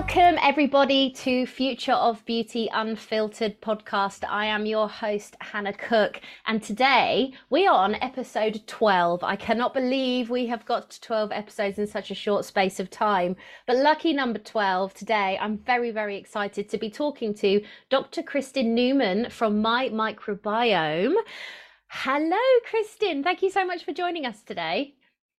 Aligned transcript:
Welcome, 0.00 0.38
everybody, 0.40 1.10
to 1.10 1.44
Future 1.44 1.92
of 1.92 2.24
Beauty 2.24 2.70
Unfiltered 2.72 3.60
podcast. 3.60 4.24
I 4.26 4.46
am 4.46 4.64
your 4.64 4.88
host, 4.88 5.36
Hannah 5.42 5.74
Cook, 5.74 6.22
and 6.46 6.62
today 6.62 7.34
we 7.50 7.66
are 7.66 7.84
on 7.84 7.96
episode 7.96 8.62
12. 8.66 9.22
I 9.22 9.36
cannot 9.36 9.74
believe 9.74 10.30
we 10.30 10.46
have 10.46 10.64
got 10.64 10.88
to 10.88 11.00
12 11.02 11.32
episodes 11.32 11.78
in 11.78 11.86
such 11.86 12.10
a 12.10 12.14
short 12.14 12.46
space 12.46 12.80
of 12.80 12.88
time, 12.88 13.36
but 13.66 13.76
lucky 13.76 14.14
number 14.14 14.38
12 14.38 14.94
today. 14.94 15.36
I'm 15.38 15.58
very, 15.58 15.90
very 15.90 16.16
excited 16.16 16.70
to 16.70 16.78
be 16.78 16.88
talking 16.88 17.34
to 17.34 17.62
Dr. 17.90 18.22
Kristin 18.22 18.68
Neumann 18.68 19.28
from 19.28 19.62
MyMicrobiome. 19.62 21.14
Hello, 21.88 22.38
Kristin. 22.72 23.22
Thank 23.22 23.42
you 23.42 23.50
so 23.50 23.66
much 23.66 23.84
for 23.84 23.92
joining 23.92 24.24
us 24.24 24.40
today. 24.40 24.94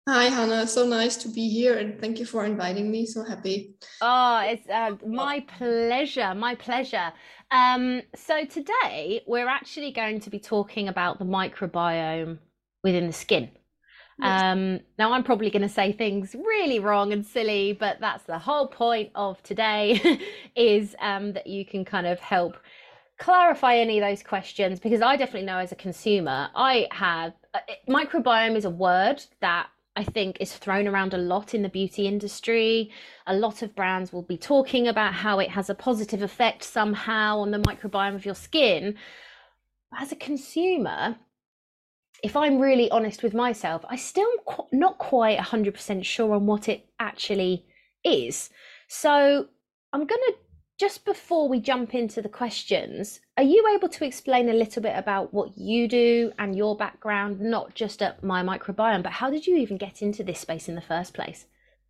Hi, 0.09 0.25
Hannah. 0.25 0.67
So 0.67 0.87
nice 0.87 1.17
to 1.19 1.29
be 1.29 1.49
here 1.49 1.79
and 1.79 2.01
thank 2.01 2.19
you 2.19 2.27
for 2.27 2.45
inviting 2.45 2.91
me. 2.91 3.07
So 3.07 3.23
happy. 3.23 3.75
Oh, 4.01 4.41
it's 4.45 4.69
uh, 4.69 4.97
my 5.07 5.45
pleasure. 5.59 6.35
My 6.35 6.55
pleasure. 6.55 7.13
Um, 7.51 8.03
so, 8.15 8.45
today 8.45 9.23
we're 9.27 9.49
actually 9.49 9.93
going 9.93 10.21
to 10.21 10.31
be 10.31 10.39
talking 10.39 10.89
about 10.89 11.19
the 11.19 11.25
microbiome 11.25 12.39
within 12.83 13.09
the 13.09 13.13
skin. 13.13 13.51
Yes. 14.21 14.43
Um, 14.43 14.81
now, 14.99 15.13
I'm 15.13 15.25
probably 15.25 15.51
going 15.51 15.63
to 15.63 15.69
say 15.69 15.93
things 15.93 16.35
really 16.35 16.79
wrong 16.79 17.13
and 17.13 17.27
silly, 17.27 17.73
but 17.73 17.99
that's 18.01 18.25
the 18.25 18.39
whole 18.39 18.69
point 18.69 19.11
of 19.15 19.43
today 19.43 20.21
is 20.57 20.95
um, 21.01 21.33
that 21.33 21.47
you 21.47 21.65
can 21.65 21.85
kind 21.85 22.07
of 22.07 22.21
help 22.21 22.57
clarify 23.19 23.77
any 23.77 23.99
of 23.99 24.09
those 24.09 24.23
questions 24.23 24.81
because 24.81 25.03
I 25.03 25.17
definitely 25.17 25.47
know 25.47 25.59
as 25.59 25.73
a 25.73 25.77
consumer, 25.77 26.49
I 26.55 26.89
have 26.93 27.33
uh, 27.53 27.59
microbiome 27.89 28.57
is 28.57 28.65
a 28.65 28.71
word 28.71 29.23
that 29.41 29.69
I 29.97 30.05
think 30.05 30.37
is 30.41 30.55
thrown 30.55 30.87
around 30.87 31.15
a 31.15 31.19
lot 31.19 31.55
in 31.55 31.63
the 31.63 31.69
beauty 31.69 32.07
industry. 32.07 32.91
A 33.27 33.35
lot 33.35 33.63
of 33.63 33.75
brands 33.75 34.13
will 34.13 34.23
be 34.23 34.39
talking 34.39 34.87
about 34.87 35.15
how 35.15 35.39
it 35.41 35.51
has 35.51 35.69
a 35.69 35.75
positive 35.75 36.23
effect 36.23 36.63
somehow 36.63 37.39
on 37.39 37.51
the 37.51 37.59
microbiome 37.59 38.15
of 38.15 38.25
your 38.25 38.35
skin. 38.35 38.97
As 39.99 40.13
a 40.13 40.17
consumer, 40.17 41.17
if 42.23 42.37
I'm 42.37 42.61
really 42.61 42.91
honest 42.91 43.23
with 43.23 43.35
myself, 43.35 43.85
I 43.89 43.97
still 43.97 44.29
am 44.49 44.65
not 44.73 44.99
quite 44.99 45.39
100% 45.39 46.05
sure 46.05 46.35
on 46.35 46.47
what 46.47 46.69
it 46.69 46.87
actually 47.01 47.67
is. 48.05 48.51
So 48.89 49.47
I'm 49.93 50.07
going 50.07 50.23
to 50.29 50.35
just 50.81 51.05
before 51.05 51.47
we 51.47 51.61
jump 51.61 51.95
into 51.95 52.23
the 52.23 52.29
questions, 52.31 53.21
are 53.37 53.43
you 53.43 53.63
able 53.77 53.91
to 53.91 54.03
explain 54.03 54.49
a 54.49 54.55
little 54.55 54.81
bit 54.81 54.97
about 54.97 55.35
what 55.35 55.59
you 55.59 55.87
do 55.87 56.33
and 56.39 56.57
your 56.57 56.75
background, 56.75 57.39
not 57.39 57.75
just 57.75 58.01
at 58.01 58.23
MyMicrobiome, 58.23 59.03
but 59.03 59.13
how 59.13 59.29
did 59.29 59.47
you 59.47 59.57
even 59.57 59.77
get 59.77 60.01
into 60.01 60.25
this 60.25 60.41
space 60.41 60.71
in 60.71 60.77
the 60.77 60.81
first 60.81 61.13
place? 61.13 61.45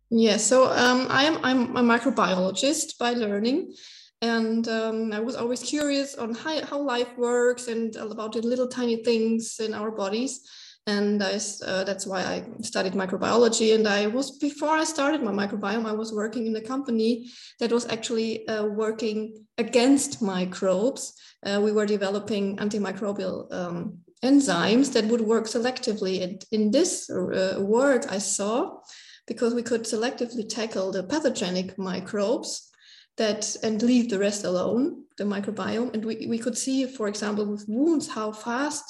Yeah, 0.09 0.35
so 0.35 0.69
um, 0.73 1.07
I 1.09 1.23
am 1.23 1.39
I'm 1.41 1.77
a 1.77 1.81
microbiologist 1.81 2.97
by 2.97 3.11
learning, 3.11 3.73
and 4.21 4.67
um, 4.67 5.13
I 5.13 5.21
was 5.21 5.37
always 5.37 5.63
curious 5.63 6.15
on 6.15 6.33
how, 6.33 6.65
how 6.65 6.81
life 6.81 7.17
works 7.17 7.69
and 7.69 7.95
about 7.95 8.33
the 8.33 8.41
little 8.41 8.67
tiny 8.67 9.05
things 9.05 9.61
in 9.61 9.73
our 9.73 9.91
bodies 9.91 10.41
and 10.87 11.21
I, 11.21 11.39
uh, 11.65 11.83
that's 11.83 12.07
why 12.07 12.21
I 12.23 12.43
studied 12.61 12.93
microbiology. 12.93 13.75
And 13.75 13.87
I 13.87 14.07
was 14.07 14.37
before 14.39 14.69
I 14.69 14.83
started 14.83 15.21
my 15.21 15.31
microbiome, 15.31 15.85
I 15.85 15.93
was 15.93 16.11
working 16.11 16.47
in 16.47 16.55
a 16.55 16.61
company 16.61 17.29
that 17.59 17.71
was 17.71 17.87
actually 17.87 18.47
uh, 18.47 18.65
working 18.65 19.45
against 19.57 20.21
microbes. 20.21 21.13
Uh, 21.45 21.61
we 21.63 21.71
were 21.71 21.85
developing 21.85 22.57
antimicrobial 22.57 23.51
um, 23.53 23.99
enzymes 24.23 24.91
that 24.93 25.05
would 25.05 25.21
work 25.21 25.45
selectively. 25.45 26.23
And 26.23 26.43
in 26.51 26.71
this 26.71 27.09
uh, 27.09 27.57
work, 27.59 28.11
I 28.11 28.17
saw 28.17 28.79
because 29.27 29.53
we 29.53 29.63
could 29.63 29.83
selectively 29.83 30.49
tackle 30.49 30.91
the 30.91 31.03
pathogenic 31.03 31.77
microbes 31.77 32.69
that 33.17 33.55
and 33.61 33.83
leave 33.83 34.09
the 34.09 34.17
rest 34.17 34.45
alone, 34.45 35.03
the 35.17 35.25
microbiome. 35.25 35.93
And 35.93 36.03
we, 36.03 36.25
we 36.27 36.39
could 36.39 36.57
see, 36.57 36.87
for 36.87 37.07
example, 37.07 37.45
with 37.45 37.65
wounds, 37.67 38.07
how 38.07 38.31
fast 38.31 38.83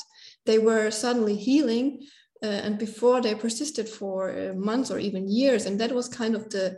they 0.45 0.59
were 0.59 0.91
suddenly 0.91 1.35
healing 1.35 2.01
uh, 2.43 2.47
and 2.47 2.77
before 2.77 3.21
they 3.21 3.35
persisted 3.35 3.87
for 3.87 4.31
uh, 4.31 4.53
months 4.55 4.89
or 4.89 4.99
even 4.99 5.29
years 5.29 5.65
and 5.65 5.79
that 5.79 5.91
was 5.91 6.07
kind 6.07 6.35
of 6.35 6.49
the 6.49 6.77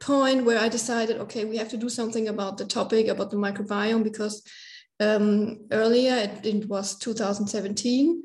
point 0.00 0.44
where 0.44 0.58
i 0.58 0.68
decided 0.68 1.18
okay 1.18 1.44
we 1.44 1.56
have 1.56 1.68
to 1.68 1.76
do 1.76 1.88
something 1.88 2.28
about 2.28 2.58
the 2.58 2.64
topic 2.64 3.08
about 3.08 3.30
the 3.30 3.36
microbiome 3.36 4.02
because 4.02 4.42
um, 5.00 5.66
earlier 5.72 6.14
it, 6.14 6.46
it, 6.46 6.68
was 6.68 6.96
2017 6.98 8.22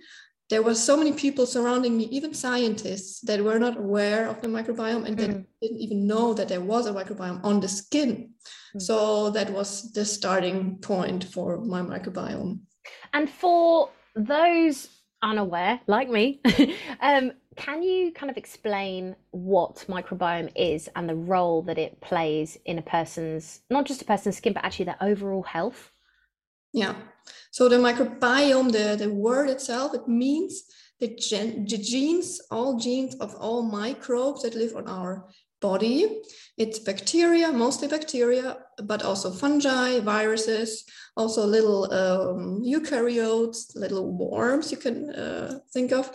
there 0.50 0.62
were 0.62 0.76
so 0.76 0.96
many 0.96 1.12
people 1.12 1.46
surrounding 1.46 1.98
me 1.98 2.06
even 2.06 2.34
scientists 2.34 3.22
that 3.22 3.44
were 3.44 3.60
not 3.60 3.78
aware 3.78 4.28
of 4.28 4.42
the 4.42 4.48
microbiome 4.48 5.06
and 5.06 5.18
mm. 5.18 5.20
that 5.20 5.46
didn't 5.62 5.80
even 5.80 6.06
know 6.06 6.34
that 6.34 6.48
there 6.48 6.62
was 6.62 6.86
a 6.86 6.94
microbiome 6.94 7.44
on 7.44 7.60
the 7.60 7.68
skin 7.68 8.30
mm. 8.76 8.82
so 8.82 9.30
that 9.32 9.50
was 9.52 9.92
the 9.94 10.06
starting 10.06 10.78
point 10.78 11.24
for 11.24 11.64
my 11.64 11.82
microbiome 11.82 12.60
and 13.14 13.30
for 13.30 13.90
those 14.18 14.90
unaware, 15.22 15.80
like 15.88 16.10
me, 16.10 16.42
um, 17.02 17.32
can 17.56 17.82
you 17.82 18.12
kind 18.12 18.30
of 18.30 18.38
explain 18.38 19.16
what 19.32 19.86
microbiome 19.88 20.52
is 20.56 20.90
and 20.96 21.10
the 21.10 21.16
role 21.16 21.64
that 21.64 21.78
it 21.78 22.00
plays 22.02 22.58
in 22.66 22.78
a 22.78 22.84
person's, 22.84 23.62
not 23.70 23.86
just 23.86 24.02
a 24.02 24.06
person's 24.06 24.38
skin, 24.38 24.54
but 24.54 24.64
actually 24.64 24.86
their 24.86 24.98
overall 25.02 25.44
health? 25.44 25.92
Yeah. 26.74 26.96
So 27.52 27.68
the 27.68 27.78
microbiome, 27.78 28.72
the, 28.72 28.96
the 29.04 29.12
word 29.12 29.50
itself, 29.50 29.96
it 29.96 30.08
means 30.08 30.64
the, 31.00 31.16
gen, 31.16 31.66
the 31.66 31.78
genes, 31.78 32.42
all 32.52 32.78
genes 32.78 33.16
of 33.16 33.36
all 33.36 33.64
microbes 33.64 34.44
that 34.44 34.56
live 34.56 34.76
on 34.76 34.88
our 34.88 35.26
body. 35.60 36.22
It's 36.58 36.80
bacteria, 36.80 37.52
mostly 37.52 37.88
bacteria, 37.88 38.58
but 38.84 39.04
also 39.04 39.32
fungi, 39.32 40.00
viruses, 40.00 40.86
also 41.16 41.46
little 41.46 41.92
um, 41.94 42.64
eukaryotes, 42.64 43.76
little 43.76 44.12
worms 44.12 44.72
you 44.72 44.78
can 44.78 45.12
uh, 45.12 45.60
think 45.72 45.92
of. 45.92 46.10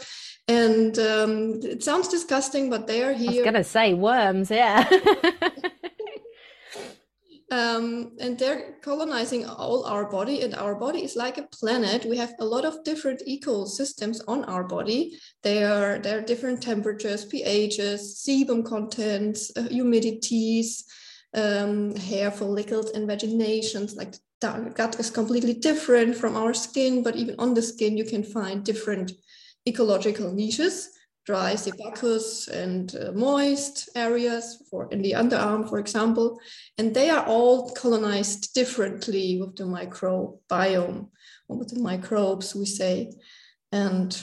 And 0.48 0.98
um, 0.98 1.60
it 1.62 1.84
sounds 1.84 2.08
disgusting, 2.08 2.70
but 2.70 2.88
they 2.88 3.04
are 3.04 3.12
here. 3.12 3.30
I 3.30 3.34
was 3.34 3.42
going 3.42 3.54
to 3.54 3.64
say 3.64 3.94
worms, 3.94 4.50
yeah. 4.50 4.88
um, 7.52 8.12
and 8.18 8.38
they're 8.38 8.78
colonizing 8.80 9.44
all 9.44 9.84
our 9.84 10.10
body 10.10 10.40
and 10.40 10.54
our 10.54 10.74
body 10.74 11.04
is 11.04 11.16
like 11.16 11.36
a 11.36 11.46
planet. 11.52 12.06
We 12.06 12.16
have 12.16 12.32
a 12.40 12.46
lot 12.46 12.64
of 12.64 12.82
different 12.82 13.20
ecosystems 13.28 14.20
on 14.26 14.44
our 14.44 14.64
body. 14.64 15.18
They 15.42 15.62
are 15.62 15.98
there 15.98 16.18
are 16.18 16.22
different 16.22 16.62
temperatures 16.62 17.26
phs 17.30 18.00
sebum 18.24 18.64
contents 18.64 19.52
uh, 19.54 19.68
humidities 19.68 20.84
um, 21.34 21.94
hair 21.96 22.30
follicles 22.30 22.90
and 22.92 23.06
vaginations. 23.06 23.96
Like 23.96 24.14
the 24.40 24.72
gut 24.74 24.98
is 24.98 25.10
completely 25.10 25.52
different 25.52 26.16
from 26.16 26.36
our 26.36 26.54
skin 26.54 27.02
but 27.02 27.16
even 27.16 27.34
on 27.38 27.52
the 27.52 27.62
skin 27.62 27.98
you 27.98 28.06
can 28.06 28.24
find 28.24 28.64
different 28.64 29.12
ecological 29.68 30.32
niches 30.32 30.88
dry 31.24 31.54
sebaceous 31.54 32.48
and 32.48 32.96
uh, 32.96 33.12
moist 33.12 33.88
areas 33.94 34.62
for 34.68 34.88
in 34.92 35.02
the 35.02 35.12
underarm, 35.12 35.68
for 35.68 35.78
example, 35.78 36.40
and 36.78 36.94
they 36.94 37.10
are 37.10 37.24
all 37.26 37.70
colonized 37.70 38.52
differently 38.54 39.40
with 39.40 39.56
the 39.56 39.64
microbiome 39.64 41.08
or 41.48 41.58
with 41.58 41.68
the 41.68 41.80
microbes, 41.80 42.54
we 42.54 42.66
say. 42.66 43.12
And 43.70 44.20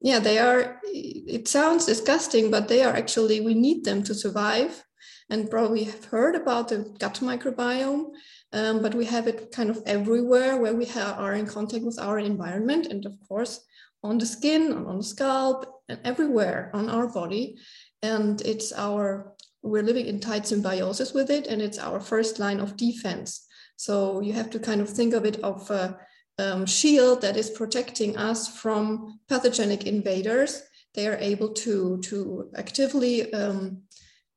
yeah, 0.00 0.18
they 0.18 0.38
are, 0.38 0.80
it 0.84 1.46
sounds 1.46 1.86
disgusting, 1.86 2.50
but 2.50 2.66
they 2.66 2.82
are 2.82 2.94
actually, 2.94 3.40
we 3.40 3.54
need 3.54 3.84
them 3.84 4.02
to 4.04 4.14
survive. 4.14 4.84
And 5.30 5.50
probably 5.50 5.84
have 5.84 6.04
heard 6.06 6.34
about 6.34 6.68
the 6.68 6.94
gut 6.98 7.20
microbiome, 7.22 8.10
um, 8.52 8.82
but 8.82 8.94
we 8.94 9.06
have 9.06 9.26
it 9.28 9.50
kind 9.50 9.70
of 9.70 9.82
everywhere 9.86 10.58
where 10.58 10.74
we 10.74 10.86
are 10.90 11.32
in 11.32 11.46
contact 11.46 11.84
with 11.84 11.98
our 11.98 12.18
environment. 12.18 12.86
And 12.88 13.06
of 13.06 13.14
course, 13.26 13.64
on 14.02 14.18
the 14.18 14.26
skin, 14.26 14.72
and 14.72 14.86
on 14.86 14.98
the 14.98 15.04
scalp, 15.04 15.81
everywhere 16.04 16.70
on 16.74 16.88
our 16.88 17.08
body. 17.08 17.58
And 18.02 18.40
it's 18.42 18.72
our, 18.72 19.32
we're 19.62 19.82
living 19.82 20.06
in 20.06 20.20
tight 20.20 20.46
symbiosis 20.46 21.12
with 21.12 21.30
it, 21.30 21.46
and 21.46 21.62
it's 21.62 21.78
our 21.78 22.00
first 22.00 22.38
line 22.38 22.60
of 22.60 22.76
defense. 22.76 23.46
So 23.76 24.20
you 24.20 24.32
have 24.32 24.50
to 24.50 24.58
kind 24.58 24.80
of 24.80 24.88
think 24.88 25.14
of 25.14 25.24
it 25.24 25.38
of 25.40 25.70
a 25.70 25.98
um, 26.38 26.66
shield 26.66 27.20
that 27.22 27.36
is 27.36 27.50
protecting 27.50 28.16
us 28.16 28.48
from 28.48 29.20
pathogenic 29.28 29.86
invaders. 29.86 30.62
They 30.94 31.06
are 31.06 31.16
able 31.16 31.50
to, 31.54 31.98
to 32.02 32.50
actively 32.56 33.32
um, 33.32 33.82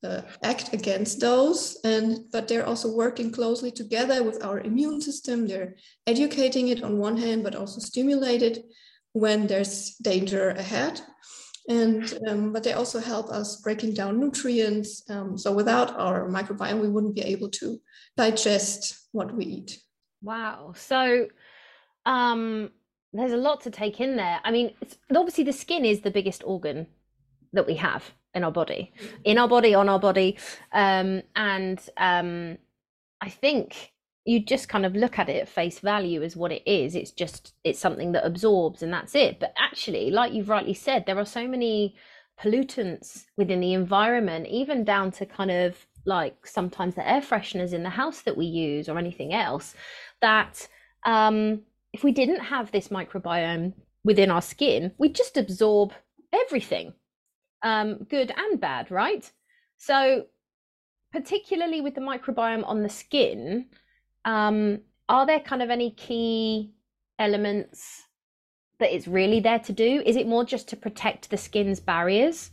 uh, 0.05 0.21
act 0.43 0.73
against 0.73 1.19
those 1.19 1.77
and 1.83 2.19
but 2.31 2.47
they're 2.47 2.65
also 2.65 2.91
working 2.91 3.31
closely 3.31 3.71
together 3.71 4.23
with 4.23 4.43
our 4.43 4.59
immune 4.59 5.01
system 5.01 5.47
they're 5.47 5.75
educating 6.05 6.67
it 6.67 6.83
on 6.83 6.99
one 6.99 7.17
hand 7.17 7.43
but 7.43 7.55
also 7.55 7.79
stimulate 7.79 8.43
it 8.43 8.65
when 9.13 9.47
there's 9.47 9.95
danger 10.03 10.49
ahead 10.51 11.01
and 11.67 12.19
um, 12.27 12.53
but 12.53 12.63
they 12.63 12.73
also 12.73 12.99
help 12.99 13.29
us 13.29 13.61
breaking 13.61 13.93
down 13.93 14.19
nutrients 14.19 15.03
um, 15.09 15.37
so 15.37 15.51
without 15.51 15.97
our 15.99 16.27
microbiome 16.29 16.81
we 16.81 16.89
wouldn't 16.89 17.15
be 17.15 17.21
able 17.21 17.49
to 17.49 17.79
digest 18.17 19.07
what 19.11 19.33
we 19.33 19.45
eat. 19.45 19.79
Wow. 20.21 20.73
So 20.75 21.27
um 22.05 22.71
there's 23.13 23.31
a 23.31 23.37
lot 23.37 23.61
to 23.61 23.71
take 23.71 23.99
in 23.99 24.15
there. 24.15 24.39
I 24.43 24.51
mean 24.51 24.73
obviously 25.15 25.43
the 25.43 25.53
skin 25.53 25.85
is 25.85 26.01
the 26.01 26.11
biggest 26.11 26.43
organ 26.45 26.87
that 27.53 27.65
we 27.65 27.75
have 27.75 28.03
in 28.35 28.43
our 28.43 28.51
body, 28.51 28.91
in 29.23 29.37
our 29.37 29.47
body, 29.47 29.73
on 29.73 29.89
our 29.89 29.99
body. 29.99 30.37
Um, 30.73 31.23
and 31.35 31.79
um, 31.97 32.57
I 33.21 33.29
think 33.29 33.93
you 34.25 34.43
just 34.43 34.67
kind 34.67 34.85
of 34.85 34.95
look 34.95 35.19
at 35.19 35.29
it 35.29 35.41
at 35.41 35.49
face 35.49 35.79
value 35.79 36.23
as 36.23 36.35
what 36.35 36.51
it 36.51 36.63
is. 36.65 36.95
It's 36.95 37.11
just, 37.11 37.53
it's 37.63 37.79
something 37.79 38.11
that 38.13 38.25
absorbs 38.25 38.81
and 38.81 38.91
that's 38.91 39.13
it. 39.13 39.39
But 39.39 39.53
actually, 39.57 40.09
like 40.09 40.33
you've 40.33 40.49
rightly 40.49 40.73
said, 40.73 41.05
there 41.05 41.19
are 41.19 41.25
so 41.25 41.47
many 41.47 41.95
pollutants 42.41 43.25
within 43.37 43.59
the 43.59 43.73
environment, 43.73 44.47
even 44.47 44.83
down 44.83 45.11
to 45.11 45.25
kind 45.27 45.51
of 45.51 45.77
like 46.05 46.45
sometimes 46.45 46.95
the 46.95 47.07
air 47.07 47.21
fresheners 47.21 47.71
in 47.71 47.83
the 47.83 47.89
house 47.89 48.21
that 48.21 48.35
we 48.35 48.45
use 48.45 48.89
or 48.89 48.97
anything 48.97 49.33
else, 49.33 49.75
that 50.21 50.67
um, 51.05 51.61
if 51.93 52.03
we 52.03 52.11
didn't 52.11 52.41
have 52.41 52.71
this 52.71 52.89
microbiome 52.89 53.73
within 54.03 54.31
our 54.31 54.41
skin, 54.41 54.91
we 54.97 55.09
just 55.09 55.37
absorb 55.37 55.93
everything, 56.33 56.93
um, 57.63 58.05
good 58.09 58.33
and 58.35 58.59
bad, 58.59 58.89
right? 58.91 59.31
So, 59.77 60.25
particularly 61.11 61.81
with 61.81 61.95
the 61.95 62.01
microbiome 62.01 62.67
on 62.67 62.83
the 62.83 62.89
skin, 62.89 63.67
um, 64.25 64.79
are 65.07 65.25
there 65.25 65.39
kind 65.39 65.61
of 65.61 65.69
any 65.69 65.91
key 65.91 66.73
elements 67.17 68.03
that 68.79 68.93
it's 68.93 69.07
really 69.07 69.39
there 69.39 69.59
to 69.59 69.73
do? 69.73 70.01
Is 70.05 70.15
it 70.15 70.27
more 70.27 70.43
just 70.43 70.67
to 70.69 70.75
protect 70.75 71.29
the 71.29 71.37
skin's 71.37 71.79
barriers? 71.79 72.51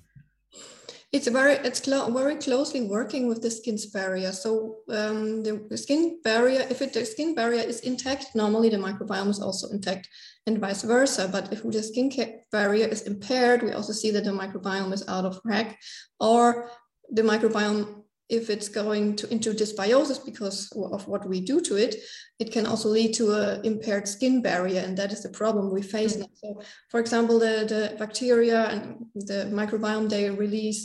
It's 1.12 1.28
very 1.28 1.52
it's 1.52 1.80
clo- 1.80 2.10
very 2.10 2.36
closely 2.36 2.82
working 2.82 3.28
with 3.28 3.42
the 3.42 3.50
skin's 3.50 3.84
barrier. 3.86 4.32
So 4.32 4.76
um, 4.88 5.42
the 5.42 5.76
skin 5.76 6.20
barrier, 6.24 6.66
if 6.70 6.80
it, 6.80 6.94
the 6.94 7.04
skin 7.04 7.34
barrier 7.34 7.60
is 7.60 7.80
intact, 7.80 8.34
normally 8.34 8.70
the 8.70 8.78
microbiome 8.78 9.28
is 9.28 9.40
also 9.40 9.68
intact, 9.68 10.08
and 10.46 10.58
vice 10.58 10.82
versa. 10.82 11.28
But 11.30 11.52
if 11.52 11.62
the 11.62 11.82
skin 11.82 12.10
barrier 12.50 12.86
is 12.86 13.02
impaired, 13.02 13.62
we 13.62 13.72
also 13.72 13.92
see 13.92 14.10
that 14.12 14.24
the 14.24 14.30
microbiome 14.30 14.92
is 14.94 15.06
out 15.06 15.26
of 15.26 15.38
whack, 15.44 15.78
or 16.18 16.70
the 17.10 17.22
microbiome, 17.22 18.04
if 18.32 18.48
it's 18.48 18.68
going 18.68 19.14
to 19.16 19.30
into 19.32 19.52
dysbiosis 19.52 20.24
because 20.24 20.72
of 20.74 21.06
what 21.06 21.28
we 21.28 21.40
do 21.40 21.60
to 21.60 21.76
it, 21.76 21.96
it 22.38 22.50
can 22.50 22.66
also 22.66 22.88
lead 22.88 23.12
to 23.14 23.32
a 23.32 23.60
impaired 23.60 24.08
skin 24.08 24.40
barrier, 24.42 24.80
and 24.80 24.96
that 24.96 25.12
is 25.12 25.22
the 25.22 25.28
problem 25.28 25.70
we 25.70 25.82
face 25.82 26.16
mm. 26.16 26.20
now. 26.20 26.30
So, 26.34 26.62
for 26.90 26.98
example, 27.00 27.38
the 27.38 27.54
the 27.74 27.82
bacteria 27.98 28.60
and 28.72 28.82
the 29.14 29.40
microbiome 29.58 30.08
they 30.08 30.30
release 30.30 30.80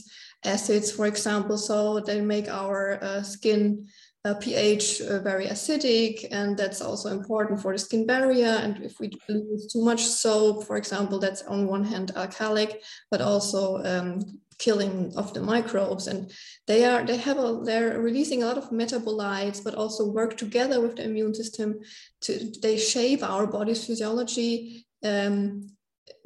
acids, 0.46 0.92
for 0.92 1.06
example, 1.06 1.58
so 1.58 2.00
they 2.00 2.22
make 2.22 2.48
our 2.50 3.00
uh, 3.02 3.24
skin 3.24 3.88
uh, 4.26 4.34
pH 4.36 5.02
uh, 5.02 5.20
very 5.20 5.48
acidic, 5.48 6.28
and 6.32 6.58
that's 6.58 6.82
also 6.82 7.10
important 7.10 7.62
for 7.62 7.72
the 7.72 7.80
skin 7.80 8.06
barrier. 8.06 8.54
And 8.64 8.84
if 8.84 9.00
we 9.00 9.08
use 9.30 9.72
too 9.72 9.84
much 9.84 10.04
soap, 10.04 10.66
for 10.68 10.76
example, 10.78 11.18
that's 11.20 11.44
on 11.44 11.68
one 11.68 11.86
hand 11.86 12.12
alkalic, 12.16 12.72
but 13.12 13.22
also 13.22 13.62
um, 13.92 14.40
killing 14.58 15.14
of 15.16 15.34
the 15.34 15.42
microbes. 15.42 16.08
And 16.08 16.32
they 16.66 16.86
are 16.86 17.06
they 17.06 17.18
have 17.18 17.38
a 17.38 17.62
they're 17.64 18.00
releasing 18.00 18.44
a 18.44 18.48
lot 18.48 18.58
of 18.58 18.70
metabolites, 18.70 19.64
but 19.64 19.76
also 19.76 20.06
work 20.06 20.38
together 20.38 20.82
with 20.82 20.96
the 20.96 21.04
immune 21.04 21.34
system 21.34 21.80
to 22.22 22.52
they 22.62 22.78
shape 22.78 23.24
our 23.24 23.48
body's 23.48 23.86
physiology. 23.86 24.86
Um, 25.04 25.68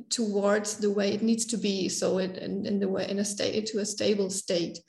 towards 0.10 0.78
the 0.78 0.90
way 0.90 1.14
it 1.14 1.22
needs 1.22 1.46
to 1.46 1.58
be 1.58 1.90
so 1.90 2.18
it 2.18 2.38
in, 2.38 2.66
in 2.66 2.80
the 2.80 2.88
way 2.88 3.08
in 3.10 3.20
a 3.20 3.26
state 3.26 3.56
into 3.56 3.80
a 3.80 3.86
stable 3.86 4.30
state 4.30 4.80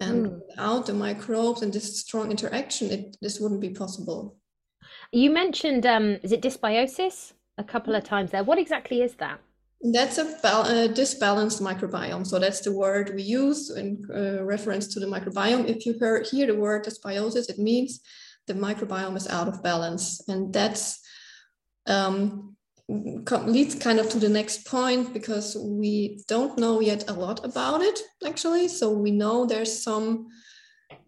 and 0.00 0.26
mm. 0.26 0.40
without 0.48 0.86
the 0.86 0.92
microbes 0.92 1.62
and 1.62 1.72
this 1.72 2.00
strong 2.00 2.30
interaction 2.30 2.90
it 2.90 3.16
this 3.20 3.40
wouldn't 3.40 3.60
be 3.60 3.70
possible 3.70 4.36
you 5.12 5.30
mentioned 5.30 5.86
um 5.86 6.18
is 6.22 6.32
it 6.32 6.42
dysbiosis 6.42 7.32
a 7.56 7.64
couple 7.64 7.94
of 7.94 8.04
times 8.04 8.30
there 8.30 8.44
what 8.44 8.58
exactly 8.58 9.02
is 9.02 9.14
that 9.14 9.40
that's 9.80 10.18
a, 10.18 10.88
disbalanced 10.88 11.62
microbiome. 11.62 12.26
So 12.26 12.38
that's 12.38 12.60
the 12.60 12.72
word 12.72 13.14
we 13.14 13.22
use 13.22 13.70
in 13.70 14.04
uh, 14.12 14.42
reference 14.44 14.88
to 14.88 15.00
the 15.00 15.06
microbiome. 15.06 15.68
If 15.68 15.86
you 15.86 15.94
hear, 15.98 16.22
hear 16.22 16.46
the 16.46 16.56
word 16.56 16.84
dysbiosis 16.84 17.48
it 17.48 17.58
means 17.58 18.00
the 18.46 18.54
microbiome 18.54 19.16
is 19.16 19.28
out 19.28 19.46
of 19.46 19.62
balance. 19.62 20.26
And 20.28 20.52
that's 20.52 21.00
um, 21.86 22.56
leads 22.88 23.74
kind 23.74 23.98
of 23.98 24.08
to 24.08 24.18
the 24.18 24.28
next 24.28 24.66
point 24.66 25.12
because 25.12 25.56
we 25.56 26.20
don't 26.26 26.58
know 26.58 26.80
yet 26.80 27.08
a 27.08 27.12
lot 27.12 27.44
about 27.44 27.82
it 27.82 28.00
actually. 28.26 28.68
So 28.68 28.90
we 28.90 29.10
know 29.10 29.46
there's 29.46 29.82
some 29.82 30.28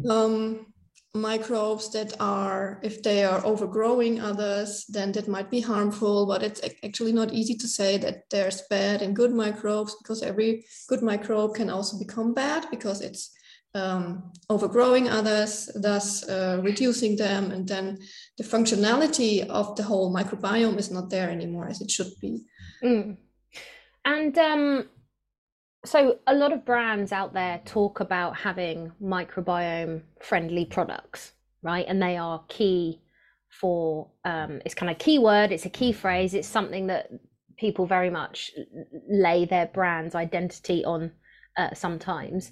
um, 0.09 0.70
microbes 1.15 1.91
that 1.91 2.15
are 2.21 2.79
if 2.85 3.03
they 3.03 3.25
are 3.25 3.45
overgrowing 3.45 4.21
others 4.21 4.85
then 4.89 5.11
that 5.11 5.27
might 5.27 5.51
be 5.51 5.61
harmful 5.61 6.25
but 6.25 6.41
it's 6.41 6.61
actually 6.85 7.13
not 7.13 7.33
easy 7.33 7.57
to 7.57 7.67
say 7.67 7.99
that 7.99 8.31
there's 8.31 8.63
bad 8.71 9.03
and 9.03 9.17
good 9.17 9.33
microbes 9.33 9.97
because 9.97 10.23
every 10.23 10.65
good 10.89 11.03
microbe 11.03 11.55
can 11.55 11.69
also 11.69 11.99
become 11.99 12.33
bad 12.33 12.65
because 12.71 13.01
it's 13.01 13.33
um, 13.75 14.33
overgrowing 14.49 15.09
others, 15.09 15.71
thus 15.75 16.29
uh, 16.29 16.61
reducing 16.63 17.17
them, 17.17 17.51
and 17.51 17.69
then 17.69 17.99
the 18.37 18.45
functionality 18.45 19.47
of 19.47 19.77
the 19.77 19.83
whole 19.83 20.13
microbiome 20.13 20.79
is 20.79 20.91
not 20.91 21.11
there 21.11 21.31
anymore 21.31 21.69
as 21.69 21.81
it 21.81 21.91
should 21.91 22.11
be. 22.21 22.43
Mm. 22.83 23.17
And 24.05 24.39
um, 24.39 24.89
so, 25.85 26.19
a 26.27 26.35
lot 26.35 26.53
of 26.53 26.65
brands 26.65 27.11
out 27.11 27.33
there 27.33 27.61
talk 27.65 28.01
about 28.01 28.37
having 28.37 28.93
microbiome 29.03 30.03
friendly 30.21 30.67
products, 30.67 31.33
right? 31.63 31.87
And 31.89 32.03
they 32.03 32.17
are 32.17 32.45
key 32.49 33.01
for 33.49 34.11
um, 34.25 34.61
it's 34.65 34.75
kind 34.75 34.91
of 34.91 34.97
a 34.97 34.99
keyword, 34.99 35.53
it's 35.53 35.67
a 35.67 35.71
key 35.71 35.93
phrase, 35.93 36.35
it's 36.35 36.49
something 36.49 36.87
that 36.89 37.11
people 37.57 37.87
very 37.87 38.11
much 38.11 38.53
lay 39.09 39.45
their 39.45 39.67
brand's 39.67 40.15
identity 40.15 40.85
on 40.85 41.13
uh, 41.57 41.75
sometimes. 41.75 42.51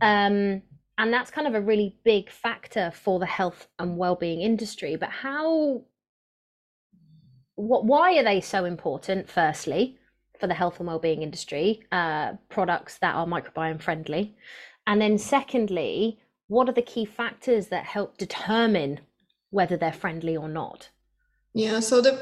Um, 0.00 0.62
and 0.98 1.12
that's 1.12 1.30
kind 1.30 1.46
of 1.46 1.54
a 1.54 1.60
really 1.60 1.98
big 2.04 2.30
factor 2.30 2.90
for 2.90 3.18
the 3.18 3.26
health 3.26 3.68
and 3.78 3.96
well-being 3.96 4.42
industry. 4.42 4.96
But 4.96 5.08
how, 5.10 5.82
what, 7.54 7.86
why 7.86 8.18
are 8.18 8.24
they 8.24 8.40
so 8.40 8.64
important? 8.66 9.28
Firstly, 9.28 9.98
for 10.40 10.46
the 10.46 10.54
health 10.54 10.78
and 10.78 10.88
well-being 10.88 11.22
industry, 11.22 11.82
uh, 11.92 12.32
products 12.48 12.98
that 12.98 13.14
are 13.14 13.26
microbiome 13.26 13.80
friendly, 13.80 14.34
and 14.86 15.00
then 15.00 15.18
secondly, 15.18 16.18
what 16.48 16.68
are 16.68 16.72
the 16.72 16.82
key 16.82 17.04
factors 17.04 17.68
that 17.68 17.84
help 17.84 18.18
determine 18.18 19.00
whether 19.50 19.76
they're 19.76 19.92
friendly 19.92 20.36
or 20.36 20.48
not? 20.48 20.88
Yeah, 21.54 21.80
so 21.80 22.00
the 22.00 22.12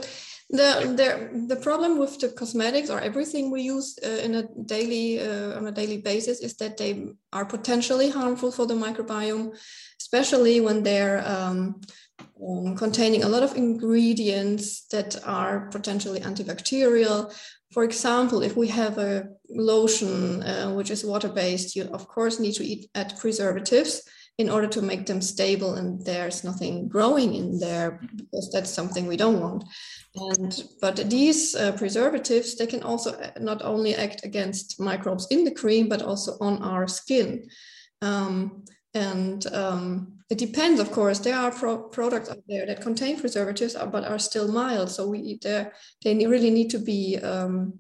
the, 0.51 0.95
the 0.97 1.55
the 1.55 1.61
problem 1.61 1.99
with 1.99 2.19
the 2.19 2.31
cosmetics 2.31 2.89
or 2.89 3.01
everything 3.01 3.51
we 3.51 3.61
use 3.63 3.99
uh, 4.03 4.09
in 4.09 4.35
a 4.35 4.43
daily 4.65 5.21
uh, 5.21 5.57
on 5.57 5.67
a 5.67 5.73
daily 5.73 5.99
basis 5.99 6.41
is 6.41 6.57
that 6.57 6.79
they 6.79 7.09
are 7.35 7.45
potentially 7.45 8.09
harmful 8.09 8.51
for 8.51 8.67
the 8.67 8.75
microbiome, 8.75 9.55
especially 10.01 10.61
when 10.61 10.83
they're 10.83 11.23
um, 11.29 11.81
um, 12.47 12.77
containing 12.77 13.25
a 13.25 13.29
lot 13.29 13.43
of 13.43 13.57
ingredients 13.57 14.87
that 14.89 15.17
are 15.27 15.69
potentially 15.71 16.21
antibacterial. 16.21 17.33
For 17.73 17.85
example, 17.85 18.43
if 18.43 18.57
we 18.57 18.69
have 18.69 18.99
a 18.99 19.29
lotion 19.51 20.43
uh, 20.43 20.73
which 20.73 20.91
is 20.91 21.05
water 21.05 21.29
based, 21.29 21.77
you 21.77 21.85
of 21.85 22.09
course 22.09 22.41
need 22.41 22.55
to 22.55 22.65
eat, 22.65 22.91
add 22.95 23.15
preservatives 23.19 24.03
in 24.39 24.49
order 24.49 24.69
to 24.69 24.81
make 24.81 25.05
them 25.05 25.21
stable 25.21 25.75
and 25.75 26.05
there's 26.05 26.45
nothing 26.45 26.89
growing 26.89 27.35
in 27.35 27.59
there 27.59 28.01
because 28.15 28.51
that's 28.53 28.71
something 28.71 29.07
we 29.07 29.17
don't 29.17 29.41
want 29.41 29.65
and 30.15 30.63
but 30.81 31.11
these 31.11 31.57
uh, 31.57 31.73
preservatives 31.73 32.57
they 32.57 32.67
can 32.67 32.83
also 32.85 33.11
uh, 33.13 33.31
not 33.41 33.61
only 33.63 33.97
act 33.97 34.25
against 34.25 34.81
microbes 34.81 35.27
in 35.31 35.45
the 35.45 35.51
cream 35.51 35.89
but 35.89 36.03
also 36.03 36.37
on 36.41 36.63
our 36.63 36.87
skin 36.87 37.49
um, 38.01 38.65
and 38.95 39.47
um, 39.53 40.18
it 40.31 40.39
depends 40.39 40.81
of 40.81 40.91
course. 40.93 41.19
There 41.19 41.37
are 41.37 41.51
pro- 41.51 41.89
products 41.89 42.29
out 42.31 42.43
there 42.49 42.67
that 42.67 42.83
contain 42.83 43.19
preservatives 43.19 43.75
uh, 43.75 43.87
but 43.87 44.05
are 44.05 44.19
still 44.19 44.53
mild. 44.53 44.91
So 44.91 45.09
we 45.09 45.39
they 45.43 46.27
really 46.27 46.51
need 46.51 46.71
to 46.71 46.79
be 46.79 47.19
um, 47.19 47.75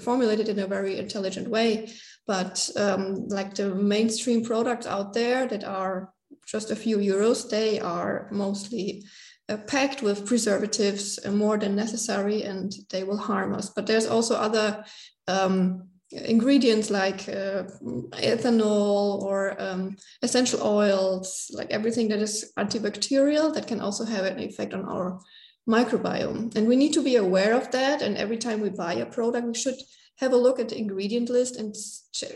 formulated 0.00 0.48
in 0.48 0.58
a 0.58 0.66
very 0.66 0.98
intelligent 0.98 1.48
way. 1.48 1.92
But 2.26 2.70
um, 2.76 3.28
like 3.28 3.54
the 3.54 3.74
mainstream 3.74 4.44
products 4.44 4.86
out 4.86 5.12
there 5.12 5.46
that 5.46 5.64
are 5.64 6.12
just 6.46 6.70
a 6.70 6.76
few 6.76 6.98
euros, 6.98 7.48
they 7.48 7.80
are 7.80 8.28
mostly 8.30 9.04
uh, 9.48 9.58
packed 9.66 10.02
with 10.02 10.26
preservatives 10.26 11.18
uh, 11.24 11.30
more 11.30 11.58
than 11.58 11.76
necessary 11.76 12.42
and 12.42 12.72
they 12.90 13.04
will 13.04 13.18
harm 13.18 13.54
us. 13.54 13.70
But 13.70 13.86
there's 13.86 14.06
also 14.06 14.36
other 14.36 14.84
um, 15.28 15.88
ingredients 16.14 16.90
like 16.90 17.28
uh, 17.28 17.64
ethanol 18.12 19.22
or 19.22 19.60
um, 19.60 19.96
essential 20.22 20.62
oils, 20.62 21.50
like 21.54 21.70
everything 21.70 22.08
that 22.08 22.20
is 22.20 22.52
antibacterial 22.58 23.52
that 23.54 23.66
can 23.66 23.80
also 23.80 24.04
have 24.04 24.24
an 24.24 24.38
effect 24.38 24.74
on 24.74 24.84
our 24.84 25.20
microbiome. 25.68 26.54
And 26.54 26.68
we 26.68 26.76
need 26.76 26.92
to 26.92 27.02
be 27.02 27.16
aware 27.16 27.54
of 27.54 27.70
that. 27.72 28.02
And 28.02 28.16
every 28.16 28.36
time 28.36 28.60
we 28.60 28.70
buy 28.70 28.94
a 28.94 29.06
product, 29.06 29.46
we 29.46 29.54
should 29.54 29.76
have 30.18 30.32
a 30.32 30.36
look 30.36 30.60
at 30.60 30.68
the 30.68 30.78
ingredient 30.78 31.28
list 31.28 31.56
and 31.56 31.74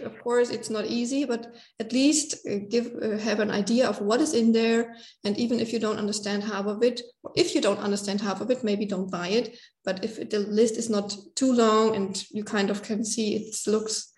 of 0.05 0.21
course 0.23 0.51
it's 0.51 0.69
not 0.69 0.85
easy 0.87 1.25
but 1.25 1.55
at 1.79 1.93
least 1.93 2.47
uh, 2.51 2.57
give 2.69 2.91
uh, 3.01 3.17
have 3.19 3.39
an 3.39 3.51
idea 3.51 3.89
of 3.89 4.01
what 4.01 4.21
is 4.21 4.35
in 4.35 4.53
there 4.53 4.97
and 5.25 5.39
even 5.39 5.61
if 5.61 5.73
you 5.73 5.79
don't 5.79 5.99
understand 5.99 6.43
half 6.43 6.67
of 6.67 6.83
it 6.83 7.01
or 7.23 7.31
if 7.37 7.55
you 7.55 7.61
don't 7.61 7.79
understand 7.79 8.21
half 8.21 8.41
of 8.41 8.51
it 8.51 8.65
maybe 8.65 8.85
don't 8.85 9.11
buy 9.11 9.29
it 9.29 9.57
but 9.85 10.05
if 10.05 10.29
the 10.31 10.41
list 10.41 10.77
is 10.77 10.91
not 10.91 11.17
too 11.37 11.53
long 11.53 11.95
and 11.95 12.25
you 12.31 12.43
kind 12.43 12.69
of 12.71 12.83
can 12.83 13.05
see 13.05 13.37
it 13.37 13.57
looks 13.67 14.13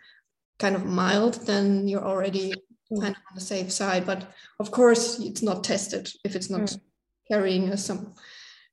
kind 0.60 0.76
of 0.76 0.84
mild, 0.84 1.46
then 1.46 1.88
you're 1.88 2.06
already 2.06 2.52
mm. 2.92 3.00
kind 3.00 3.16
of 3.16 3.22
on 3.30 3.34
the 3.34 3.40
safe 3.40 3.72
side. 3.72 4.06
But 4.06 4.30
of 4.60 4.70
course, 4.70 5.18
it's 5.18 5.42
not 5.42 5.64
tested 5.64 6.08
if 6.22 6.36
it's 6.36 6.50
not 6.50 6.62
mm. 6.62 6.80
carrying 7.28 7.76
some 7.76 8.14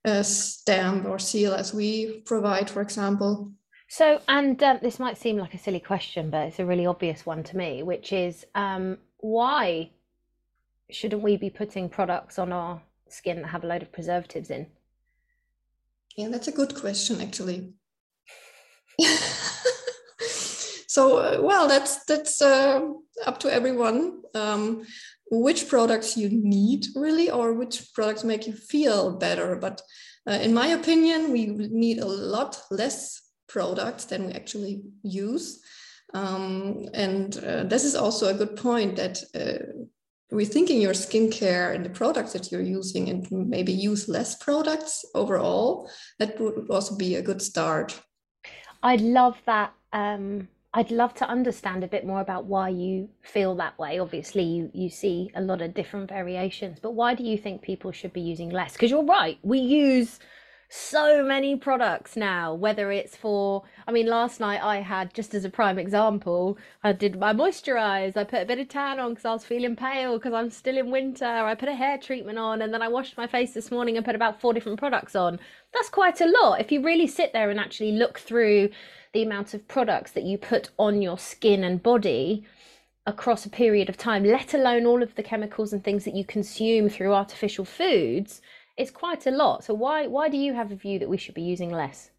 a 0.05 0.23
stamp 0.23 1.05
or 1.05 1.17
seal 1.17 1.53
as 1.53 1.73
we 1.73 2.21
provide, 2.21 2.69
for 2.69 2.81
example. 2.81 3.51
So, 3.89 4.21
and 4.27 4.61
um, 4.63 4.79
this 4.81 4.99
might 4.99 5.17
seem 5.17 5.37
like 5.37 5.53
a 5.53 5.57
silly 5.57 5.79
question, 5.79 6.29
but 6.29 6.47
it's 6.47 6.59
a 6.59 6.65
really 6.65 6.85
obvious 6.85 7.25
one 7.25 7.43
to 7.43 7.57
me, 7.57 7.83
which 7.83 8.11
is 8.11 8.45
um, 8.53 8.97
why 9.17 9.91
shouldn't 10.89 11.21
we 11.21 11.37
be 11.37 11.49
putting 11.49 11.87
products 11.89 12.37
on 12.37 12.51
our 12.51 12.81
skin 13.07 13.41
that 13.41 13.47
have 13.47 13.63
a 13.63 13.67
load 13.67 13.81
of 13.81 13.91
preservatives 13.91 14.49
in? 14.49 14.67
Yeah, 16.17 16.27
that's 16.29 16.47
a 16.47 16.51
good 16.51 16.75
question, 16.75 17.21
actually. 17.21 17.73
so, 20.87 21.17
uh, 21.17 21.37
well, 21.41 21.67
that's 21.67 22.03
that's 22.05 22.41
uh, 22.41 22.81
up 23.25 23.39
to 23.39 23.53
everyone. 23.53 24.23
Um, 24.33 24.85
which 25.29 25.67
products 25.67 26.15
you 26.15 26.29
need 26.29 26.85
really, 26.95 27.29
or 27.29 27.53
which 27.53 27.93
products 27.93 28.23
make 28.23 28.47
you 28.47 28.53
feel 28.53 29.17
better. 29.17 29.55
But 29.57 29.81
uh, 30.27 30.39
in 30.41 30.53
my 30.53 30.67
opinion, 30.67 31.31
we 31.31 31.45
need 31.47 31.99
a 31.99 32.05
lot 32.05 32.59
less 32.71 33.21
products 33.47 34.05
than 34.05 34.27
we 34.27 34.33
actually 34.33 34.81
use. 35.03 35.61
Um, 36.13 36.87
and 36.93 37.37
uh, 37.43 37.63
this 37.63 37.83
is 37.83 37.95
also 37.95 38.27
a 38.27 38.33
good 38.33 38.55
point 38.55 38.95
that 38.95 39.19
uh, 39.35 40.35
rethinking 40.35 40.81
your 40.81 40.93
skincare 40.93 41.73
and 41.73 41.85
the 41.85 41.89
products 41.89 42.33
that 42.33 42.51
you're 42.51 42.61
using 42.61 43.09
and 43.09 43.27
maybe 43.31 43.71
use 43.71 44.07
less 44.07 44.35
products 44.35 45.05
overall, 45.15 45.89
that 46.19 46.39
would 46.39 46.69
also 46.69 46.95
be 46.95 47.15
a 47.15 47.21
good 47.21 47.41
start. 47.41 47.99
I'd 48.83 49.01
love 49.01 49.37
that. 49.45 49.73
Um, 49.93 50.47
I'd 50.73 50.91
love 50.91 51.13
to 51.15 51.27
understand 51.27 51.83
a 51.83 51.87
bit 51.87 52.05
more 52.05 52.21
about 52.21 52.45
why 52.45 52.69
you 52.69 53.09
feel 53.21 53.55
that 53.55 53.79
way. 53.79 53.99
Obviously, 53.99 54.43
you, 54.43 54.69
you 54.73 54.89
see 54.89 55.31
a 55.33 55.41
lot 55.41 55.61
of 55.61 55.73
different 55.73 56.09
variations, 56.09 56.79
but 56.79 56.91
why 56.91 57.15
do 57.15 57.23
you 57.23 57.37
think 57.37 57.61
people 57.61 57.91
should 57.91 58.13
be 58.13 58.21
using 58.21 58.49
less? 58.49 58.73
Because 58.73 58.91
you're 58.91 59.03
right, 59.03 59.39
we 59.41 59.59
use 59.59 60.19
so 60.69 61.23
many 61.23 61.55
products 61.55 62.17
now 62.17 62.53
whether 62.53 62.91
it's 62.91 63.15
for 63.15 63.63
i 63.87 63.91
mean 63.91 64.05
last 64.05 64.41
night 64.41 64.61
i 64.61 64.81
had 64.81 65.13
just 65.13 65.33
as 65.33 65.45
a 65.45 65.49
prime 65.49 65.79
example 65.79 66.57
i 66.83 66.91
did 66.91 67.17
my 67.17 67.31
moisturize. 67.31 68.17
I 68.17 68.25
put 68.25 68.41
a 68.41 68.45
bit 68.45 68.59
of 68.59 68.67
tan 68.67 68.99
on 68.99 69.11
because 69.11 69.23
i 69.23 69.31
was 69.31 69.45
feeling 69.45 69.77
pale 69.77 70.17
because 70.17 70.33
i'm 70.33 70.49
still 70.49 70.77
in 70.77 70.91
winter. 70.91 71.25
I 71.25 71.55
put 71.55 71.69
a 71.69 71.73
hair 71.73 71.97
treatment 71.97 72.37
on 72.37 72.61
and 72.61 72.73
then 72.73 72.81
i 72.81 72.89
washed 72.89 73.15
my 73.15 73.27
face 73.27 73.53
this 73.53 73.71
morning 73.71 73.95
and 73.95 74.05
put 74.05 74.15
about 74.15 74.41
four 74.41 74.53
different 74.53 74.77
products 74.77 75.15
on. 75.15 75.39
That's 75.73 75.89
quite 75.89 76.19
a 76.19 76.25
lot. 76.25 76.59
If 76.59 76.71
you 76.71 76.83
really 76.83 77.07
sit 77.07 77.31
there 77.31 77.49
and 77.49 77.59
actually 77.59 77.93
look 77.93 78.19
through 78.19 78.69
the 79.13 79.23
amount 79.23 79.53
of 79.53 79.67
products 79.69 80.11
that 80.11 80.23
you 80.23 80.37
put 80.37 80.69
on 80.77 81.01
your 81.01 81.17
skin 81.17 81.63
and 81.63 81.81
body 81.81 82.45
across 83.05 83.45
a 83.45 83.49
period 83.49 83.87
of 83.87 83.95
time 83.95 84.25
let 84.25 84.53
alone 84.53 84.85
all 84.85 85.01
of 85.01 85.15
the 85.15 85.23
chemicals 85.23 85.71
and 85.71 85.81
things 85.81 86.03
that 86.03 86.13
you 86.13 86.25
consume 86.25 86.89
through 86.89 87.13
artificial 87.13 87.63
foods 87.63 88.41
it's 88.77 88.91
quite 88.91 89.25
a 89.25 89.31
lot. 89.31 89.63
So 89.63 89.73
why 89.73 90.07
why 90.07 90.29
do 90.29 90.37
you 90.37 90.53
have 90.53 90.71
a 90.71 90.75
view 90.75 90.99
that 90.99 91.09
we 91.09 91.17
should 91.17 91.35
be 91.35 91.41
using 91.41 91.71
less? 91.71 92.11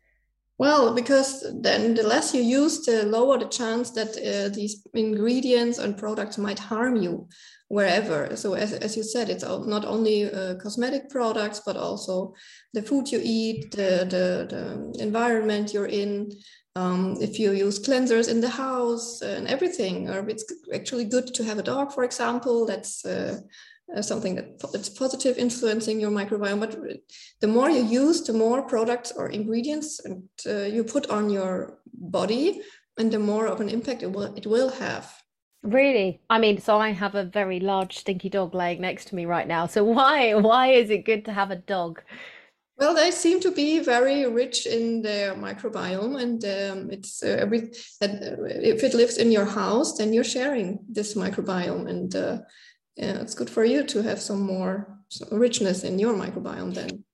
Well, 0.59 0.93
because 0.93 1.47
then 1.63 1.95
the 1.95 2.03
less 2.03 2.35
you 2.35 2.43
use, 2.43 2.85
the 2.85 3.05
lower 3.05 3.39
the 3.39 3.47
chance 3.47 3.91
that 3.93 4.17
uh, 4.19 4.49
these 4.53 4.85
ingredients 4.93 5.79
and 5.79 5.97
products 5.97 6.37
might 6.37 6.59
harm 6.59 6.97
you 6.97 7.29
wherever. 7.69 8.35
So 8.35 8.55
as, 8.55 8.73
as 8.73 8.97
you 8.97 9.05
said, 9.05 9.31
it's 9.31 9.45
not 9.45 9.85
only 9.85 10.33
uh, 10.33 10.57
cosmetic 10.57 11.11
products, 11.11 11.61
but 11.65 11.77
also 11.77 12.35
the 12.73 12.83
food 12.83 13.13
you 13.13 13.21
eat, 13.23 13.71
the, 13.71 14.05
the, 14.11 14.47
the 14.51 15.03
environment 15.03 15.73
you're 15.73 15.87
in, 15.87 16.33
um, 16.75 17.17
if 17.21 17.39
you 17.39 17.53
use 17.53 17.79
cleansers 17.79 18.29
in 18.29 18.41
the 18.41 18.49
house 18.49 19.23
and 19.23 19.47
everything, 19.47 20.09
or 20.09 20.29
it's 20.29 20.45
actually 20.75 21.05
good 21.05 21.33
to 21.35 21.45
have 21.45 21.59
a 21.59 21.63
dog, 21.63 21.93
for 21.93 22.05
example, 22.05 22.67
that's 22.67 23.05
uh, 23.05 23.39
uh, 23.97 24.03
something 24.03 24.35
that 24.35 24.59
that's 24.73 24.89
positive 24.89 25.39
influencing 25.39 26.01
your 26.01 26.11
microbiome 26.11 26.61
but 26.61 26.77
the 27.41 27.47
more 27.47 27.71
you 27.71 27.83
use 27.83 28.23
the 28.23 28.33
more 28.33 28.63
products 28.63 29.13
or 29.13 29.29
ingredients 29.29 30.01
and 30.05 30.23
uh, 30.47 30.65
you 30.65 30.85
put 30.85 31.09
on 31.11 31.31
your 31.31 31.79
body 31.95 32.61
and 32.99 33.13
the 33.13 33.19
more 33.19 33.47
of 33.47 33.61
an 33.61 33.69
impact 33.69 34.03
it 34.03 34.13
will 34.13 34.35
it 34.37 34.47
will 34.47 34.71
have. 34.71 35.23
Really? 35.63 36.21
I 36.31 36.39
mean 36.39 36.61
so 36.61 36.79
i 36.79 36.91
have 36.91 37.15
a 37.15 37.25
very 37.25 37.61
large 37.61 37.99
stinky 37.99 38.29
dog 38.29 38.55
laying 38.55 38.81
next 38.81 39.09
to 39.09 39.15
me 39.15 39.27
right 39.27 39.49
now. 39.49 39.67
So 39.67 39.85
why 39.85 40.35
why 40.35 40.69
is 40.69 40.91
it 40.91 41.05
good 41.05 41.25
to 41.25 41.33
have 41.33 41.51
a 41.51 41.57
dog? 41.57 42.03
Well, 42.79 42.95
they 42.95 43.11
seem 43.11 43.41
to 43.41 43.51
be 43.51 43.81
very 43.81 44.25
rich 44.27 44.65
in 44.65 45.03
their 45.03 45.35
microbiome, 45.35 46.23
and 46.23 46.45
um, 46.45 46.91
it's 46.93 47.25
uh, 47.25 47.37
every 47.41 47.73
that 48.01 48.11
uh, 48.11 48.45
if 48.45 48.85
it 48.85 48.95
lives 48.95 49.19
in 49.19 49.33
your 49.33 49.47
house, 49.47 49.99
then 49.99 50.13
you're 50.13 50.23
sharing 50.23 50.79
this 50.89 51.15
microbiome, 51.15 51.91
and 51.91 52.15
uh, 52.15 52.39
yeah, 52.99 53.21
it's 53.21 53.35
good 53.35 53.49
for 53.49 53.65
you 53.65 53.85
to 53.85 54.03
have 54.03 54.21
some 54.21 54.43
more 54.43 54.89
richness 55.31 55.85
in 55.85 55.99
your 55.99 56.15
microbiome 56.15 56.75
then. 56.75 57.05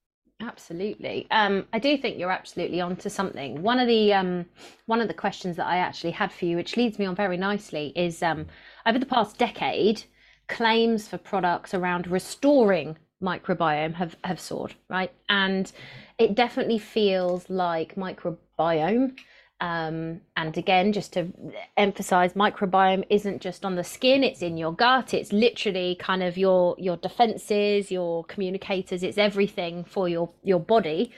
Absolutely. 0.41 1.27
Um, 1.31 1.67
I 1.73 1.79
do 1.79 1.97
think 1.97 2.19
you're 2.19 2.31
absolutely 2.31 2.81
onto 2.81 3.09
something. 3.09 3.63
One 3.63 3.79
of 3.79 3.87
the 3.87 4.13
um, 4.13 4.47
one 4.87 5.01
of 5.01 5.09
the 5.09 5.15
questions 5.15 5.57
that 5.57 5.67
I 5.67 5.77
actually 5.77 6.11
had 6.13 6.33
for 6.33 6.47
you, 6.47 6.57
which 6.57 6.77
leads 6.77 6.99
me 6.99 7.07
on 7.07 7.15
very 7.15 7.37
nicely, 7.37 7.93
is 7.95 8.23
um, 8.23 8.47
over 8.87 8.99
the 8.99 9.07
past 9.07 9.39
decade, 9.39 10.03
claims 10.49 11.07
for 11.07 11.19
products 11.19 11.75
around 11.75 12.07
restoring 12.07 12.97
microbiome 13.23 13.95
have 13.95 14.17
have 14.25 14.41
soared, 14.41 14.75
right? 14.89 15.13
And 15.29 15.71
it 16.19 16.35
definitely 16.35 16.79
feels 16.79 17.49
like 17.49 17.95
microbiome 17.95 19.17
um, 19.65 20.21
and 20.37 20.59
again, 20.59 20.93
just 20.93 21.15
to 21.15 21.33
emphasize, 21.79 22.35
microbiome 22.35 23.07
isn't 23.09 23.41
just 23.41 23.65
on 23.65 23.77
the 23.77 23.83
skin; 23.83 24.23
it's 24.23 24.43
in 24.43 24.59
your 24.59 24.75
gut. 24.75 25.15
It's 25.15 25.33
literally 25.33 25.97
kind 25.99 26.23
of 26.23 26.37
your 26.37 26.77
your 26.79 26.99
defenses, 26.99 27.91
your 27.91 28.25
communicators. 28.25 29.03
It's 29.03 29.17
everything 29.17 29.83
for 29.85 30.07
your 30.07 30.29
your 30.43 30.61
body. 30.61 31.13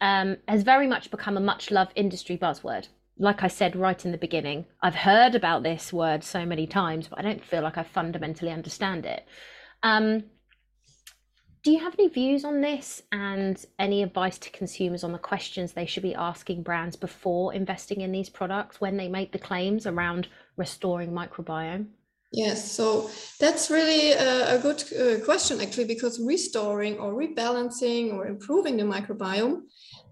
Um, 0.00 0.36
has 0.46 0.62
very 0.62 0.86
much 0.86 1.10
become 1.10 1.36
a 1.36 1.40
much 1.40 1.72
loved 1.72 1.92
industry 1.96 2.38
buzzword. 2.38 2.86
Like 3.18 3.42
I 3.42 3.48
said 3.48 3.74
right 3.74 4.04
in 4.04 4.12
the 4.12 4.18
beginning, 4.18 4.66
I've 4.80 4.94
heard 4.94 5.34
about 5.34 5.64
this 5.64 5.92
word 5.92 6.22
so 6.22 6.46
many 6.46 6.68
times, 6.68 7.08
but 7.08 7.18
I 7.18 7.22
don't 7.22 7.44
feel 7.44 7.62
like 7.62 7.76
I 7.76 7.82
fundamentally 7.82 8.52
understand 8.52 9.06
it. 9.06 9.26
Um, 9.82 10.22
do 11.62 11.70
you 11.70 11.80
have 11.80 11.94
any 11.98 12.08
views 12.08 12.44
on 12.44 12.60
this 12.60 13.02
and 13.12 13.64
any 13.78 14.02
advice 14.02 14.38
to 14.38 14.50
consumers 14.50 15.04
on 15.04 15.12
the 15.12 15.18
questions 15.18 15.72
they 15.72 15.86
should 15.86 16.02
be 16.02 16.14
asking 16.14 16.62
brands 16.62 16.96
before 16.96 17.54
investing 17.54 18.00
in 18.00 18.12
these 18.12 18.28
products 18.28 18.80
when 18.80 18.96
they 18.96 19.08
make 19.08 19.32
the 19.32 19.38
claims 19.38 19.86
around 19.86 20.28
restoring 20.56 21.10
microbiome? 21.12 21.86
Yes, 22.30 22.70
so 22.70 23.10
that's 23.40 23.70
really 23.70 24.12
a, 24.12 24.56
a 24.56 24.58
good 24.58 24.82
uh, 24.92 25.24
question 25.24 25.60
actually, 25.60 25.86
because 25.86 26.20
restoring 26.20 26.98
or 26.98 27.14
rebalancing 27.14 28.12
or 28.12 28.26
improving 28.26 28.76
the 28.76 28.82
microbiome 28.82 29.62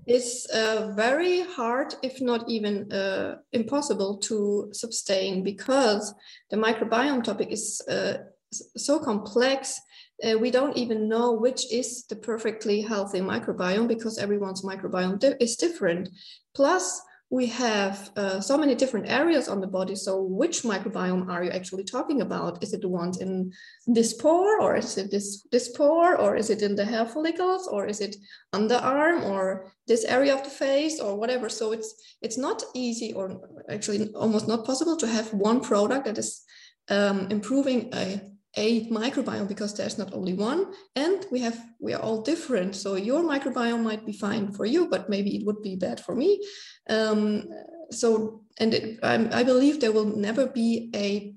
is 0.07 0.47
uh, 0.55 0.93
very 0.97 1.43
hard, 1.43 1.95
if 2.03 2.21
not 2.21 2.49
even 2.49 2.91
uh, 2.91 3.37
impossible, 3.53 4.17
to 4.19 4.71
sustain 4.73 5.43
because 5.43 6.15
the 6.51 6.57
microbiome 6.57 7.23
topic 7.23 7.49
is 7.51 7.83
uh, 7.89 8.19
so 8.51 8.99
complex 8.99 9.81
uh, 10.25 10.39
we 10.39 10.51
don't 10.51 10.77
even 10.77 11.09
know 11.09 11.33
which 11.33 11.73
is 11.73 12.07
the 12.07 12.17
perfectly 12.17 12.81
healthy 12.81 13.21
microbiome 13.21 13.89
because 13.89 14.19
everyone's 14.19 14.63
microbiome 14.63 15.19
di 15.19 15.35
is 15.41 15.57
different. 15.57 16.09
Plus, 16.55 17.01
we 17.29 17.47
have 17.47 18.11
uh, 18.17 18.41
so 18.41 18.57
many 18.57 18.77
different 18.77 19.09
areas 19.09 19.49
on 19.49 19.61
the 19.61 19.67
body. 19.67 19.97
So, 19.97 20.23
which 20.23 20.63
microbiome 20.63 21.29
are 21.29 21.43
you 21.43 21.51
actually 21.51 21.83
talking 21.83 22.23
about? 22.23 22.63
Is 22.63 22.73
it 22.73 22.83
the 22.83 22.89
ones 22.89 23.19
in 23.19 23.53
this 23.87 24.13
pore, 24.15 24.61
or 24.61 24.77
is 24.77 24.97
it 24.97 25.11
this 25.11 25.45
this 25.51 25.69
pore, 25.77 26.17
or 26.17 26.37
is 26.37 26.51
it 26.51 26.63
in 26.63 26.77
the 26.77 26.85
hair 26.85 27.05
follicles, 27.05 27.67
or 27.67 27.87
is 27.87 28.01
it 28.01 28.17
underarm, 28.55 29.25
or 29.25 29.73
this 29.89 30.05
area 30.05 30.35
of 30.35 30.45
the 30.45 30.51
face, 30.51 31.01
or 31.01 31.17
whatever? 31.17 31.49
So 31.49 31.73
it's 31.73 31.93
it's 32.23 32.39
not 32.39 32.63
easy, 32.75 33.13
or 33.13 33.41
actually 33.69 34.13
almost 34.15 34.47
not 34.47 34.65
possible, 34.65 34.97
to 34.97 35.07
have 35.09 35.33
one 35.35 35.61
product 35.61 36.05
that 36.05 36.19
is 36.19 36.43
um, 36.89 37.27
improving 37.31 37.91
a 37.93 38.21
a 38.57 38.89
microbiome 38.89 39.49
because 39.49 39.75
there's 39.75 39.99
not 39.99 40.13
only 40.15 40.33
one 40.33 40.73
and 40.95 41.27
we 41.31 41.41
have 41.41 41.59
we 41.79 41.93
are 41.93 42.01
all 42.01 42.23
different. 42.23 42.75
So 42.75 42.95
your 42.95 43.23
microbiome 43.23 43.83
might 43.83 44.07
be 44.07 44.13
fine 44.13 44.53
for 44.53 44.65
you 44.65 44.89
but 44.89 45.11
maybe 45.11 45.37
it 45.37 45.47
would 45.47 45.63
be 45.63 45.77
bad 45.77 46.01
for 46.01 46.15
me. 46.15 46.43
Um, 46.89 47.45
so 47.91 48.43
and 48.59 48.75
it, 48.75 48.99
I, 49.03 49.41
I 49.41 49.43
believe 49.43 49.81
there 49.81 49.93
will 49.93 50.17
never 50.17 50.47
be 50.47 50.91
a 50.95 51.35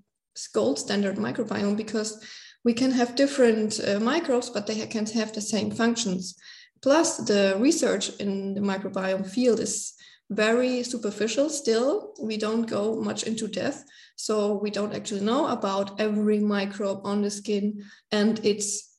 gold 0.53 0.79
standard 0.79 1.17
microbiome 1.17 1.75
because 1.75 2.23
we 2.63 2.73
can 2.73 2.91
have 2.91 3.15
different 3.15 3.79
uh, 3.85 3.99
microbes 3.99 4.49
but 4.49 4.67
they 4.67 4.85
can 4.87 5.05
have 5.07 5.33
the 5.33 5.41
same 5.41 5.71
functions. 5.71 6.35
Plus 6.81 7.17
the 7.17 7.57
research 7.59 8.09
in 8.19 8.53
the 8.53 8.61
microbiome 8.61 9.29
field 9.29 9.59
is 9.59 9.93
very 10.29 10.83
superficial 10.83 11.49
still 11.49 12.13
we 12.21 12.37
don't 12.37 12.69
go 12.69 13.01
much 13.01 13.23
into 13.23 13.47
depth 13.47 13.83
so 14.15 14.53
we 14.53 14.69
don't 14.69 14.93
actually 14.93 15.21
know 15.21 15.47
about 15.47 15.99
every 15.99 16.39
microbe 16.39 17.01
on 17.05 17.21
the 17.21 17.31
skin 17.31 17.85
and 18.11 18.45
its 18.45 18.89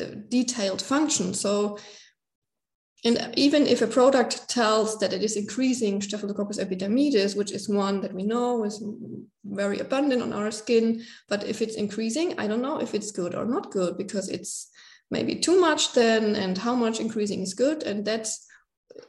uh, 0.00 0.04
detailed 0.28 0.82
function. 0.82 1.34
So 1.34 1.78
and 3.04 3.32
even 3.36 3.66
if 3.66 3.80
a 3.80 3.86
product 3.86 4.48
tells 4.48 4.98
that 4.98 5.12
it 5.12 5.22
is 5.22 5.36
increasing 5.36 6.02
Staphylococcus 6.02 6.58
epidermidis, 6.58 7.36
which 7.36 7.50
is 7.50 7.68
one 7.68 8.02
that 8.02 8.12
we 8.12 8.22
know 8.22 8.64
is 8.64 8.82
very 9.44 9.78
abundant 9.78 10.22
on 10.22 10.34
our 10.34 10.50
skin, 10.50 11.02
but 11.28 11.44
if 11.44 11.62
it's 11.62 11.76
increasing, 11.76 12.38
I 12.38 12.46
don't 12.46 12.60
know 12.60 12.78
if 12.78 12.94
it's 12.94 13.10
good 13.10 13.34
or 13.34 13.46
not 13.46 13.70
good 13.70 13.96
because 13.96 14.28
it's 14.28 14.70
maybe 15.10 15.36
too 15.36 15.58
much 15.58 15.94
then, 15.94 16.36
and 16.36 16.58
how 16.58 16.74
much 16.74 17.00
increasing 17.00 17.40
is 17.40 17.54
good. 17.54 17.82
And 17.84 18.04
that's 18.04 18.46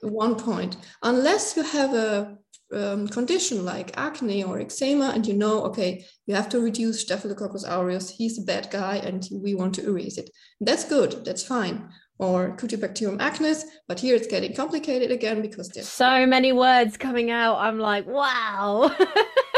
one 0.02 0.36
point. 0.36 0.78
Unless 1.04 1.56
you 1.56 1.64
have 1.64 1.94
a 1.94 2.38
um, 2.74 3.08
condition 3.08 3.66
like 3.66 3.98
acne 3.98 4.44
or 4.44 4.60
eczema, 4.60 5.10
and 5.10 5.28
you 5.28 5.34
know, 5.34 5.64
okay, 5.66 6.06
you 6.26 6.36
have 6.36 6.50
to 6.50 6.60
reduce 6.60 7.02
Staphylococcus 7.02 7.66
aureus, 7.68 8.10
he's 8.10 8.40
a 8.40 8.44
bad 8.44 8.70
guy, 8.72 8.96
and 8.98 9.28
we 9.32 9.56
want 9.56 9.76
to 9.76 9.86
erase 9.86 10.18
it. 10.18 10.30
That's 10.60 10.86
good, 10.86 11.26
that's 11.26 11.44
fine 11.44 11.90
or 12.22 12.56
Cutibacterium 12.56 13.18
acnes, 13.18 13.64
but 13.88 14.00
here 14.00 14.16
it's 14.16 14.28
getting 14.28 14.54
complicated 14.54 15.10
again 15.10 15.42
because 15.42 15.70
there's 15.70 15.90
so 15.90 16.28
many 16.28 16.52
words 16.52 16.96
coming 16.96 17.32
out. 17.32 17.58
I'm 17.58 17.80
like, 17.80 18.06
wow. 18.06 18.96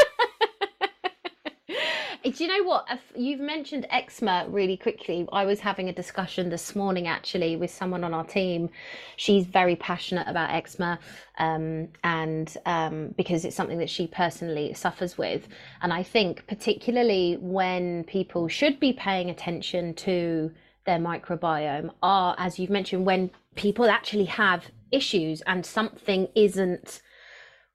Do 2.24 2.42
you 2.42 2.48
know 2.48 2.64
what? 2.64 2.88
You've 3.14 3.40
mentioned 3.40 3.86
eczema 3.90 4.46
really 4.48 4.78
quickly. 4.78 5.28
I 5.30 5.44
was 5.44 5.60
having 5.60 5.90
a 5.90 5.92
discussion 5.92 6.48
this 6.48 6.74
morning 6.74 7.06
actually 7.06 7.56
with 7.56 7.70
someone 7.70 8.02
on 8.02 8.14
our 8.14 8.24
team. 8.24 8.70
She's 9.16 9.44
very 9.44 9.76
passionate 9.76 10.26
about 10.26 10.50
eczema, 10.50 10.98
um, 11.36 11.88
and 12.02 12.56
um, 12.64 13.14
because 13.18 13.44
it's 13.44 13.54
something 13.54 13.76
that 13.76 13.90
she 13.90 14.06
personally 14.06 14.72
suffers 14.72 15.18
with. 15.18 15.48
And 15.82 15.92
I 15.92 16.02
think, 16.02 16.46
particularly 16.46 17.36
when 17.40 18.04
people 18.04 18.48
should 18.48 18.80
be 18.80 18.94
paying 18.94 19.28
attention 19.28 19.92
to 19.96 20.50
their 20.86 20.98
microbiome 20.98 21.90
are, 22.02 22.34
as 22.38 22.58
you've 22.58 22.70
mentioned, 22.70 23.04
when 23.04 23.30
people 23.54 23.90
actually 23.90 24.26
have 24.26 24.70
issues 24.90 25.42
and 25.42 25.66
something 25.66 26.28
isn't 26.34 27.02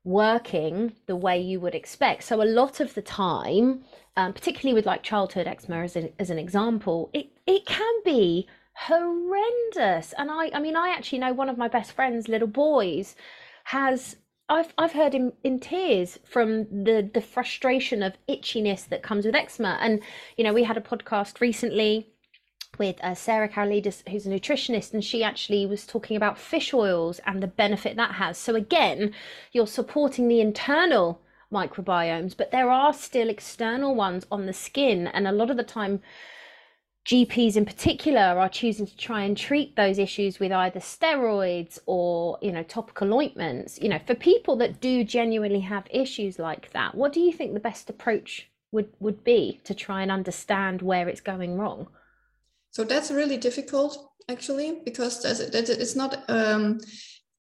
working 0.04 0.94
the 1.06 1.16
way 1.16 1.40
you 1.40 1.60
would 1.60 1.76
expect. 1.76 2.24
So 2.24 2.42
a 2.42 2.46
lot 2.46 2.80
of 2.80 2.96
the 2.96 3.02
time, 3.02 3.84
um, 4.20 4.34
particularly 4.34 4.74
with 4.74 4.86
like 4.86 5.02
childhood 5.02 5.48
eczema 5.48 5.82
as, 5.84 5.96
as 5.96 6.30
an 6.30 6.38
example, 6.38 7.10
it, 7.14 7.28
it 7.48 7.66
can 7.66 7.94
be 8.04 8.48
horrendous. 8.74 10.14
And 10.18 10.30
I, 10.30 10.52
I 10.54 10.60
mean, 10.60 10.76
I 10.76 10.90
actually 10.90 11.20
know 11.20 11.32
one 11.32 11.48
of 11.48 11.58
my 11.58 11.70
best 11.70 11.94
friends, 11.94 12.28
little 12.28 12.48
boys, 12.48 13.16
has 13.66 14.18
I've 14.50 14.74
I've 14.78 14.92
heard 14.92 15.14
him 15.14 15.32
in 15.44 15.60
tears 15.62 16.20
from 16.26 16.64
the 16.84 17.10
the 17.14 17.22
frustration 17.22 18.04
of 18.04 18.18
itchiness 18.28 18.90
that 18.90 19.04
comes 19.04 19.26
with 19.26 19.36
eczema. 19.36 19.78
And 19.80 20.02
you 20.36 20.44
know, 20.44 20.54
we 20.54 20.66
had 20.66 20.76
a 20.76 20.82
podcast 20.82 21.40
recently 21.40 22.10
with 22.78 23.02
uh, 23.02 23.16
Sarah 23.16 23.48
Karolidis, 23.48 24.08
who's 24.10 24.26
a 24.26 24.30
nutritionist, 24.30 24.94
and 24.94 25.04
she 25.04 25.24
actually 25.24 25.66
was 25.66 25.86
talking 25.86 26.18
about 26.18 26.38
fish 26.38 26.74
oils 26.74 27.22
and 27.26 27.42
the 27.42 27.48
benefit 27.48 27.96
that 27.96 28.16
has. 28.16 28.38
So, 28.38 28.56
again, 28.56 29.14
you're 29.54 29.68
supporting 29.68 30.28
the 30.28 30.42
internal 30.42 31.22
microbiomes, 31.52 32.36
but 32.36 32.52
there 32.52 32.70
are 32.70 32.94
still 32.94 33.30
external 33.30 33.96
ones 33.96 34.26
on 34.32 34.46
the 34.46 34.54
skin, 34.54 35.08
and 35.08 35.28
a 35.28 35.32
lot 35.32 35.50
of 35.50 35.58
the 35.58 35.64
time, 35.64 36.02
GPs 37.06 37.56
in 37.56 37.66
particular 37.66 38.20
are 38.20 38.50
choosing 38.50 38.86
to 38.86 38.98
try 38.98 39.24
and 39.24 39.36
treat 39.36 39.76
those 39.76 39.98
issues 39.98 40.40
with 40.40 40.52
either 40.52 40.80
steroids 40.80 41.80
or 41.88 42.38
you 42.42 42.52
know 42.52 42.62
topical 42.62 43.14
ointments 43.14 43.80
you 43.82 43.90
know 43.90 44.00
for 44.06 44.14
people 44.14 44.56
that 44.58 44.80
do 44.80 45.04
genuinely 45.04 45.62
have 45.62 45.88
issues 45.90 46.38
like 46.38 46.72
that 46.74 46.94
what 46.94 47.12
do 47.12 47.20
you 47.20 47.32
think 47.32 47.54
the 47.54 47.60
best 47.60 47.90
approach 47.90 48.50
would 48.72 48.90
would 49.00 49.24
be 49.24 49.60
to 49.64 49.74
try 49.74 50.04
and 50.04 50.12
understand 50.12 50.84
where 50.84 51.10
it's 51.10 51.22
going 51.22 51.58
wrong 51.58 51.88
so 52.70 52.84
that's 52.84 53.10
really 53.10 53.38
difficult 53.38 54.10
actually 54.30 54.80
because 54.86 55.22
that's, 55.22 55.40
it's 55.40 55.96
not. 55.96 56.24
Um, 56.30 56.80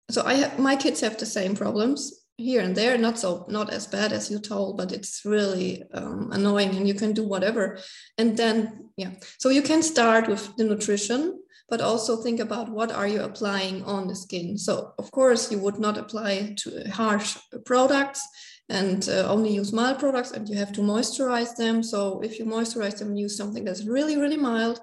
so 0.10 0.24
I 0.25 0.56
my 0.58 0.75
kids 0.75 1.01
have 1.01 1.18
the 1.18 1.25
same 1.25 1.56
problems 1.56 2.26
here 2.38 2.62
and 2.62 2.75
there, 2.75 2.98
not 2.98 3.20
so 3.20 3.46
not 3.50 3.72
as 3.72 3.88
bad 3.88 4.13
as 4.13 4.29
you 4.32 4.39
told, 4.39 4.77
but 4.77 4.91
it's 4.91 5.25
really 5.25 5.84
um, 5.94 6.29
annoying, 6.32 6.75
and 6.75 6.88
you 6.88 6.94
can 6.94 7.13
do 7.13 7.24
whatever. 7.24 7.79
And 8.17 8.38
then 8.38 8.89
yeah, 8.95 9.12
so 9.39 9.50
you 9.50 9.62
can 9.62 9.84
start 9.84 10.28
with 10.28 10.56
the 10.58 10.63
nutrition 10.63 11.39
but 11.69 11.82
also 11.82 12.15
think 12.15 12.39
about 12.39 12.69
what 12.69 12.93
are 12.93 13.10
you 13.10 13.21
applying 13.21 13.84
on 13.84 14.08
the 14.08 14.15
skin 14.15 14.58
so 14.58 14.93
of 14.97 15.12
course 15.12 15.52
you 15.52 15.60
would 15.60 15.78
not 15.78 15.97
apply 15.97 16.56
to 16.58 16.89
harsh 16.89 17.38
products 17.65 18.26
and 18.69 19.10
uh, 19.10 19.28
only 19.28 19.54
use 19.54 19.73
mild 19.73 20.00
products 20.00 20.32
and 20.32 20.47
you 20.47 20.56
have 20.56 20.71
to 20.71 20.80
moisturize 20.80 21.58
them 21.58 21.84
so 21.84 22.21
if 22.21 22.39
you 22.39 22.45
moisturize 22.45 23.00
them 23.00 23.17
use 23.17 23.36
something 23.36 23.65
that's 23.65 23.86
really 23.86 24.15
really 24.15 24.38
mild 24.38 24.80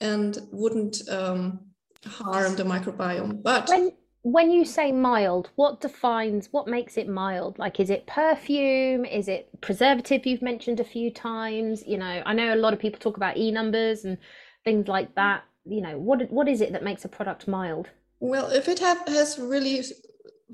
and 0.00 0.38
wouldn't 0.52 0.96
um, 1.08 1.60
harm 2.06 2.54
the 2.56 2.62
microbiome. 2.62 3.42
But 3.42 3.68
when 3.68 3.92
when 4.22 4.50
you 4.50 4.64
say 4.64 4.92
mild, 4.92 5.50
what 5.54 5.80
defines 5.80 6.48
what 6.50 6.66
makes 6.66 6.96
it 6.96 7.08
mild? 7.08 7.58
Like, 7.58 7.78
is 7.80 7.90
it 7.90 8.06
perfume? 8.06 9.04
Is 9.04 9.28
it 9.28 9.48
preservative? 9.60 10.26
You've 10.26 10.42
mentioned 10.42 10.80
a 10.80 10.84
few 10.84 11.10
times. 11.10 11.84
You 11.86 11.98
know, 11.98 12.22
I 12.26 12.34
know 12.34 12.52
a 12.52 12.56
lot 12.56 12.72
of 12.72 12.80
people 12.80 12.98
talk 12.98 13.16
about 13.16 13.36
e 13.36 13.50
numbers 13.50 14.04
and 14.04 14.18
things 14.64 14.88
like 14.88 15.14
that. 15.14 15.44
You 15.64 15.82
know, 15.82 15.98
what 15.98 16.30
what 16.30 16.48
is 16.48 16.60
it 16.60 16.72
that 16.72 16.82
makes 16.82 17.04
a 17.04 17.08
product 17.08 17.46
mild? 17.46 17.88
Well, 18.20 18.50
if 18.50 18.68
it 18.68 18.80
have, 18.80 19.06
has 19.06 19.38
really 19.38 19.82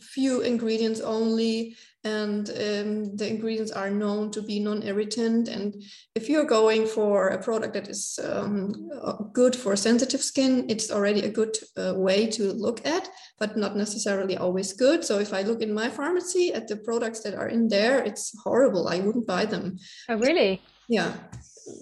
few 0.00 0.40
ingredients 0.40 1.00
only 1.00 1.76
and 2.04 2.50
um, 2.50 3.16
the 3.16 3.26
ingredients 3.26 3.72
are 3.72 3.88
known 3.88 4.30
to 4.30 4.42
be 4.42 4.60
non-irritant. 4.60 5.48
And 5.48 5.82
if 6.14 6.28
you're 6.28 6.44
going 6.44 6.86
for 6.86 7.28
a 7.28 7.42
product 7.42 7.72
that 7.72 7.88
is 7.88 8.18
um, 8.22 8.90
good 9.32 9.56
for 9.56 9.74
sensitive 9.74 10.20
skin 10.20 10.66
it's 10.68 10.90
already 10.90 11.22
a 11.22 11.30
good 11.30 11.56
uh, 11.78 11.94
way 11.96 12.26
to 12.26 12.52
look 12.52 12.84
at 12.86 13.08
but 13.38 13.56
not 13.56 13.74
necessarily 13.76 14.36
always 14.36 14.74
good. 14.74 15.02
So 15.04 15.18
if 15.18 15.32
i 15.32 15.42
look 15.42 15.62
in 15.62 15.72
my 15.72 15.88
pharmacy 15.88 16.52
at 16.52 16.68
the 16.68 16.76
products 16.76 17.20
that 17.20 17.34
are 17.34 17.48
in 17.48 17.68
there 17.68 18.04
it's 18.04 18.38
horrible. 18.44 18.88
I 18.88 19.00
wouldn't 19.00 19.26
buy 19.26 19.46
them. 19.46 19.78
Oh 20.10 20.18
really? 20.18 20.60
Yeah. 20.88 21.14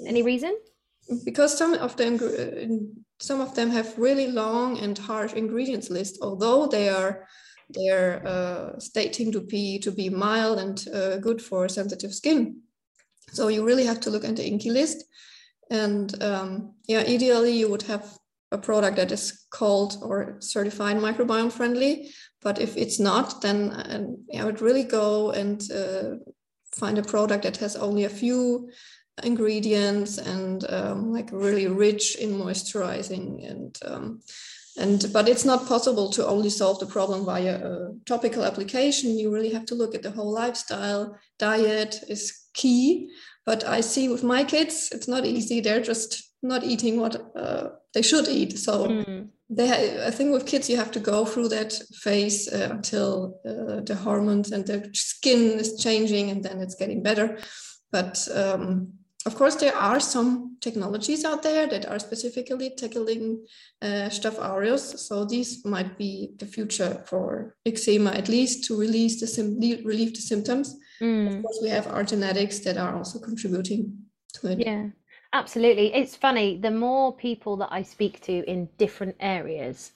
Any 0.07 0.23
reason? 0.23 0.57
Because 1.25 1.59
some 1.59 1.75
of 1.75 1.97
them 1.97 2.19
some 3.21 3.41
of 3.41 3.55
them 3.57 3.71
have 3.71 3.99
really 3.99 4.29
long 4.29 4.79
and 4.79 4.97
harsh 4.97 5.33
ingredients 5.33 5.91
list 5.91 6.19
although 6.23 6.69
they 6.69 6.89
are 6.89 7.27
they're 7.75 8.27
uh, 8.27 8.79
stating 8.79 9.33
to 9.33 9.41
be 9.41 9.79
to 9.81 9.91
be 9.91 10.09
mild 10.09 10.59
and 10.59 10.87
uh, 10.95 11.17
good 11.19 11.41
for 11.43 11.69
sensitive 11.69 12.15
skin. 12.15 12.61
So 13.33 13.49
you 13.49 13.65
really 13.65 13.87
have 13.87 14.01
to 14.01 14.11
look 14.11 14.25
at 14.25 14.37
the 14.37 14.43
INCI 14.43 14.73
list, 14.73 15.05
and 15.71 16.23
um, 16.23 16.75
yeah, 16.87 17.01
ideally 17.01 17.53
you 17.53 17.71
would 17.71 17.83
have 17.83 18.19
a 18.53 18.59
product 18.59 18.97
that 18.97 19.11
is 19.11 19.47
called 19.51 19.97
or 20.03 20.37
certified 20.41 20.99
microbiome 20.99 21.51
friendly. 21.51 22.11
But 22.43 22.61
if 22.61 22.77
it's 22.77 23.01
not, 23.01 23.41
then 23.41 24.25
I 24.39 24.45
would 24.45 24.61
really 24.61 24.85
go 24.85 25.31
and 25.31 25.63
uh, 25.73 26.17
find 26.75 26.99
a 26.99 27.03
product 27.03 27.45
that 27.45 27.57
has 27.59 27.77
only 27.77 28.05
a 28.05 28.11
few 28.11 28.71
ingredients 29.23 30.19
and 30.19 30.71
um, 30.71 31.13
like 31.13 31.31
really 31.33 31.67
rich 31.67 32.17
in 32.17 32.33
moisturizing 32.33 33.49
and 33.51 33.79
um, 33.85 34.21
and 34.79 35.11
but 35.13 35.29
it's 35.29 35.45
not 35.45 35.69
possible 35.69 36.11
to 36.11 36.27
only 36.27 36.49
solve 36.49 36.79
the 36.79 36.87
problem 36.87 37.25
via 37.25 37.57
a 37.57 37.95
topical 38.07 38.45
application. 38.45 39.19
You 39.19 39.33
really 39.33 39.53
have 39.53 39.67
to 39.67 39.75
look 39.75 39.95
at 39.95 40.03
the 40.03 40.11
whole 40.11 40.33
lifestyle. 40.33 41.19
Diet 41.39 42.03
is 42.09 42.47
key. 42.55 43.11
But 43.45 43.65
i 43.65 43.81
see 43.81 44.09
with 44.09 44.23
my 44.23 44.45
kids 44.45 44.91
it's 44.93 45.09
not 45.09 45.27
easy. 45.27 45.61
They're 45.61 45.83
just 45.83 46.23
not 46.43 46.65
eating 46.65 47.01
what 47.01 47.17
uh, 47.37 47.71
they 47.93 48.03
should 48.03 48.29
eat. 48.29 48.59
So 48.59 48.87
mm. 48.87 49.29
they 49.51 50.05
i 50.07 50.11
think 50.11 50.33
with 50.33 50.47
kids 50.47 50.71
you 50.71 50.77
have 50.77 50.93
to 50.93 51.01
go 51.01 51.25
through 51.25 51.49
that 51.49 51.73
phase 52.03 52.49
uh, 52.53 52.69
until 52.71 53.41
uh, 53.45 53.81
the 53.81 53.97
hormones 53.97 54.53
and 54.53 54.67
the 54.67 54.89
skin 54.95 55.59
is 55.59 55.83
changing 55.83 56.31
and 56.31 56.43
then 56.43 56.61
it's 56.61 56.77
getting 56.77 57.03
better. 57.03 57.39
But 57.91 58.27
um, 58.35 58.95
of 59.25 59.37
course, 59.37 59.55
there 59.57 59.77
are 59.77 60.01
some 60.01 60.57
technologies 60.61 61.25
out 61.25 61.43
there 61.43 61.69
that 61.69 61.87
are 61.87 61.99
specifically 62.01 62.71
tackling 62.77 63.45
uh, 63.81 64.11
Staph 64.11 64.39
aureus. 64.39 65.07
So 65.07 65.25
these 65.25 65.65
might 65.65 65.97
be 65.97 66.33
the 66.39 66.47
future 66.47 67.03
for 67.07 67.55
eczema, 67.65 68.11
at 68.11 68.29
least 68.29 68.65
to 68.65 68.79
release 68.79 69.21
the 69.21 69.29
sim- 69.29 69.61
relieve 69.85 70.15
the 70.15 70.21
symptoms. 70.21 70.77
Mm. 71.01 71.37
Of 71.37 71.43
course, 71.43 71.59
we 71.63 71.69
have 71.69 71.87
our 71.87 72.03
genetics 72.03 72.59
that 72.61 72.77
are 72.77 72.97
also 72.97 73.21
contributing 73.21 73.97
to 74.35 74.53
it. 74.53 74.59
Yeah, 74.59 74.89
absolutely. 75.33 75.95
It's 75.95 76.17
funny. 76.17 76.59
The 76.59 76.71
more 76.73 77.15
people 77.15 77.57
that 77.59 77.69
I 77.71 77.83
speak 77.83 78.21
to 78.23 78.45
in 78.51 78.69
different 78.77 79.17
areas, 79.21 79.93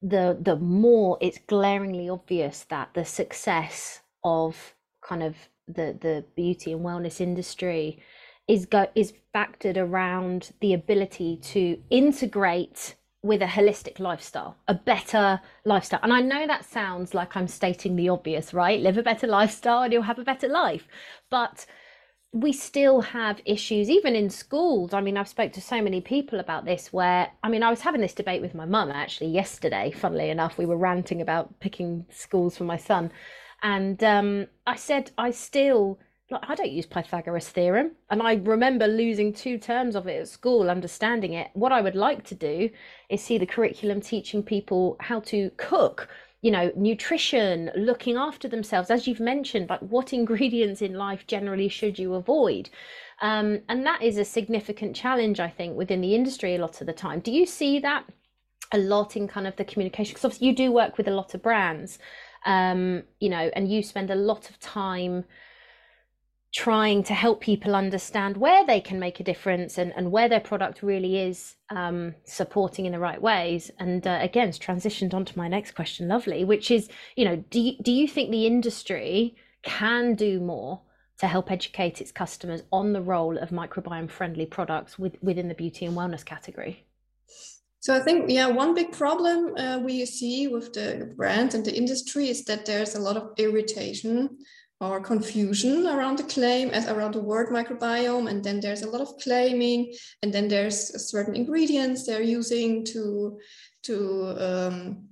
the 0.00 0.38
the 0.40 0.56
more 0.56 1.18
it's 1.20 1.38
glaringly 1.46 2.08
obvious 2.08 2.64
that 2.70 2.90
the 2.94 3.04
success 3.04 4.00
of 4.24 4.74
kind 5.02 5.22
of 5.22 5.36
the 5.68 5.96
the 6.00 6.24
beauty 6.36 6.72
and 6.72 6.82
wellness 6.82 7.20
industry 7.20 8.02
is 8.48 8.66
go 8.66 8.86
is 8.94 9.12
factored 9.34 9.76
around 9.76 10.52
the 10.60 10.72
ability 10.72 11.38
to 11.42 11.78
integrate 11.90 12.94
with 13.22 13.42
a 13.42 13.46
holistic 13.46 13.98
lifestyle, 13.98 14.56
a 14.68 14.74
better 14.74 15.40
lifestyle. 15.64 16.00
And 16.02 16.12
I 16.12 16.20
know 16.20 16.46
that 16.46 16.64
sounds 16.64 17.12
like 17.12 17.36
I'm 17.36 17.48
stating 17.48 17.96
the 17.96 18.08
obvious, 18.08 18.54
right? 18.54 18.80
Live 18.80 18.98
a 18.98 19.02
better 19.02 19.26
lifestyle 19.26 19.82
and 19.82 19.92
you'll 19.92 20.02
have 20.02 20.20
a 20.20 20.24
better 20.24 20.48
life. 20.48 20.86
But 21.28 21.66
we 22.32 22.52
still 22.52 23.00
have 23.00 23.40
issues 23.46 23.88
even 23.88 24.14
in 24.14 24.28
schools 24.28 24.92
i 24.92 25.00
mean 25.00 25.16
i've 25.16 25.28
spoke 25.28 25.52
to 25.52 25.60
so 25.60 25.80
many 25.80 26.02
people 26.02 26.38
about 26.38 26.66
this 26.66 26.92
where 26.92 27.30
i 27.42 27.48
mean 27.48 27.62
i 27.62 27.70
was 27.70 27.80
having 27.80 28.00
this 28.00 28.12
debate 28.12 28.42
with 28.42 28.54
my 28.54 28.66
mum 28.66 28.90
actually 28.90 29.30
yesterday 29.30 29.90
funnily 29.90 30.28
enough 30.28 30.58
we 30.58 30.66
were 30.66 30.76
ranting 30.76 31.22
about 31.22 31.58
picking 31.60 32.04
schools 32.10 32.56
for 32.56 32.64
my 32.64 32.76
son 32.76 33.10
and 33.62 34.02
um, 34.04 34.46
i 34.66 34.76
said 34.76 35.10
i 35.16 35.30
still 35.30 35.98
like 36.30 36.42
i 36.48 36.54
don't 36.54 36.72
use 36.72 36.86
pythagoras 36.86 37.48
theorem 37.48 37.92
and 38.10 38.22
i 38.22 38.34
remember 38.34 38.86
losing 38.86 39.32
two 39.32 39.58
terms 39.58 39.94
of 39.94 40.06
it 40.06 40.20
at 40.20 40.28
school 40.28 40.68
understanding 40.70 41.32
it. 41.32 41.48
What 41.54 41.72
i 41.72 41.80
would 41.80 41.94
like 41.94 42.24
to 42.24 42.34
do 42.34 42.70
is 43.08 43.22
see 43.22 43.38
the 43.38 43.46
curriculum 43.46 44.00
teaching 44.00 44.42
people 44.42 44.96
how 45.00 45.20
to 45.20 45.50
cook 45.56 46.08
you 46.42 46.50
know 46.50 46.70
nutrition 46.76 47.70
looking 47.74 48.16
after 48.16 48.46
themselves. 48.46 48.90
As 48.90 49.06
you've 49.06 49.20
mentioned 49.20 49.68
like 49.68 49.80
what 49.80 50.12
ingredients 50.12 50.82
in 50.82 50.94
life 50.94 51.26
generally 51.26 51.68
should 51.68 51.98
you 51.98 52.14
avoid? 52.14 52.70
Um, 53.22 53.62
and 53.68 53.86
that 53.86 54.02
is 54.02 54.18
a 54.18 54.24
significant 54.24 54.94
challenge 54.94 55.40
i 55.40 55.48
think 55.48 55.76
within 55.76 56.02
the 56.02 56.14
industry 56.14 56.54
a 56.54 56.58
lot 56.58 56.80
of 56.80 56.86
the 56.86 56.92
time. 56.92 57.20
Do 57.20 57.32
you 57.32 57.46
see 57.46 57.78
that 57.80 58.04
a 58.72 58.78
lot 58.78 59.16
in 59.16 59.26
kind 59.26 59.46
of 59.46 59.56
the 59.56 59.64
communication? 59.64 60.12
Because 60.12 60.24
obviously 60.24 60.48
you 60.48 60.54
do 60.54 60.70
work 60.70 60.98
with 60.98 61.08
a 61.08 61.12
lot 61.12 61.34
of 61.34 61.42
brands 61.42 61.98
um, 62.44 63.02
you 63.20 63.28
know 63.28 63.50
and 63.54 63.70
you 63.70 63.82
spend 63.82 64.10
a 64.10 64.14
lot 64.14 64.48
of 64.50 64.58
time 64.60 65.24
trying 66.56 67.02
to 67.02 67.12
help 67.12 67.42
people 67.42 67.76
understand 67.76 68.34
where 68.38 68.64
they 68.64 68.80
can 68.80 68.98
make 68.98 69.20
a 69.20 69.24
difference 69.24 69.76
and, 69.76 69.92
and 69.94 70.10
where 70.10 70.26
their 70.26 70.40
product 70.40 70.82
really 70.82 71.18
is 71.18 71.56
um, 71.68 72.14
supporting 72.24 72.86
in 72.86 72.92
the 72.92 72.98
right 72.98 73.20
ways. 73.20 73.70
And 73.78 74.06
uh, 74.06 74.20
again, 74.22 74.48
it's 74.48 74.58
transitioned 74.58 75.12
onto 75.12 75.36
my 75.36 75.48
next 75.48 75.72
question, 75.72 76.08
lovely, 76.08 76.46
which 76.46 76.70
is, 76.70 76.88
you 77.14 77.26
know, 77.26 77.36
do 77.50 77.60
you, 77.60 77.72
do 77.82 77.92
you 77.92 78.08
think 78.08 78.30
the 78.30 78.46
industry 78.46 79.36
can 79.64 80.14
do 80.14 80.40
more 80.40 80.80
to 81.18 81.26
help 81.26 81.50
educate 81.50 82.00
its 82.00 82.10
customers 82.10 82.62
on 82.72 82.94
the 82.94 83.02
role 83.02 83.36
of 83.36 83.50
microbiome 83.50 84.10
friendly 84.10 84.46
products 84.46 84.98
with, 84.98 85.16
within 85.22 85.48
the 85.48 85.54
beauty 85.54 85.84
and 85.84 85.94
wellness 85.94 86.24
category? 86.24 86.86
So 87.80 87.94
I 87.94 88.00
think, 88.00 88.30
yeah, 88.30 88.48
one 88.48 88.74
big 88.74 88.92
problem 88.92 89.54
uh, 89.58 89.78
we 89.78 90.06
see 90.06 90.48
with 90.48 90.72
the 90.72 91.12
brand 91.16 91.52
and 91.52 91.66
the 91.66 91.76
industry 91.76 92.30
is 92.30 92.46
that 92.46 92.64
there's 92.64 92.94
a 92.94 93.00
lot 93.00 93.18
of 93.18 93.32
irritation 93.36 94.38
or 94.80 95.00
confusion 95.00 95.86
around 95.86 96.18
the 96.18 96.22
claim 96.24 96.68
as 96.70 96.86
around 96.88 97.14
the 97.14 97.20
word 97.20 97.48
microbiome 97.48 98.28
and 98.28 98.44
then 98.44 98.60
there's 98.60 98.82
a 98.82 98.90
lot 98.90 99.00
of 99.00 99.16
claiming 99.18 99.90
and 100.22 100.32
then 100.32 100.48
there's 100.48 101.08
certain 101.10 101.34
ingredients 101.34 102.06
they're 102.06 102.20
using 102.20 102.84
to 102.84 103.38
to 103.82 104.34
um, 104.38 105.08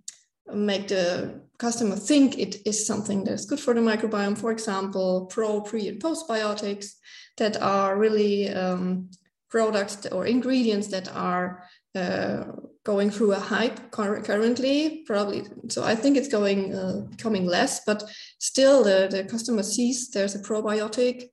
make 0.52 0.88
the 0.88 1.40
customer 1.58 1.96
think 1.96 2.38
it 2.38 2.56
is 2.66 2.86
something 2.86 3.24
that's 3.24 3.46
good 3.46 3.60
for 3.60 3.74
the 3.74 3.80
microbiome. 3.80 4.36
For 4.36 4.50
example 4.50 5.26
pro 5.26 5.60
pre 5.60 5.88
and 5.88 6.02
postbiotics 6.02 6.94
that 7.38 7.60
are 7.62 7.96
really 7.96 8.50
um, 8.50 9.10
products 9.48 10.06
or 10.06 10.26
ingredients 10.26 10.88
that 10.88 11.08
are 11.14 11.64
uh, 11.94 12.44
going 12.84 13.10
through 13.10 13.32
a 13.32 13.40
hype 13.40 13.90
currently 13.90 15.02
probably 15.06 15.44
so 15.68 15.82
i 15.82 15.94
think 15.94 16.16
it's 16.16 16.28
going 16.28 16.74
uh, 16.74 17.00
becoming 17.10 17.46
less 17.46 17.84
but 17.84 18.04
still 18.38 18.84
the, 18.84 19.08
the 19.10 19.24
customer 19.24 19.62
sees 19.62 20.10
there's 20.10 20.34
a 20.34 20.42
probiotic 20.42 21.30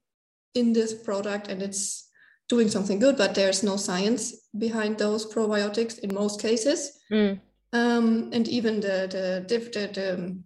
in 0.56 0.74
this 0.74 0.94
product 0.94 1.50
and 1.50 1.62
it's 1.62 2.10
doing 2.48 2.70
something 2.70 3.00
good 3.00 3.18
but 3.18 3.36
there's 3.36 3.64
no 3.64 3.76
science 3.76 4.48
behind 4.58 4.98
those 4.98 5.26
probiotics 5.34 6.00
in 6.00 6.14
most 6.14 6.42
cases 6.42 7.00
mm. 7.12 7.40
um, 7.74 8.30
and 8.34 8.48
even 8.48 8.80
the 8.80 9.08
the, 9.10 9.46
the, 9.48 9.88
the, 9.94 10.38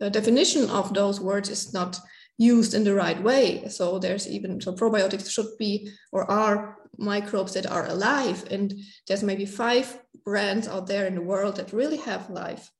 the 0.00 0.10
definition 0.10 0.68
of 0.70 0.92
those 0.94 1.20
words 1.20 1.48
is 1.48 1.72
not 1.72 1.98
used 2.36 2.74
in 2.74 2.82
the 2.82 2.94
right 2.94 3.22
way 3.22 3.66
so 3.68 3.98
there's 3.98 4.26
even 4.28 4.60
so 4.60 4.74
probiotics 4.74 5.30
should 5.30 5.56
be 5.58 5.88
or 6.12 6.30
are 6.30 6.78
microbes 6.98 7.54
that 7.54 7.66
are 7.66 7.86
alive. 7.86 8.44
And 8.50 8.74
there's 9.06 9.22
maybe 9.22 9.46
five 9.46 9.98
brands 10.24 10.68
out 10.68 10.86
there 10.86 11.06
in 11.06 11.14
the 11.14 11.20
world 11.20 11.56
that 11.56 11.72
really 11.72 11.98
have 11.98 12.30
live 12.30 12.70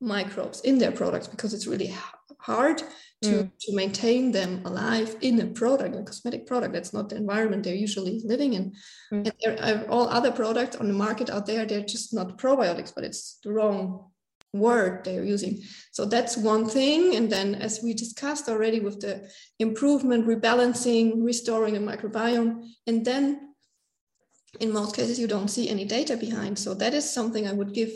microbes 0.00 0.60
in 0.62 0.78
their 0.78 0.92
products 0.92 1.28
because 1.28 1.54
it's 1.54 1.66
really 1.66 1.94
hard 2.40 2.82
to, 3.22 3.30
mm. 3.30 3.50
to 3.60 3.76
maintain 3.76 4.32
them 4.32 4.62
alive 4.64 5.16
in 5.20 5.40
a 5.40 5.46
product, 5.46 5.94
a 5.94 6.02
cosmetic 6.02 6.46
product. 6.46 6.74
That's 6.74 6.92
not 6.92 7.08
the 7.08 7.16
environment 7.16 7.62
they're 7.62 7.74
usually 7.74 8.20
living 8.24 8.54
in. 8.54 8.72
Mm. 9.12 9.26
And 9.26 9.32
there 9.40 9.62
are 9.62 9.88
all 9.88 10.08
other 10.08 10.32
products 10.32 10.76
on 10.76 10.88
the 10.88 10.94
market 10.94 11.30
out 11.30 11.46
there, 11.46 11.64
they're 11.64 11.82
just 11.82 12.12
not 12.12 12.36
probiotics, 12.38 12.92
but 12.94 13.04
it's 13.04 13.38
the 13.44 13.52
wrong 13.52 14.10
word 14.52 15.04
they're 15.04 15.24
using. 15.24 15.62
So 15.92 16.04
that's 16.04 16.36
one 16.36 16.68
thing. 16.68 17.16
And 17.16 17.30
then, 17.30 17.54
as 17.54 17.80
we 17.82 17.94
discussed 17.94 18.48
already 18.48 18.80
with 18.80 19.00
the 19.00 19.30
improvement, 19.58 20.26
rebalancing, 20.26 21.22
restoring 21.22 21.74
the 21.74 21.80
microbiome, 21.80 22.68
and 22.86 23.04
then 23.04 23.51
in 24.60 24.72
most 24.72 24.94
cases, 24.94 25.18
you 25.18 25.26
don't 25.26 25.48
see 25.48 25.68
any 25.68 25.84
data 25.84 26.16
behind. 26.16 26.58
So 26.58 26.74
that 26.74 26.94
is 26.94 27.10
something 27.10 27.46
I 27.46 27.52
would 27.52 27.72
give 27.72 27.92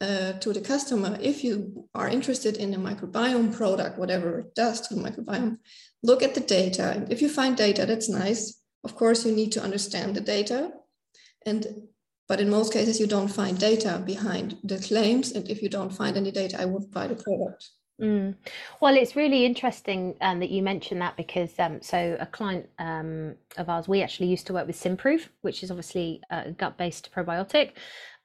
uh, 0.00 0.32
to 0.34 0.52
the 0.52 0.60
customer. 0.60 1.16
If 1.20 1.44
you 1.44 1.88
are 1.94 2.08
interested 2.08 2.56
in 2.56 2.74
a 2.74 2.78
microbiome 2.78 3.56
product, 3.56 3.98
whatever 3.98 4.40
it 4.40 4.54
does 4.54 4.80
to 4.82 4.94
the 4.94 5.00
microbiome, 5.00 5.58
look 6.02 6.22
at 6.22 6.34
the 6.34 6.40
data. 6.40 6.90
And 6.90 7.12
if 7.12 7.22
you 7.22 7.28
find 7.28 7.56
data, 7.56 7.86
that's 7.86 8.08
nice. 8.08 8.60
Of 8.82 8.96
course, 8.96 9.24
you 9.24 9.32
need 9.32 9.52
to 9.52 9.62
understand 9.62 10.14
the 10.14 10.20
data. 10.20 10.72
And 11.46 11.66
but 12.26 12.40
in 12.40 12.48
most 12.48 12.72
cases, 12.72 12.98
you 12.98 13.06
don't 13.06 13.28
find 13.28 13.58
data 13.58 14.02
behind 14.04 14.56
the 14.64 14.78
claims. 14.78 15.32
And 15.32 15.48
if 15.48 15.62
you 15.62 15.68
don't 15.68 15.92
find 15.92 16.16
any 16.16 16.30
data, 16.30 16.60
I 16.60 16.64
wouldn't 16.64 16.90
buy 16.90 17.06
the 17.06 17.16
product. 17.16 17.68
Mm. 18.00 18.34
Well, 18.80 18.96
it's 18.96 19.14
really 19.14 19.44
interesting 19.44 20.16
um, 20.20 20.40
that 20.40 20.50
you 20.50 20.62
mentioned 20.62 21.00
that 21.00 21.16
because 21.16 21.56
um, 21.60 21.80
so 21.80 22.16
a 22.18 22.26
client 22.26 22.68
um, 22.78 23.36
of 23.56 23.68
ours, 23.68 23.86
we 23.86 24.02
actually 24.02 24.26
used 24.26 24.48
to 24.48 24.52
work 24.52 24.66
with 24.66 24.76
Symprove, 24.76 25.28
which 25.42 25.62
is 25.62 25.70
obviously 25.70 26.20
a 26.30 26.50
gut-based 26.50 27.10
probiotic, 27.14 27.72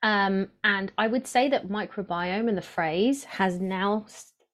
um, 0.01 0.47
and 0.63 0.91
I 0.97 1.07
would 1.07 1.27
say 1.27 1.49
that 1.49 1.69
microbiome 1.69 2.47
and 2.47 2.57
the 2.57 2.63
phrase 2.63 3.25
has 3.25 3.59
now 3.59 4.05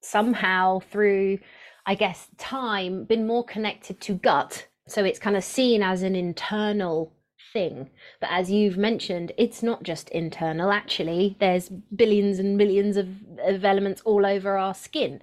somehow 0.01 0.79
through, 0.79 1.39
I 1.85 1.95
guess, 1.95 2.27
time 2.37 3.05
been 3.05 3.27
more 3.27 3.45
connected 3.45 4.01
to 4.01 4.13
gut. 4.13 4.67
So 4.87 5.03
it's 5.03 5.19
kind 5.19 5.35
of 5.35 5.43
seen 5.43 5.81
as 5.81 6.03
an 6.03 6.15
internal 6.15 7.14
thing. 7.55 7.89
But 8.19 8.29
as 8.31 8.51
you've 8.51 8.77
mentioned, 8.77 9.31
it's 9.37 9.63
not 9.63 9.81
just 9.81 10.09
internal. 10.09 10.71
Actually, 10.71 11.37
there's 11.39 11.69
billions 11.69 12.37
and 12.37 12.57
millions 12.57 12.97
of, 12.97 13.07
of 13.43 13.63
elements 13.63 14.01
all 14.03 14.25
over 14.25 14.57
our 14.57 14.75
skin. 14.75 15.21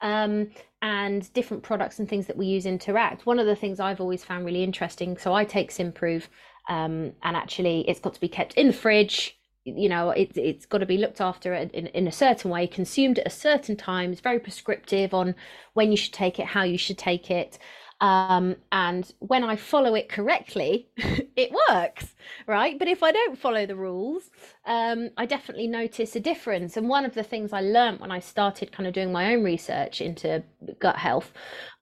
Um, 0.00 0.50
and 0.80 1.32
different 1.34 1.62
products 1.62 1.98
and 1.98 2.08
things 2.08 2.26
that 2.26 2.36
we 2.36 2.46
use 2.46 2.66
interact. 2.66 3.26
One 3.26 3.38
of 3.38 3.46
the 3.46 3.56
things 3.56 3.80
I've 3.80 4.00
always 4.00 4.24
found 4.24 4.44
really 4.44 4.64
interesting, 4.64 5.16
so 5.16 5.32
I 5.32 5.44
take 5.44 5.70
Symprove, 5.70 6.24
um, 6.68 7.12
and 7.22 7.36
actually 7.36 7.88
it's 7.88 8.00
got 8.00 8.14
to 8.14 8.20
be 8.20 8.28
kept 8.28 8.54
in 8.54 8.66
the 8.68 8.72
fridge. 8.72 9.38
You 9.64 9.88
know, 9.88 10.10
it, 10.10 10.36
it's 10.36 10.66
got 10.66 10.78
to 10.78 10.86
be 10.86 10.98
looked 10.98 11.22
after 11.22 11.54
in, 11.54 11.70
in 11.70 12.06
a 12.06 12.12
certain 12.12 12.50
way, 12.50 12.66
consumed 12.66 13.18
at 13.18 13.26
a 13.26 13.30
certain 13.30 13.76
time. 13.76 14.12
It's 14.12 14.20
very 14.20 14.38
prescriptive 14.38 15.14
on 15.14 15.34
when 15.72 15.90
you 15.90 15.96
should 15.96 16.12
take 16.12 16.38
it, 16.38 16.46
how 16.46 16.64
you 16.64 16.76
should 16.76 16.98
take 16.98 17.30
it. 17.30 17.58
Um, 18.00 18.56
and 18.72 19.10
when 19.20 19.44
I 19.44 19.56
follow 19.56 19.94
it 19.94 20.08
correctly, 20.08 20.88
it 20.96 21.52
works, 21.68 22.14
right? 22.46 22.78
But 22.78 22.88
if 22.88 23.02
I 23.02 23.12
don't 23.12 23.38
follow 23.38 23.66
the 23.66 23.76
rules, 23.76 24.30
um, 24.66 25.10
I 25.16 25.26
definitely 25.26 25.68
notice 25.68 26.14
a 26.16 26.20
difference. 26.20 26.76
And 26.76 26.88
one 26.88 27.04
of 27.04 27.14
the 27.14 27.22
things 27.22 27.52
I 27.52 27.60
learned 27.60 28.00
when 28.00 28.10
I 28.10 28.18
started 28.18 28.72
kind 28.72 28.86
of 28.86 28.94
doing 28.94 29.12
my 29.12 29.34
own 29.34 29.42
research 29.42 30.00
into 30.00 30.42
gut 30.80 30.96
health 30.96 31.32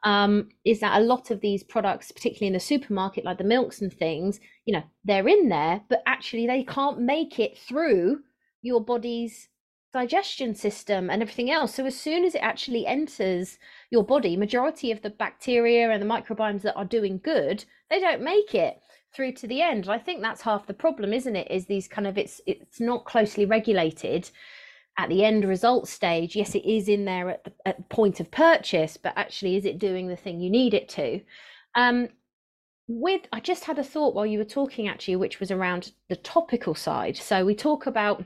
um, 0.04 0.48
is 0.64 0.80
that 0.80 1.00
a 1.00 1.04
lot 1.04 1.30
of 1.30 1.40
these 1.40 1.62
products, 1.62 2.12
particularly 2.12 2.48
in 2.48 2.54
the 2.54 2.60
supermarket, 2.60 3.24
like 3.24 3.38
the 3.38 3.44
milks 3.44 3.80
and 3.80 3.92
things, 3.92 4.40
you 4.64 4.74
know, 4.74 4.82
they're 5.04 5.28
in 5.28 5.48
there, 5.48 5.82
but 5.88 6.02
actually 6.06 6.46
they 6.46 6.64
can't 6.64 7.00
make 7.00 7.38
it 7.38 7.58
through 7.58 8.20
your 8.62 8.80
body's 8.80 9.48
digestion 9.92 10.54
system 10.54 11.10
and 11.10 11.22
everything 11.22 11.50
else. 11.50 11.74
So 11.74 11.84
as 11.84 11.98
soon 11.98 12.24
as 12.24 12.34
it 12.34 12.38
actually 12.38 12.86
enters 12.86 13.58
your 13.92 14.02
body, 14.02 14.36
majority 14.36 14.90
of 14.90 15.02
the 15.02 15.10
bacteria 15.10 15.90
and 15.90 16.02
the 16.02 16.06
microbiomes 16.06 16.62
that 16.62 16.74
are 16.74 16.84
doing 16.84 17.20
good, 17.22 17.64
they 17.90 18.00
don't 18.00 18.22
make 18.22 18.54
it 18.54 18.80
through 19.14 19.32
to 19.32 19.46
the 19.46 19.60
end. 19.60 19.88
I 19.88 19.98
think 19.98 20.22
that's 20.22 20.40
half 20.40 20.66
the 20.66 20.72
problem, 20.72 21.12
isn't 21.12 21.36
it? 21.36 21.50
Is 21.50 21.66
these 21.66 21.86
kind 21.86 22.06
of 22.06 22.16
it's 22.16 22.40
it's 22.46 22.80
not 22.80 23.04
closely 23.04 23.44
regulated 23.44 24.30
at 24.98 25.10
the 25.10 25.24
end 25.24 25.44
result 25.44 25.88
stage. 25.88 26.34
Yes, 26.34 26.54
it 26.54 26.64
is 26.64 26.88
in 26.88 27.04
there 27.04 27.28
at 27.28 27.44
the, 27.44 27.52
at 27.66 27.76
the 27.76 27.82
point 27.84 28.18
of 28.18 28.30
purchase, 28.30 28.96
but 28.96 29.12
actually, 29.16 29.56
is 29.56 29.66
it 29.66 29.78
doing 29.78 30.08
the 30.08 30.16
thing 30.16 30.40
you 30.40 30.50
need 30.50 30.72
it 30.72 30.88
to? 30.90 31.20
Um, 31.74 32.08
with 32.88 33.22
I 33.30 33.40
just 33.40 33.64
had 33.64 33.78
a 33.78 33.84
thought 33.84 34.14
while 34.14 34.26
you 34.26 34.38
were 34.38 34.44
talking 34.44 34.88
actually, 34.88 35.16
which 35.16 35.38
was 35.38 35.50
around 35.50 35.92
the 36.08 36.16
topical 36.16 36.74
side. 36.74 37.18
So 37.18 37.44
we 37.44 37.54
talk 37.54 37.84
about 37.86 38.24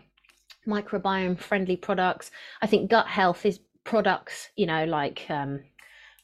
microbiome 0.67 1.39
friendly 1.39 1.77
products. 1.77 2.31
I 2.63 2.67
think 2.69 2.91
gut 2.91 3.07
health 3.07 3.45
is 3.45 3.61
products, 3.87 4.51
you 4.57 4.67
know, 4.67 4.85
like 4.85 5.25
um, 5.31 5.61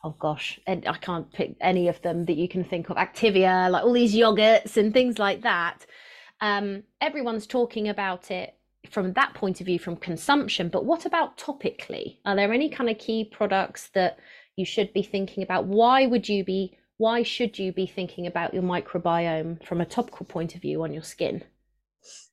oh 0.04 0.14
gosh, 0.18 0.60
I 0.66 0.98
can't 1.00 1.32
pick 1.32 1.56
any 1.60 1.88
of 1.88 2.02
them 2.02 2.26
that 2.26 2.36
you 2.36 2.48
can 2.48 2.64
think 2.64 2.90
of. 2.90 2.96
Activia, 2.96 3.70
like 3.70 3.84
all 3.84 3.92
these 3.92 4.14
yogurts 4.14 4.76
and 4.76 4.92
things 4.92 5.18
like 5.18 5.42
that. 5.42 5.86
Um, 6.40 6.82
everyone's 7.00 7.46
talking 7.46 7.88
about 7.88 8.30
it 8.30 8.56
from 8.90 9.12
that 9.12 9.32
point 9.34 9.60
of 9.60 9.66
view, 9.66 9.78
from 9.78 9.96
consumption. 9.96 10.68
But 10.68 10.84
what 10.84 11.06
about 11.06 11.38
topically? 11.38 12.18
Are 12.26 12.34
there 12.34 12.52
any 12.52 12.68
kind 12.68 12.90
of 12.90 12.98
key 12.98 13.24
products 13.24 13.90
that 13.94 14.18
you 14.56 14.64
should 14.64 14.92
be 14.92 15.02
thinking 15.02 15.42
about? 15.42 15.66
Why 15.66 16.06
would 16.06 16.28
you 16.28 16.44
be 16.44 16.76
why 16.98 17.22
should 17.22 17.58
you 17.58 17.72
be 17.72 17.86
thinking 17.86 18.26
about 18.26 18.54
your 18.54 18.62
microbiome 18.62 19.64
from 19.66 19.80
a 19.80 19.86
topical 19.86 20.26
point 20.26 20.54
of 20.54 20.60
view 20.60 20.82
on 20.82 20.92
your 20.92 21.02
skin? 21.02 21.42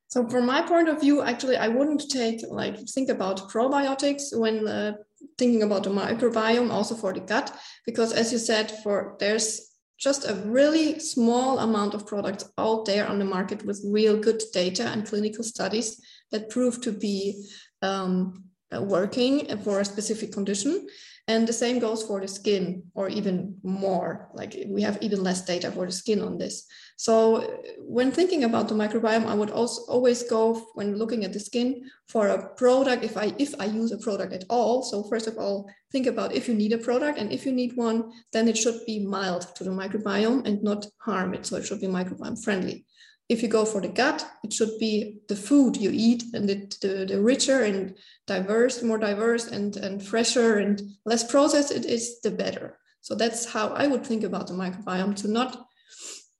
So 0.08 0.28
from 0.28 0.48
my 0.48 0.62
point 0.64 0.90
of 0.90 1.00
view, 1.00 1.22
actually, 1.22 1.58
I 1.58 1.68
wouldn't 1.68 2.10
take 2.10 2.42
like 2.50 2.78
think 2.90 3.10
about 3.10 3.50
probiotics 3.50 4.38
when 4.38 4.68
uh, 4.68 4.94
thinking 5.38 5.64
about 5.64 5.84
the 5.84 5.90
microbiome, 5.90 6.72
also 6.72 6.96
for 6.96 7.14
the 7.14 7.20
gut, 7.20 7.56
because 7.86 8.14
as 8.14 8.32
you 8.32 8.38
said, 8.38 8.72
for 8.84 9.16
there's 9.20 9.70
just 10.00 10.30
a 10.30 10.34
really 10.46 10.98
small 11.00 11.60
amount 11.60 11.94
of 11.94 12.08
products 12.08 12.46
out 12.58 12.86
there 12.86 13.08
on 13.08 13.20
the 13.20 13.26
market 13.26 13.66
with 13.66 13.84
real 13.86 14.18
good 14.18 14.42
data 14.54 14.84
and 14.84 15.06
clinical 15.06 15.44
studies 15.44 16.02
that 16.32 16.50
prove 16.50 16.80
to 16.82 16.92
be 16.92 17.46
um, 17.82 18.46
working 18.72 19.46
for 19.60 19.80
a 19.80 19.86
specific 19.86 20.32
condition. 20.32 20.88
And 21.30 21.48
the 21.48 21.54
same 21.54 21.78
goes 21.78 22.02
for 22.02 22.20
the 22.20 22.28
skin, 22.28 22.82
or 22.96 23.08
even 23.08 23.56
more. 23.62 24.32
Like 24.34 24.66
we 24.68 24.82
have 24.82 24.98
even 25.00 25.24
less 25.24 25.46
data 25.46 25.72
for 25.72 25.86
the 25.86 25.92
skin 25.92 26.22
on 26.22 26.40
this. 26.40 26.66
So 26.98 27.62
when 27.78 28.12
thinking 28.12 28.46
about 28.46 28.68
the 28.68 28.74
microbiome, 28.74 29.28
I 29.28 29.36
would 29.36 29.52
also 29.52 29.84
always 29.94 30.24
go 30.24 30.56
when 30.74 30.98
looking 30.98 31.24
at 31.24 31.32
the 31.32 31.40
skin 31.40 31.84
for 32.08 32.30
a 32.30 32.50
product. 32.56 33.04
If 33.04 33.16
I 33.16 33.32
if 33.38 33.54
I 33.60 33.66
use 33.66 33.92
a 33.92 34.00
product 34.00 34.34
at 34.34 34.46
all, 34.50 34.82
so 34.82 35.04
first 35.04 35.28
of 35.28 35.38
all, 35.38 35.70
think 35.92 36.08
about 36.08 36.34
if 36.34 36.48
you 36.48 36.56
need 36.56 36.74
a 36.74 36.80
product, 36.90 37.20
and 37.20 37.32
if 37.32 37.46
you 37.46 37.54
need 37.54 37.78
one, 37.78 38.12
then 38.34 38.48
it 38.48 38.58
should 38.58 38.80
be 38.88 39.06
mild 39.06 39.44
to 39.56 39.64
the 39.64 39.70
microbiome 39.82 40.48
and 40.48 40.64
not 40.64 40.88
harm 40.98 41.36
it. 41.36 41.46
So 41.46 41.58
it 41.58 41.66
should 41.68 41.82
be 41.82 41.96
microbiome 42.00 42.44
friendly 42.44 42.86
if 43.30 43.44
you 43.44 43.48
go 43.48 43.64
for 43.64 43.80
the 43.80 43.88
gut, 43.88 44.28
it 44.44 44.52
should 44.52 44.78
be 44.80 45.20
the 45.28 45.36
food 45.36 45.78
you 45.78 45.92
eat 45.94 46.24
and 46.34 46.50
the, 46.50 46.56
the, 46.82 47.06
the, 47.06 47.22
richer 47.22 47.64
and 47.64 47.96
diverse, 48.26 48.82
more 48.82 48.98
diverse 48.98 49.48
and, 49.48 49.78
and 49.78 50.04
fresher 50.04 50.58
and 50.58 50.82
less 51.06 51.24
processed 51.24 51.72
it 51.72 51.86
is, 51.86 52.20
the 52.22 52.32
better. 52.32 52.80
So 53.02 53.14
that's 53.14 53.46
how 53.46 53.70
I 53.70 53.86
would 53.86 54.04
think 54.04 54.24
about 54.24 54.48
the 54.48 54.54
microbiome 54.54 55.16
to 55.18 55.28
not, 55.28 55.68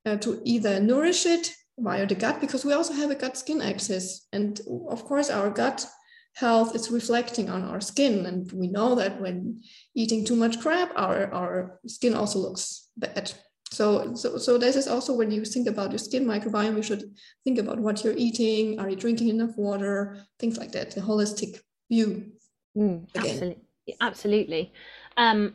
uh, 0.06 0.18
to 0.18 0.42
either 0.44 0.80
nourish 0.80 1.28
it 1.28 1.54
via 1.78 2.08
the 2.08 2.16
gut, 2.16 2.42
because 2.42 2.66
we 2.66 2.74
also 2.74 2.94
have 2.94 3.12
a 3.12 3.16
gut 3.16 3.38
skin 3.38 3.62
axis. 3.62 4.28
And 4.34 4.60
of 4.90 5.06
course, 5.06 5.30
our 5.30 5.52
gut 5.52 5.86
health 6.34 6.76
is 6.76 6.90
reflecting 6.90 7.50
on 7.50 7.64
our 7.64 7.82
skin. 7.82 8.26
And 8.26 8.52
we 8.52 8.68
know 8.68 8.96
that 8.96 9.22
when 9.22 9.62
eating 9.96 10.26
too 10.26 10.36
much 10.36 10.60
crab, 10.60 10.90
our, 10.96 11.32
our 11.34 11.80
skin 11.86 12.16
also 12.16 12.40
looks 12.40 12.90
bad. 12.98 13.32
So, 13.72 14.16
so, 14.16 14.38
so 14.38 14.58
this 14.58 14.76
is 14.76 14.88
also 14.88 15.14
when 15.14 15.32
you 15.32 15.46
think 15.46 15.68
about 15.68 15.92
your 15.92 16.00
skin 16.00 16.26
microbiome, 16.26 16.76
you 16.76 16.82
should 16.82 17.04
think 17.44 17.60
about 17.60 17.80
what 17.80 18.04
you're 18.04 18.18
eating. 18.18 18.80
Are 18.80 18.90
you 18.90 18.96
drinking 18.96 19.30
enough 19.30 19.56
water? 19.58 20.26
Things 20.40 20.58
like 20.58 20.72
that. 20.72 20.92
The 20.92 21.02
holistic 21.02 21.60
view. 21.90 22.32
Mm, 22.76 23.08
absolutely, 23.16 23.64
absolutely. 24.02 24.74
Um, 25.18 25.54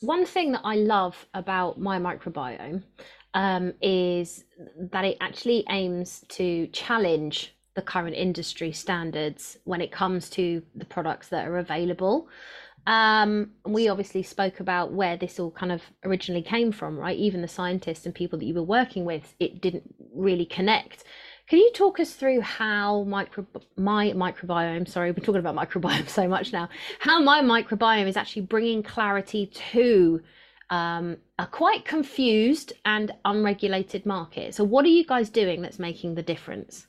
one 0.00 0.24
thing 0.24 0.52
that 0.52 0.62
I 0.64 0.76
love 0.76 1.26
about 1.34 1.78
my 1.78 1.98
microbiome 1.98 2.82
um, 3.34 3.74
is 3.82 4.44
that 4.78 5.04
it 5.04 5.16
actually 5.20 5.64
aims 5.68 6.24
to 6.28 6.66
challenge 6.68 7.54
the 7.74 7.82
current 7.82 8.14
industry 8.14 8.72
standards 8.72 9.58
when 9.64 9.80
it 9.80 9.90
comes 9.90 10.30
to 10.30 10.62
the 10.74 10.84
products 10.84 11.28
that 11.28 11.46
are 11.48 11.58
available. 11.58 12.28
Um, 12.86 13.52
we 13.64 13.88
obviously 13.88 14.22
spoke 14.22 14.60
about 14.60 14.92
where 14.92 15.16
this 15.16 15.40
all 15.40 15.50
kind 15.50 15.72
of 15.72 15.82
originally 16.04 16.42
came 16.42 16.70
from, 16.70 16.98
right? 16.98 17.16
Even 17.16 17.40
the 17.40 17.48
scientists 17.48 18.04
and 18.04 18.14
people 18.14 18.38
that 18.38 18.44
you 18.44 18.54
were 18.54 18.62
working 18.62 19.04
with, 19.04 19.34
it 19.40 19.60
didn't 19.60 19.94
really 20.14 20.44
connect. 20.44 21.04
Can 21.46 21.58
you 21.58 21.70
talk 21.72 22.00
us 22.00 22.14
through 22.14 22.40
how 22.40 23.04
micro 23.04 23.46
my 23.76 24.12
microbiome? 24.12 24.88
Sorry, 24.88 25.10
we're 25.10 25.24
talking 25.24 25.36
about 25.36 25.56
microbiome 25.70 26.08
so 26.08 26.28
much 26.28 26.52
now. 26.52 26.68
How 27.00 27.20
my 27.20 27.42
microbiome 27.42 28.06
is 28.06 28.16
actually 28.16 28.42
bringing 28.42 28.82
clarity 28.82 29.46
to 29.72 30.22
um, 30.70 31.18
a 31.38 31.46
quite 31.46 31.84
confused 31.84 32.72
and 32.84 33.12
unregulated 33.24 34.06
market. 34.06 34.54
So, 34.54 34.64
what 34.64 34.84
are 34.84 34.88
you 34.88 35.04
guys 35.04 35.28
doing 35.28 35.62
that's 35.62 35.78
making 35.78 36.14
the 36.14 36.22
difference? 36.22 36.86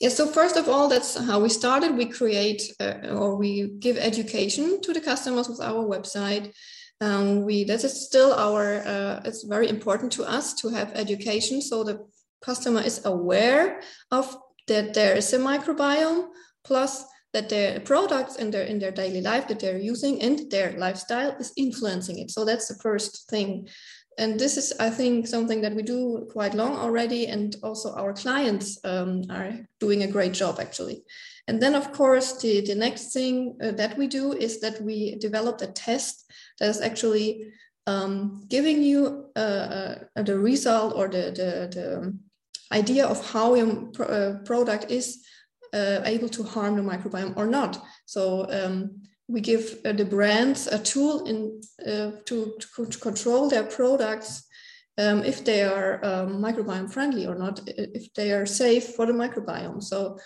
Yeah, 0.00 0.10
so 0.10 0.26
first 0.26 0.56
of 0.56 0.68
all, 0.68 0.88
that's 0.88 1.16
how 1.16 1.40
we 1.40 1.48
started. 1.48 1.96
We 1.96 2.06
create 2.06 2.72
uh, 2.78 3.08
or 3.10 3.36
we 3.36 3.68
give 3.80 3.98
education 3.98 4.80
to 4.82 4.92
the 4.92 5.00
customers 5.00 5.48
with 5.48 5.60
our 5.60 5.84
website. 5.84 6.52
Um, 7.00 7.44
we 7.44 7.64
that 7.64 7.82
is 7.82 8.06
still 8.06 8.32
our. 8.32 8.82
Uh, 8.86 9.20
it's 9.24 9.42
very 9.42 9.68
important 9.68 10.12
to 10.12 10.24
us 10.24 10.54
to 10.54 10.68
have 10.68 10.92
education, 10.94 11.60
so 11.60 11.82
the 11.82 12.06
customer 12.42 12.80
is 12.80 13.04
aware 13.04 13.80
of 14.12 14.36
that 14.68 14.94
there 14.94 15.16
is 15.16 15.32
a 15.32 15.38
microbiome, 15.38 16.28
plus 16.62 17.04
that 17.32 17.48
their 17.48 17.80
products 17.80 18.36
in 18.36 18.50
their 18.50 18.62
in 18.62 18.78
their 18.78 18.92
daily 18.92 19.20
life 19.20 19.48
that 19.48 19.60
they're 19.60 19.78
using 19.78 20.22
and 20.22 20.50
their 20.50 20.72
lifestyle 20.78 21.36
is 21.40 21.52
influencing 21.56 22.18
it. 22.18 22.30
So 22.30 22.44
that's 22.44 22.68
the 22.68 22.78
first 22.82 23.28
thing 23.28 23.68
and 24.18 24.38
this 24.38 24.56
is 24.56 24.72
i 24.80 24.90
think 24.90 25.26
something 25.26 25.60
that 25.62 25.74
we 25.74 25.82
do 25.82 26.28
quite 26.32 26.54
long 26.54 26.76
already 26.76 27.26
and 27.28 27.56
also 27.62 27.94
our 27.94 28.12
clients 28.12 28.78
um, 28.84 29.22
are 29.30 29.52
doing 29.80 30.02
a 30.02 30.12
great 30.12 30.32
job 30.32 30.58
actually. 30.60 31.02
And 31.48 31.62
then 31.62 31.74
of 31.74 31.92
course 31.92 32.38
the, 32.42 32.60
the 32.60 32.74
next 32.74 33.12
thing 33.12 33.56
uh, 33.62 33.70
that 33.72 33.96
we 33.96 34.06
do 34.06 34.32
is 34.32 34.60
that 34.60 34.82
we 34.82 35.16
developed 35.16 35.62
a 35.62 35.68
test 35.68 36.30
that 36.58 36.68
is 36.68 36.80
actually 36.80 37.52
um, 37.86 38.44
giving 38.48 38.82
you 38.82 39.30
uh, 39.34 39.96
uh, 40.14 40.22
the 40.22 40.38
result 40.38 40.92
or 40.94 41.08
the, 41.08 41.32
the, 41.32 41.50
the 41.72 42.18
idea 42.70 43.06
of 43.06 43.24
how 43.32 43.54
your 43.54 43.86
pro 43.94 44.06
uh, 44.06 44.38
product 44.44 44.90
is 44.90 45.24
uh, 45.72 46.00
able 46.04 46.28
to 46.28 46.42
harm 46.42 46.76
the 46.76 46.82
microbiome 46.82 47.36
or 47.36 47.46
not. 47.46 47.82
So 48.04 48.46
um, 48.50 49.02
we 49.28 49.40
give 49.40 49.78
uh, 49.84 49.92
the 49.92 50.04
brands 50.04 50.66
a 50.66 50.78
tool 50.78 51.24
in 51.26 51.60
uh, 51.86 52.12
to, 52.24 52.54
to, 52.58 52.98
control 52.98 53.48
their 53.48 53.64
products 53.64 54.46
um, 54.96 55.22
if 55.22 55.44
they 55.44 55.62
are 55.62 56.04
um, 56.04 56.42
microbiome 56.42 56.90
friendly 56.90 57.26
or 57.26 57.34
not, 57.34 57.60
if 57.66 58.12
they 58.14 58.32
are 58.32 58.46
safe 58.46 58.94
for 58.94 59.06
the 59.06 59.12
microbiome. 59.12 59.82
So 59.82 60.18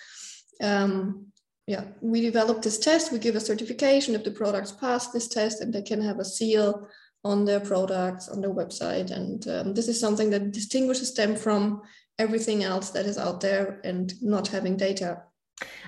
um, 0.62 1.26
yeah, 1.66 1.84
we 2.00 2.20
develop 2.20 2.62
this 2.62 2.78
test. 2.78 3.12
We 3.12 3.18
give 3.18 3.36
a 3.36 3.40
certification 3.40 4.14
if 4.14 4.24
the 4.24 4.30
products 4.30 4.72
pass 4.72 5.08
this 5.08 5.28
test, 5.28 5.60
and 5.60 5.72
they 5.72 5.82
can 5.82 6.00
have 6.00 6.18
a 6.18 6.24
seal 6.24 6.88
on 7.24 7.44
their 7.44 7.60
products 7.60 8.28
on 8.28 8.40
their 8.40 8.52
website. 8.52 9.10
And 9.10 9.46
um, 9.48 9.74
this 9.74 9.88
is 9.88 10.00
something 10.00 10.30
that 10.30 10.52
distinguishes 10.52 11.14
them 11.14 11.36
from 11.36 11.82
everything 12.18 12.64
else 12.64 12.90
that 12.90 13.06
is 13.06 13.18
out 13.18 13.40
there 13.40 13.80
and 13.84 14.12
not 14.22 14.48
having 14.48 14.76
data 14.76 15.22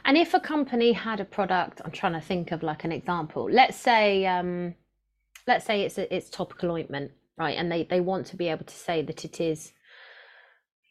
and 0.05 0.17
if 0.17 0.35
a 0.35 0.41
company 0.41 0.93
had 0.93 1.21
a 1.21 1.25
product, 1.25 1.81
I'm 1.85 1.91
trying 1.91 2.13
to 2.13 2.21
think 2.21 2.53
of 2.53 2.63
like 2.63 2.85
an 2.85 2.93
example. 2.93 3.49
Let's 3.51 3.77
say, 3.77 4.27
um, 4.27 4.75
let's 5.47 5.65
say 5.65 5.83
it's 5.83 5.99
a, 5.99 6.15
it's 6.15 6.31
topical 6.31 6.71
ointment, 6.71 7.13
right? 7.37 7.57
And 7.57 7.71
they 7.71 7.85
they 7.85 8.01
want 8.01 8.27
to 8.29 8.37
be 8.37 8.49
able 8.49 8.65
to 8.65 8.75
say 8.75 9.03
that 9.03 9.25
it 9.25 9.41
is 9.41 9.73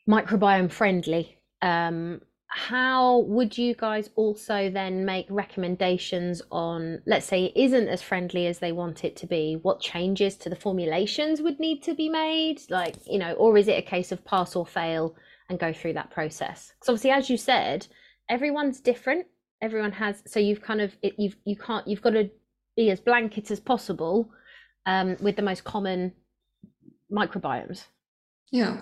microbiome 0.07 0.71
friendly. 0.71 1.37
Um, 1.61 2.21
how 2.55 3.21
would 3.21 3.57
you 3.57 3.73
guys 3.73 4.11
also 4.15 4.69
then 4.69 5.05
make 5.05 5.25
recommendations 5.27 6.39
on 6.51 7.01
let's 7.07 7.25
say 7.25 7.45
it 7.45 7.59
isn't 7.59 7.87
as 7.87 8.03
friendly 8.03 8.45
as 8.45 8.59
they 8.59 8.71
want 8.71 9.03
it 9.03 9.15
to 9.15 9.25
be 9.25 9.57
what 9.63 9.81
changes 9.81 10.37
to 10.37 10.51
the 10.51 10.55
formulations 10.55 11.41
would 11.41 11.59
need 11.59 11.81
to 11.81 11.95
be 11.95 12.07
made 12.07 12.61
like 12.69 12.95
you 13.07 13.17
know 13.17 13.33
or 13.33 13.57
is 13.57 13.67
it 13.67 13.79
a 13.79 13.81
case 13.81 14.11
of 14.11 14.23
pass 14.23 14.55
or 14.55 14.67
fail 14.67 15.15
and 15.49 15.57
go 15.57 15.73
through 15.73 15.93
that 15.93 16.11
process 16.11 16.73
because 16.75 16.89
obviously 16.89 17.09
as 17.09 17.27
you 17.27 17.37
said 17.37 17.87
everyone's 18.29 18.79
different. 18.81 19.25
Everyone 19.61 19.91
has 19.93 20.23
so 20.27 20.39
you've 20.39 20.61
kind 20.61 20.81
of 20.81 20.95
it, 21.01 21.13
you've 21.17 21.37
you 21.45 21.55
can't 21.55 21.87
you've 21.87 22.01
got 22.01 22.11
to 22.11 22.29
be 22.75 22.89
as 22.89 22.99
blanket 22.99 23.51
as 23.51 23.59
possible 23.59 24.31
um, 24.85 25.15
with 25.21 25.35
the 25.35 25.41
most 25.41 25.63
common 25.63 26.13
microbiomes. 27.11 27.85
Yeah. 28.51 28.81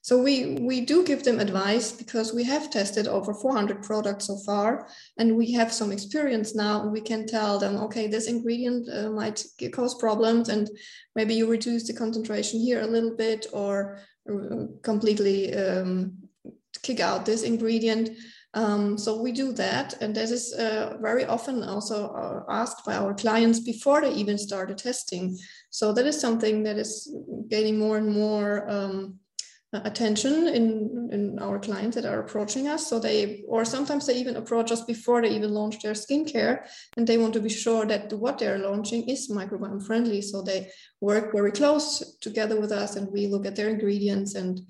So 0.00 0.22
we 0.22 0.54
we 0.60 0.80
do 0.82 1.04
give 1.04 1.24
them 1.24 1.40
advice 1.40 1.92
because 1.92 2.32
we 2.32 2.44
have 2.44 2.70
tested 2.70 3.06
over 3.06 3.34
400 3.34 3.82
products 3.82 4.26
so 4.26 4.36
far 4.38 4.88
and 5.18 5.36
we 5.36 5.52
have 5.52 5.72
some 5.72 5.92
experience 5.92 6.54
now 6.54 6.82
and 6.82 6.92
we 6.92 7.00
can 7.00 7.26
tell 7.26 7.58
them 7.58 7.76
okay 7.76 8.06
this 8.06 8.26
ingredient 8.26 8.88
uh, 8.88 9.10
might 9.10 9.44
cause 9.72 9.94
problems 9.96 10.48
and 10.48 10.70
maybe 11.14 11.34
you 11.34 11.46
reduce 11.46 11.86
the 11.86 11.92
concentration 11.92 12.58
here 12.60 12.80
a 12.80 12.86
little 12.86 13.14
bit 13.16 13.48
or 13.52 13.98
uh, 14.32 14.66
completely 14.82 15.54
um, 15.54 16.16
kick 16.82 17.00
out 17.00 17.26
this 17.26 17.42
ingredient 17.42 18.10
um, 18.54 18.96
so 18.96 19.20
we 19.20 19.32
do 19.32 19.52
that, 19.52 19.94
and 20.00 20.14
this 20.14 20.30
is 20.30 20.52
uh, 20.54 20.96
very 21.00 21.24
often 21.26 21.62
also 21.62 22.08
uh, 22.08 22.52
asked 22.52 22.84
by 22.86 22.96
our 22.96 23.14
clients 23.14 23.60
before 23.60 24.00
they 24.00 24.12
even 24.12 24.38
start 24.38 24.68
the 24.68 24.74
testing. 24.74 25.36
So 25.70 25.92
that 25.92 26.06
is 26.06 26.20
something 26.20 26.62
that 26.62 26.78
is 26.78 27.14
gaining 27.48 27.78
more 27.78 27.98
and 27.98 28.10
more 28.10 28.68
um, 28.70 29.18
attention 29.72 30.48
in, 30.48 31.10
in 31.12 31.38
our 31.40 31.58
clients 31.58 31.94
that 31.94 32.06
are 32.06 32.20
approaching 32.20 32.68
us. 32.68 32.86
So 32.86 32.98
they, 32.98 33.42
or 33.46 33.66
sometimes 33.66 34.06
they 34.06 34.16
even 34.16 34.36
approach 34.36 34.72
us 34.72 34.82
before 34.82 35.20
they 35.20 35.28
even 35.28 35.52
launch 35.52 35.82
their 35.82 35.92
skincare, 35.92 36.66
and 36.96 37.06
they 37.06 37.18
want 37.18 37.34
to 37.34 37.40
be 37.40 37.50
sure 37.50 37.84
that 37.84 38.10
what 38.14 38.38
they're 38.38 38.58
launching 38.58 39.06
is 39.08 39.30
microbiome 39.30 39.86
friendly. 39.86 40.22
So 40.22 40.40
they 40.40 40.70
work 41.02 41.32
very 41.32 41.52
close 41.52 42.16
together 42.20 42.58
with 42.58 42.72
us, 42.72 42.96
and 42.96 43.12
we 43.12 43.26
look 43.26 43.44
at 43.44 43.56
their 43.56 43.68
ingredients 43.68 44.34
and 44.34 44.60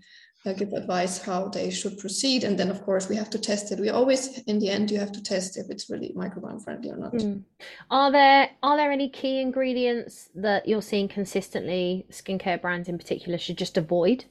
uh, 0.46 0.52
give 0.52 0.72
advice 0.72 1.18
how 1.18 1.48
they 1.48 1.70
should 1.70 1.98
proceed. 1.98 2.44
And 2.44 2.58
then, 2.58 2.70
of 2.70 2.82
course, 2.84 3.08
we 3.08 3.16
have 3.16 3.30
to 3.30 3.38
test 3.38 3.72
it. 3.72 3.80
We 3.80 3.90
always, 3.90 4.38
in 4.42 4.58
the 4.58 4.70
end, 4.70 4.90
you 4.90 4.98
have 4.98 5.12
to 5.12 5.22
test 5.22 5.56
if 5.56 5.68
it's 5.70 5.90
really 5.90 6.12
microbiome 6.16 6.62
friendly 6.62 6.90
or 6.90 6.96
not. 6.96 7.12
Mm. 7.12 7.42
Are 7.90 8.10
there 8.12 8.50
are 8.62 8.76
there 8.76 8.92
any 8.92 9.08
key 9.08 9.40
ingredients 9.40 10.30
that 10.34 10.68
you're 10.68 10.82
seeing 10.82 11.08
consistently 11.08 12.06
skincare 12.10 12.60
brands 12.60 12.88
in 12.88 12.98
particular 12.98 13.38
should 13.38 13.58
just 13.58 13.76
avoid? 13.76 14.24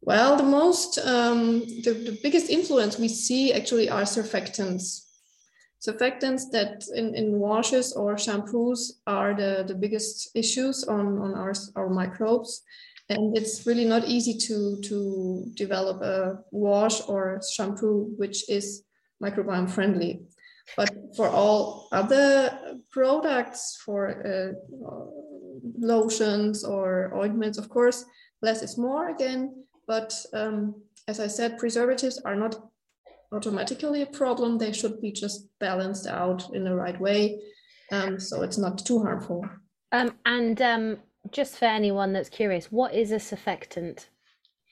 Well, 0.00 0.36
the 0.36 0.44
most 0.44 0.98
um, 0.98 1.60
the, 1.60 1.92
the 1.92 2.18
biggest 2.22 2.50
influence 2.50 2.98
we 2.98 3.08
see 3.08 3.52
actually 3.52 3.88
are 3.88 4.02
surfactants. 4.02 5.04
Surfactants 5.80 6.50
that 6.50 6.84
in, 6.94 7.14
in 7.14 7.38
washes 7.38 7.92
or 7.92 8.16
shampoos 8.16 8.94
are 9.06 9.32
the, 9.34 9.64
the 9.66 9.74
biggest 9.74 10.30
issues 10.34 10.82
on, 10.82 11.18
on 11.18 11.34
our, 11.34 11.54
our 11.76 11.88
microbes 11.88 12.62
and 13.10 13.36
it's 13.36 13.66
really 13.66 13.84
not 13.84 14.06
easy 14.06 14.36
to 14.36 14.80
to 14.82 15.50
develop 15.54 16.02
a 16.02 16.38
wash 16.50 17.00
or 17.08 17.40
shampoo 17.54 18.12
which 18.16 18.48
is 18.48 18.84
microbiome 19.22 19.70
friendly 19.70 20.22
but 20.76 20.90
for 21.16 21.28
all 21.28 21.88
other 21.92 22.50
products 22.90 23.80
for 23.84 24.02
uh, 24.26 24.52
lotions 25.80 26.64
or 26.64 27.12
ointments 27.14 27.58
of 27.58 27.68
course 27.68 28.04
less 28.42 28.62
is 28.62 28.78
more 28.78 29.08
again. 29.08 29.64
But 29.86 30.14
um, 30.32 30.82
as 31.06 31.20
i 31.20 31.26
said 31.26 31.58
preservatives 31.58 32.18
are 32.24 32.36
not 32.36 32.56
automatically 33.32 34.02
a 34.02 34.06
problem. 34.06 34.58
They 34.58 34.72
should 34.72 35.00
be 35.00 35.12
just 35.12 35.48
balanced 35.58 36.06
out 36.06 36.54
in 36.54 36.64
the 36.64 36.74
right 36.74 36.98
way. 37.00 37.40
Um, 37.92 38.18
so 38.18 38.42
it's 38.42 38.58
not 38.58 38.84
too 38.84 39.02
harmful. 39.02 39.44
Um, 39.92 40.14
and 40.24 40.60
um, 40.62 40.98
just 41.32 41.56
for 41.56 41.66
anyone 41.66 42.12
that's 42.12 42.28
curious, 42.28 42.72
what 42.72 42.94
is 42.94 43.12
a 43.12 43.16
surfactant? 43.16 44.06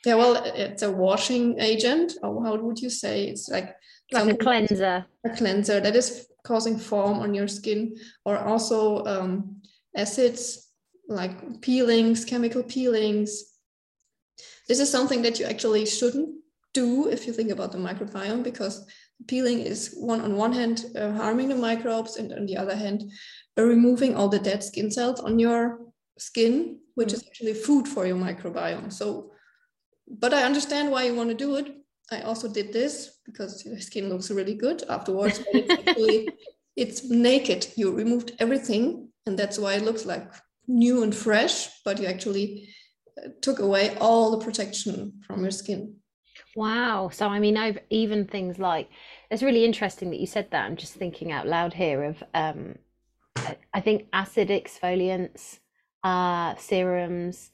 Yeah, 0.04 0.14
well, 0.14 0.36
it's 0.44 0.82
a 0.82 0.90
washing 0.90 1.58
agent, 1.60 2.12
or 2.22 2.44
how 2.44 2.56
would 2.56 2.78
you 2.78 2.90
say? 2.90 3.24
It's 3.24 3.48
like 3.48 3.74
like 4.12 4.34
a 4.34 4.36
cleanser. 4.36 5.06
A 5.24 5.30
cleanser 5.30 5.80
that 5.80 5.96
is 5.96 6.28
causing 6.44 6.78
foam 6.78 7.18
on 7.18 7.34
your 7.34 7.48
skin, 7.48 7.96
or 8.24 8.38
also 8.38 9.04
um, 9.04 9.62
acids 9.96 10.70
like 11.08 11.60
peelings, 11.60 12.24
chemical 12.24 12.62
peelings. 12.62 13.44
This 14.68 14.80
is 14.80 14.90
something 14.90 15.22
that 15.22 15.40
you 15.40 15.46
actually 15.46 15.86
shouldn't 15.86 16.36
do 16.72 17.08
if 17.08 17.26
you 17.26 17.32
think 17.32 17.50
about 17.50 17.72
the 17.72 17.78
microbiome, 17.78 18.44
because 18.44 18.86
peeling 19.26 19.60
is 19.60 19.96
one 19.98 20.20
on 20.20 20.36
one 20.36 20.52
hand 20.52 20.86
uh, 20.94 21.12
harming 21.12 21.48
the 21.48 21.56
microbes, 21.56 22.16
and 22.16 22.32
on 22.32 22.46
the 22.46 22.56
other 22.56 22.76
hand, 22.76 23.10
uh, 23.58 23.64
removing 23.64 24.14
all 24.14 24.28
the 24.28 24.38
dead 24.38 24.62
skin 24.62 24.90
cells 24.90 25.20
on 25.20 25.38
your 25.38 25.80
skin, 26.18 26.78
which 26.94 27.08
mm. 27.08 27.14
is 27.14 27.24
actually 27.26 27.54
food 27.54 27.86
for 27.86 28.06
your 28.06 28.16
microbiome. 28.16 28.92
So, 28.92 29.32
but 30.08 30.32
I 30.32 30.44
understand 30.44 30.90
why 30.90 31.04
you 31.04 31.14
want 31.14 31.30
to 31.30 31.34
do 31.34 31.56
it. 31.56 31.74
I 32.10 32.20
also 32.20 32.48
did 32.48 32.72
this 32.72 33.18
because 33.24 33.64
your 33.64 33.80
skin 33.80 34.08
looks 34.08 34.30
really 34.30 34.54
good 34.54 34.84
afterwards. 34.88 35.42
It's 35.52 35.88
actually 35.88 36.28
it's 36.76 37.08
naked. 37.10 37.66
You 37.76 37.92
removed 37.92 38.32
everything, 38.38 39.08
and 39.26 39.38
that's 39.38 39.58
why 39.58 39.74
it 39.74 39.84
looks 39.84 40.06
like 40.06 40.32
new 40.68 41.02
and 41.02 41.14
fresh. 41.14 41.68
But 41.84 41.98
you 42.00 42.06
actually 42.06 42.68
uh, 43.18 43.30
took 43.40 43.58
away 43.58 43.96
all 44.00 44.30
the 44.30 44.44
protection 44.44 45.20
from 45.26 45.42
your 45.42 45.50
skin. 45.50 45.96
Wow. 46.54 47.10
So 47.12 47.26
I 47.28 47.40
mean, 47.40 47.56
I've, 47.56 47.78
even 47.90 48.26
things 48.26 48.58
like 48.58 48.88
it's 49.30 49.42
really 49.42 49.64
interesting 49.64 50.10
that 50.10 50.20
you 50.20 50.26
said 50.26 50.50
that. 50.52 50.64
I'm 50.64 50.76
just 50.76 50.94
thinking 50.94 51.32
out 51.32 51.46
loud 51.46 51.74
here 51.74 52.04
of 52.04 52.22
um, 52.34 52.76
I 53.74 53.80
think 53.80 54.06
acid 54.12 54.48
exfoliants 54.48 55.58
uh, 56.06 56.54
serums, 56.56 57.50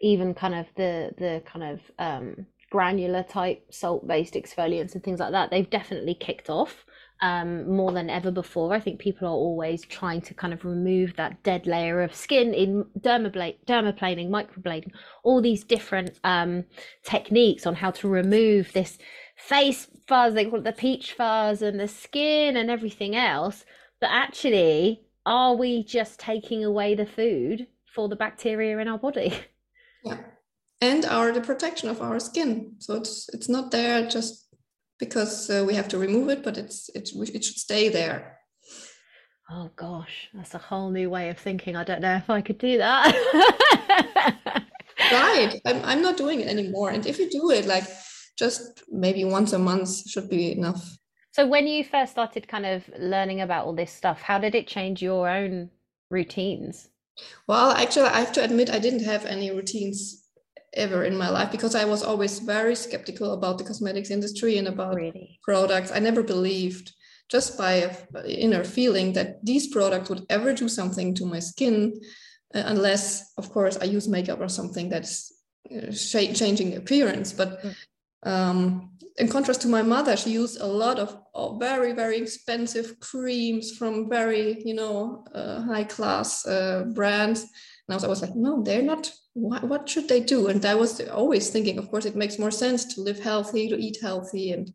even 0.00 0.32
kind 0.32 0.54
of 0.54 0.66
the 0.74 1.10
the 1.18 1.42
kind 1.44 1.64
of 1.72 1.80
um, 1.98 2.46
granular 2.70 3.22
type 3.22 3.62
salt 3.70 4.06
based 4.08 4.34
exfoliants 4.34 4.94
and 4.94 5.04
things 5.04 5.20
like 5.20 5.32
that. 5.32 5.50
They've 5.50 5.68
definitely 5.68 6.14
kicked 6.14 6.48
off 6.48 6.86
um, 7.20 7.68
more 7.68 7.92
than 7.92 8.08
ever 8.08 8.30
before. 8.30 8.72
I 8.72 8.80
think 8.80 9.00
people 9.00 9.28
are 9.28 9.42
always 9.48 9.84
trying 9.84 10.22
to 10.22 10.34
kind 10.34 10.54
of 10.54 10.64
remove 10.64 11.14
that 11.16 11.42
dead 11.42 11.66
layer 11.66 12.00
of 12.00 12.14
skin 12.14 12.54
in 12.54 12.86
dermablade, 12.98 13.56
dermaplaning, 13.66 14.30
microblading, 14.30 14.92
all 15.22 15.42
these 15.42 15.62
different 15.62 16.18
um, 16.24 16.64
techniques 17.04 17.66
on 17.66 17.74
how 17.74 17.90
to 17.90 18.08
remove 18.08 18.72
this 18.72 18.96
face 19.36 19.88
fuzz, 20.06 20.32
they 20.32 20.46
call 20.46 20.60
it 20.60 20.64
the 20.64 20.72
peach 20.72 21.12
fuzz, 21.12 21.60
and 21.60 21.78
the 21.78 21.88
skin 21.88 22.56
and 22.56 22.70
everything 22.70 23.14
else. 23.14 23.66
But 24.00 24.10
actually, 24.10 25.02
are 25.26 25.54
we 25.54 25.84
just 25.84 26.18
taking 26.18 26.64
away 26.64 26.94
the 26.94 27.04
food 27.04 27.66
for 27.94 28.08
the 28.08 28.16
bacteria 28.16 28.78
in 28.78 28.88
our 28.88 28.98
body. 28.98 29.32
Yeah. 30.02 30.16
And 30.80 31.04
our 31.04 31.30
the 31.30 31.42
protection 31.42 31.90
of 31.90 32.00
our 32.00 32.18
skin. 32.18 32.76
So 32.78 32.94
it's 32.94 33.28
it's 33.34 33.50
not 33.50 33.70
there 33.70 34.08
just 34.08 34.48
because 34.98 35.50
uh, 35.50 35.62
we 35.66 35.74
have 35.74 35.88
to 35.88 35.98
remove 35.98 36.30
it, 36.30 36.42
but 36.42 36.56
it's 36.56 36.88
it 36.94 37.10
it 37.34 37.44
should 37.44 37.58
stay 37.58 37.90
there. 37.90 38.38
Oh 39.50 39.70
gosh, 39.76 40.28
that's 40.32 40.54
a 40.54 40.58
whole 40.58 40.90
new 40.90 41.10
way 41.10 41.28
of 41.28 41.36
thinking. 41.36 41.76
I 41.76 41.84
don't 41.84 42.00
know 42.00 42.16
if 42.16 42.30
I 42.30 42.40
could 42.40 42.56
do 42.56 42.78
that. 42.78 43.14
right. 45.12 45.60
I'm 45.66 45.84
I'm 45.84 46.00
not 46.00 46.16
doing 46.16 46.40
it 46.40 46.48
anymore. 46.48 46.88
And 46.88 47.04
if 47.04 47.18
you 47.18 47.28
do 47.28 47.50
it 47.50 47.66
like 47.66 47.84
just 48.38 48.82
maybe 48.88 49.24
once 49.24 49.52
a 49.52 49.58
month 49.58 50.08
should 50.08 50.30
be 50.30 50.52
enough. 50.52 50.96
So 51.32 51.46
when 51.46 51.66
you 51.66 51.84
first 51.84 52.12
started 52.12 52.48
kind 52.48 52.64
of 52.64 52.88
learning 52.98 53.42
about 53.42 53.66
all 53.66 53.74
this 53.74 53.92
stuff, 53.92 54.22
how 54.22 54.38
did 54.38 54.54
it 54.54 54.66
change 54.66 55.02
your 55.02 55.28
own 55.28 55.70
routines? 56.10 56.88
Well, 57.46 57.70
actually, 57.72 58.08
I 58.08 58.20
have 58.20 58.32
to 58.32 58.44
admit, 58.44 58.70
I 58.70 58.78
didn't 58.78 59.04
have 59.04 59.26
any 59.26 59.50
routines 59.50 60.24
ever 60.72 61.04
in 61.04 61.16
my 61.16 61.28
life 61.28 61.50
because 61.50 61.74
I 61.74 61.84
was 61.84 62.02
always 62.02 62.38
very 62.38 62.74
skeptical 62.74 63.32
about 63.32 63.58
the 63.58 63.64
cosmetics 63.64 64.10
industry 64.10 64.56
and 64.58 64.68
about 64.68 64.94
really? 64.94 65.38
products. 65.42 65.90
I 65.90 65.98
never 65.98 66.22
believed 66.22 66.92
just 67.28 67.56
by 67.56 67.96
inner 68.26 68.64
feeling 68.64 69.12
that 69.14 69.44
these 69.44 69.68
products 69.68 70.10
would 70.10 70.26
ever 70.28 70.52
do 70.52 70.68
something 70.68 71.14
to 71.14 71.26
my 71.26 71.38
skin, 71.38 72.00
uh, 72.54 72.62
unless, 72.66 73.32
of 73.36 73.50
course, 73.50 73.76
I 73.80 73.84
use 73.84 74.08
makeup 74.08 74.40
or 74.40 74.48
something 74.48 74.88
that's 74.88 75.32
uh, 75.70 75.92
changing 75.92 76.76
appearance. 76.76 77.32
But 77.32 77.62
mm. 77.62 77.74
Um, 78.22 78.90
in 79.16 79.28
contrast 79.28 79.62
to 79.62 79.68
my 79.68 79.82
mother, 79.82 80.16
she 80.16 80.30
used 80.30 80.60
a 80.60 80.66
lot 80.66 80.98
of, 80.98 81.16
very, 81.58 81.92
very 81.92 82.18
expensive 82.18 83.00
creams 83.00 83.76
from 83.76 84.10
very, 84.10 84.62
you 84.62 84.74
know, 84.74 85.24
uh, 85.34 85.62
high 85.62 85.84
class 85.84 86.46
uh, 86.46 86.84
brands. 86.94 87.40
And 87.42 87.48
I 87.90 87.94
was, 87.94 88.04
I 88.04 88.08
was 88.08 88.22
like, 88.22 88.36
no, 88.36 88.62
they're 88.62 88.82
not. 88.82 89.10
What, 89.32 89.64
what 89.64 89.88
should 89.88 90.08
they 90.08 90.20
do? 90.20 90.48
And 90.48 90.64
I 90.66 90.74
was 90.74 91.00
always 91.08 91.50
thinking, 91.50 91.78
of 91.78 91.90
course, 91.90 92.04
it 92.04 92.16
makes 92.16 92.38
more 92.38 92.50
sense 92.50 92.84
to 92.94 93.00
live 93.00 93.20
healthy, 93.20 93.68
to 93.68 93.76
eat 93.76 93.98
healthy, 94.02 94.52
and 94.52 94.72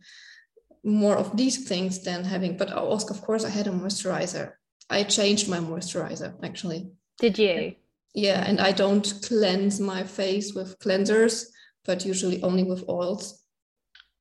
more 0.83 1.15
of 1.15 1.35
these 1.37 1.67
things 1.67 2.03
than 2.03 2.23
having. 2.23 2.57
But 2.57 2.71
also, 2.71 3.13
of 3.13 3.21
course, 3.21 3.45
I 3.45 3.49
had 3.49 3.67
a 3.67 3.71
moisturizer. 3.71 4.53
I 4.89 5.03
changed 5.03 5.49
my 5.49 5.57
moisturizer 5.57 6.33
actually. 6.43 6.87
Did 7.19 7.37
you? 7.37 7.75
Yeah, 8.13 8.43
and 8.47 8.59
I 8.59 8.71
don't 8.71 9.13
cleanse 9.23 9.79
my 9.79 10.03
face 10.03 10.53
with 10.53 10.79
cleansers, 10.79 11.45
but 11.85 12.05
usually 12.05 12.41
only 12.43 12.63
with 12.63 12.87
oils 12.89 13.45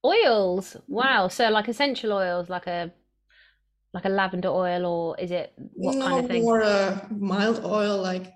Oils. 0.05 0.77
Wow. 0.87 1.29
So 1.29 1.48
like 1.48 1.68
essential 1.68 2.12
oils, 2.12 2.50
like 2.50 2.66
a 2.66 2.92
like 3.94 4.05
a 4.05 4.09
lavender 4.09 4.48
oil, 4.48 4.85
or 4.85 5.18
is 5.18 5.31
it 5.31 5.53
what 5.57 5.96
no, 5.96 6.07
kind 6.07 6.24
of 6.24 6.31
thing? 6.31 6.42
More 6.42 6.61
a 6.61 7.07
mild 7.11 7.64
oil, 7.64 8.03
like 8.03 8.33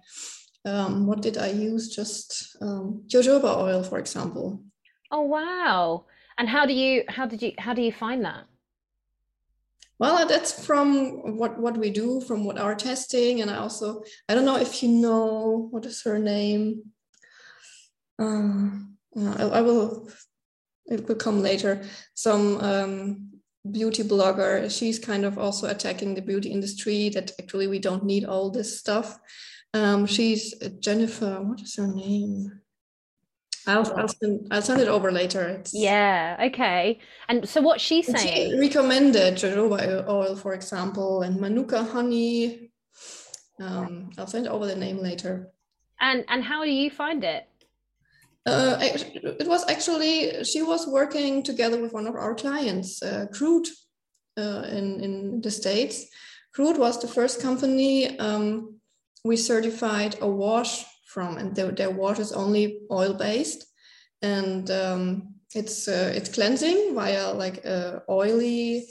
um, 0.64 1.06
what 1.06 1.20
did 1.20 1.36
I 1.36 1.48
use? 1.48 1.94
Just 1.94 2.56
um, 2.62 3.02
jojoba 3.06 3.56
oil, 3.56 3.82
for 3.82 3.98
example. 3.98 4.62
Oh 5.10 5.22
wow! 5.22 6.06
And 6.38 6.48
how 6.48 6.64
do 6.64 6.72
you 6.72 7.04
how 7.08 7.26
did 7.26 7.42
you 7.42 7.52
how 7.58 7.74
do 7.74 7.82
you 7.82 7.92
find 7.92 8.24
that? 8.24 8.44
Well, 9.98 10.26
that's 10.26 10.64
from 10.64 11.36
what 11.36 11.58
what 11.58 11.76
we 11.76 11.90
do, 11.90 12.22
from 12.22 12.44
what 12.44 12.56
our 12.56 12.76
testing, 12.76 13.42
and 13.42 13.50
I 13.50 13.56
also 13.56 14.04
I 14.28 14.34
don't 14.34 14.46
know 14.46 14.56
if 14.56 14.82
you 14.82 14.88
know 14.88 15.68
what 15.70 15.84
is 15.84 16.02
her 16.04 16.18
name. 16.18 16.92
Uh, 19.16 19.34
I, 19.38 19.58
I 19.58 19.60
will 19.60 20.08
it 20.86 21.06
will 21.06 21.16
come 21.16 21.42
later. 21.42 21.82
Some 22.14 22.58
um, 22.60 23.30
beauty 23.70 24.02
blogger, 24.02 24.70
she's 24.70 24.98
kind 24.98 25.24
of 25.24 25.38
also 25.38 25.68
attacking 25.68 26.14
the 26.14 26.22
beauty 26.22 26.50
industry 26.50 27.10
that 27.10 27.32
actually 27.38 27.66
we 27.66 27.78
don't 27.78 28.04
need 28.04 28.24
all 28.24 28.50
this 28.50 28.78
stuff. 28.78 29.18
Um, 29.74 30.06
she's 30.06 30.54
uh, 30.62 30.70
Jennifer, 30.80 31.42
what 31.42 31.60
is 31.60 31.76
her 31.76 31.86
name? 31.86 32.60
I'll, 33.66 33.92
I'll, 33.98 34.08
send, 34.08 34.48
I'll 34.50 34.62
send 34.62 34.80
it 34.80 34.88
over 34.88 35.12
later. 35.12 35.46
It's, 35.46 35.74
yeah, 35.74 36.42
okay. 36.46 37.00
And 37.28 37.46
so 37.46 37.60
what 37.60 37.82
she's 37.82 38.06
saying? 38.06 38.52
She 38.52 38.58
recommended 38.58 39.34
jojoba 39.34 40.08
oil, 40.08 40.36
for 40.36 40.54
example, 40.54 41.20
and 41.20 41.38
manuka 41.38 41.82
honey. 41.82 42.70
Um, 43.60 44.08
I'll 44.16 44.26
send 44.26 44.48
over 44.48 44.66
the 44.66 44.74
name 44.74 44.98
later. 44.98 45.50
And 46.00 46.24
and 46.28 46.42
how 46.42 46.64
do 46.64 46.70
you 46.70 46.90
find 46.90 47.24
it? 47.24 47.46
Uh, 48.48 48.78
it 49.42 49.48
was 49.48 49.62
actually 49.68 50.44
she 50.44 50.62
was 50.62 50.86
working 50.86 51.42
together 51.42 51.78
with 51.82 51.92
one 51.92 52.08
of 52.08 52.14
our 52.14 52.34
clients, 52.34 53.02
uh, 53.02 53.26
Crude, 53.36 53.68
uh, 54.36 54.62
in 54.76 55.00
in 55.00 55.40
the 55.40 55.50
states. 55.50 56.06
Crude 56.54 56.78
was 56.78 56.98
the 56.98 57.08
first 57.08 57.42
company 57.42 58.18
um, 58.18 58.80
we 59.24 59.36
certified 59.36 60.16
a 60.20 60.26
wash 60.26 60.84
from, 61.12 61.38
and 61.38 61.54
their, 61.54 61.72
their 61.72 61.90
wash 61.90 62.18
is 62.18 62.32
only 62.32 62.80
oil 62.90 63.14
based. 63.14 63.68
and 64.22 64.70
um, 64.70 65.34
it's 65.54 65.88
uh, 65.88 66.12
it's 66.14 66.28
cleansing 66.28 66.94
via 66.94 67.32
like 67.32 67.64
a 67.64 68.02
oily 68.08 68.86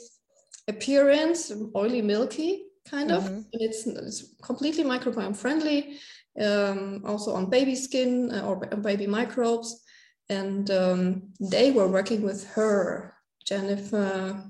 appearance, 0.68 1.52
oily 1.76 2.02
milky 2.02 2.64
kind 2.90 3.12
of. 3.12 3.24
Mm-hmm. 3.24 3.36
And 3.36 3.62
it's, 3.62 3.86
it's 3.86 4.36
completely 4.42 4.84
microbiome 4.84 5.36
friendly, 5.36 5.98
um, 6.40 7.02
also 7.06 7.34
on 7.34 7.50
baby 7.50 7.76
skin 7.76 8.32
uh, 8.32 8.42
or 8.46 8.58
baby 8.58 9.08
microbes. 9.08 9.84
And 10.30 10.70
um, 10.72 11.34
they 11.40 11.72
were 11.72 11.88
working 11.88 12.22
with 12.22 12.48
her, 12.50 13.14
Jennifer. 13.46 14.44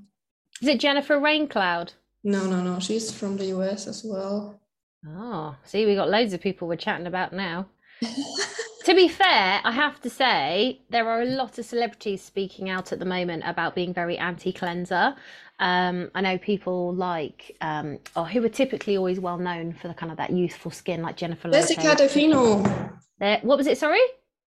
Is 0.60 0.68
it 0.68 0.80
Jennifer 0.80 1.18
Raincloud? 1.18 1.92
No, 2.24 2.46
no, 2.46 2.62
no. 2.62 2.80
She's 2.80 3.12
from 3.12 3.36
the 3.36 3.46
US 3.46 3.86
as 3.86 4.02
well. 4.04 4.60
Oh, 5.06 5.54
see, 5.64 5.86
we 5.86 5.94
got 5.94 6.10
loads 6.10 6.32
of 6.32 6.40
people 6.40 6.66
we're 6.66 6.76
chatting 6.76 7.06
about 7.06 7.32
now. 7.32 7.68
to 8.88 8.94
be 8.94 9.06
fair, 9.06 9.60
I 9.64 9.70
have 9.72 10.00
to 10.00 10.08
say 10.08 10.80
there 10.88 11.06
are 11.10 11.20
a 11.20 11.26
lot 11.26 11.58
of 11.58 11.66
celebrities 11.66 12.22
speaking 12.22 12.70
out 12.70 12.90
at 12.90 12.98
the 12.98 13.04
moment 13.04 13.42
about 13.44 13.74
being 13.74 13.92
very 13.92 14.16
anti-cleanser. 14.16 15.14
Um, 15.58 16.10
I 16.14 16.22
know 16.22 16.38
people 16.38 16.94
like, 16.94 17.54
um, 17.60 17.98
or 18.16 18.26
who 18.26 18.42
are 18.42 18.48
typically 18.48 18.96
always 18.96 19.20
well 19.20 19.36
known 19.36 19.74
for 19.74 19.88
the 19.88 19.94
kind 19.94 20.10
of 20.10 20.16
that 20.16 20.30
youthful 20.30 20.70
skin, 20.70 21.02
like 21.02 21.18
Jennifer. 21.18 21.50
Jessica 21.50 21.96
DeFino. 21.96 22.98
what 23.42 23.58
was 23.58 23.66
it? 23.66 23.76
Sorry. 23.76 24.00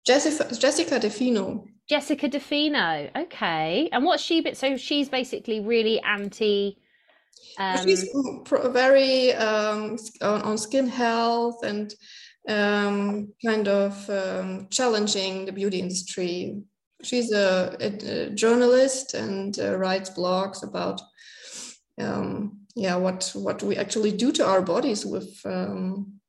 Jessica 0.04 0.52
Jessica 0.52 0.98
DeFino. 0.98 1.68
Jessica 1.88 2.28
DeFino. 2.28 3.14
Okay, 3.14 3.88
and 3.92 4.04
what's 4.04 4.22
she? 4.22 4.40
Bit 4.40 4.56
so 4.56 4.76
she's 4.76 5.08
basically 5.08 5.60
really 5.60 6.00
anti. 6.00 6.76
Um... 7.58 7.86
She's 7.86 8.08
very 8.50 9.32
um, 9.34 9.96
on 10.22 10.58
skin 10.58 10.88
health 10.88 11.62
and 11.62 11.94
um, 12.48 13.32
kind 13.44 13.68
of 13.68 14.10
um, 14.10 14.68
challenging 14.70 15.46
the 15.46 15.52
beauty 15.52 15.80
industry. 15.80 16.62
She's 17.02 17.32
a, 17.32 17.76
a, 17.80 18.26
a 18.26 18.30
journalist 18.30 19.14
and 19.14 19.58
uh, 19.58 19.76
writes 19.76 20.10
blogs 20.10 20.62
about 20.62 21.00
um, 22.00 22.58
yeah 22.74 22.96
what 22.96 23.30
what 23.34 23.62
we 23.62 23.76
actually 23.76 24.12
do 24.12 24.32
to 24.32 24.46
our 24.46 24.62
bodies 24.62 25.06
with 25.06 25.40
um, 25.44 26.20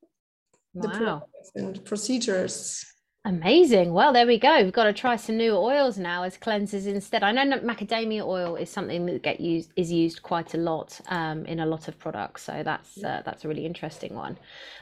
wow. 0.74 1.24
the 1.54 1.62
and 1.62 1.84
procedures. 1.86 2.86
Amazing. 3.26 3.92
Well, 3.92 4.14
there 4.14 4.28
we 4.28 4.38
go. 4.38 4.62
We've 4.62 4.72
got 4.72 4.84
to 4.84 4.94
try 4.94 5.16
some 5.16 5.38
new 5.38 5.54
oils 5.56 5.98
now 5.98 6.22
as 6.22 6.38
cleansers 6.38 6.86
instead. 6.86 7.24
I 7.24 7.32
know 7.32 7.58
macadamia 7.58 8.24
oil 8.24 8.56
is 8.56 8.70
something 8.70 9.04
that 9.08 9.24
get 9.24 9.42
used 9.42 9.72
is 9.76 9.92
used 9.92 10.22
quite 10.22 10.54
a 10.54 10.58
lot 10.58 11.02
um, 11.08 11.44
in 11.48 11.60
a 11.60 11.66
lot 11.66 11.88
of 11.88 11.98
products, 11.98 12.44
so 12.44 12.62
that's 12.64 13.04
uh, 13.04 13.24
that's 13.26 13.44
a 13.44 13.48
really 13.48 13.66
interesting 13.66 14.14
one. 14.14 14.38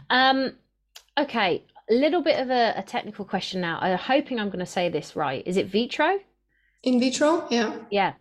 Um, 0.10 0.58
Okay, 1.18 1.64
a 1.90 1.94
little 1.94 2.22
bit 2.22 2.40
of 2.40 2.50
a, 2.50 2.74
a 2.76 2.84
technical 2.84 3.26
question 3.26 3.62
now. 3.62 3.78
I'm 3.82 3.98
hoping 3.98 4.40
I'm 4.40 4.50
going 4.50 4.60
to 4.60 4.66
say 4.66 4.90
this 4.90 5.16
right. 5.16 5.46
Is 5.46 5.58
it 5.58 5.68
vitro? 5.68 6.20
In 6.84 7.00
vitro, 7.00 7.48
yeah. 7.50 7.78
Yeah. 7.92 8.14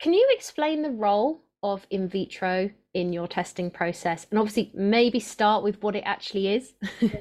Can 0.00 0.12
you 0.12 0.26
explain 0.30 0.82
the 0.82 0.90
role 0.90 1.42
of 1.62 1.86
in 1.90 2.08
vitro 2.08 2.70
in 2.96 3.12
your 3.12 3.28
testing 3.28 3.70
process 3.70 4.26
and 4.30 4.38
obviously 4.38 4.72
maybe 4.74 5.20
start 5.20 5.62
with 5.62 5.82
what 5.82 5.94
it 5.94 6.02
actually 6.06 6.48
is. 6.48 6.72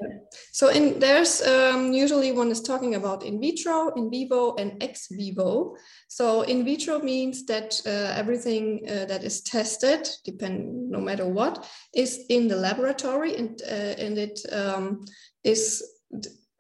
So 0.52 0.70
in 0.70 1.00
there's 1.00 1.42
um, 1.42 1.94
usually 1.94 2.32
one 2.32 2.52
is 2.52 2.62
talking 2.62 2.96
about 2.96 3.24
in 3.24 3.40
vitro 3.40 3.94
in 3.96 4.10
vivo 4.10 4.56
and 4.56 4.82
ex 4.82 5.08
vivo. 5.12 5.76
So 6.08 6.42
in 6.42 6.66
vitro 6.66 7.00
means 7.00 7.46
that 7.46 7.82
uh, 7.86 8.14
everything 8.20 8.82
uh, 8.88 9.06
that 9.06 9.24
is 9.24 9.42
tested 9.42 10.10
depend 10.24 10.90
no 10.90 11.00
matter 11.00 11.26
what 11.26 11.70
is 11.94 12.26
in 12.30 12.48
the 12.48 12.56
laboratory 12.56 13.36
and 13.36 13.62
uh, 13.64 13.96
and 14.04 14.18
it 14.18 14.40
um, 14.52 15.06
is 15.44 15.84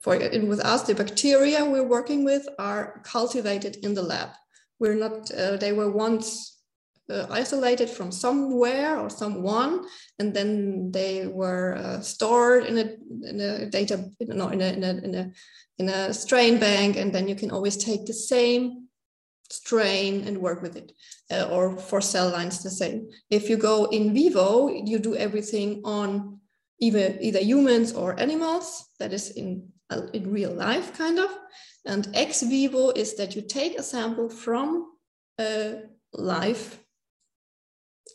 for 0.01 0.18
with 0.20 0.59
us 0.59 0.84
the 0.84 0.95
bacteria 0.95 1.66
we're 1.66 1.88
working 1.97 2.24
with 2.24 2.47
are 2.59 3.01
cultivated 3.03 3.78
in 3.84 3.93
the 3.93 4.03
lab. 4.03 4.30
We're 4.80 4.95
not 4.95 5.32
uh, 5.32 5.57
they 5.57 5.74
were 5.74 5.91
once 5.91 6.54
uh, 7.09 7.27
isolated 7.29 7.89
from 7.89 8.11
somewhere 8.11 8.99
or 8.99 9.09
someone, 9.09 9.85
and 10.19 10.33
then 10.33 10.91
they 10.91 11.27
were 11.27 11.75
uh, 11.75 12.01
stored 12.01 12.65
in 12.65 12.77
a, 12.77 13.29
in 13.29 13.39
a 13.39 13.69
data, 13.69 14.09
no, 14.19 14.49
in 14.49 14.61
a, 14.61 14.67
in 14.67 14.83
a, 14.83 14.89
in 14.89 15.15
a, 15.15 15.31
in 15.77 15.89
a 15.89 16.13
strain 16.13 16.57
bank, 16.59 16.95
and 16.95 17.13
then 17.13 17.27
you 17.27 17.35
can 17.35 17.51
always 17.51 17.77
take 17.77 18.05
the 18.05 18.13
same 18.13 18.87
strain 19.49 20.27
and 20.27 20.37
work 20.37 20.61
with 20.61 20.75
it. 20.75 20.91
Uh, 21.31 21.47
or 21.51 21.77
for 21.77 22.01
cell 22.01 22.29
lines, 22.29 22.63
the 22.63 22.69
same. 22.69 23.07
If 23.29 23.49
you 23.49 23.57
go 23.57 23.85
in 23.85 24.13
vivo, 24.13 24.69
you 24.69 24.99
do 24.99 25.15
everything 25.15 25.81
on 25.83 26.39
either 26.79 27.17
either 27.21 27.39
humans 27.39 27.93
or 27.93 28.19
animals. 28.19 28.89
That 28.99 29.13
is 29.13 29.31
in 29.31 29.69
uh, 29.89 30.07
in 30.13 30.31
real 30.31 30.53
life, 30.53 30.97
kind 30.97 31.19
of. 31.19 31.29
And 31.85 32.07
ex 32.13 32.41
vivo 32.41 32.89
is 32.89 33.15
that 33.15 33.35
you 33.35 33.41
take 33.41 33.77
a 33.77 33.83
sample 33.83 34.29
from 34.29 34.91
a 35.39 35.83
live 36.13 36.79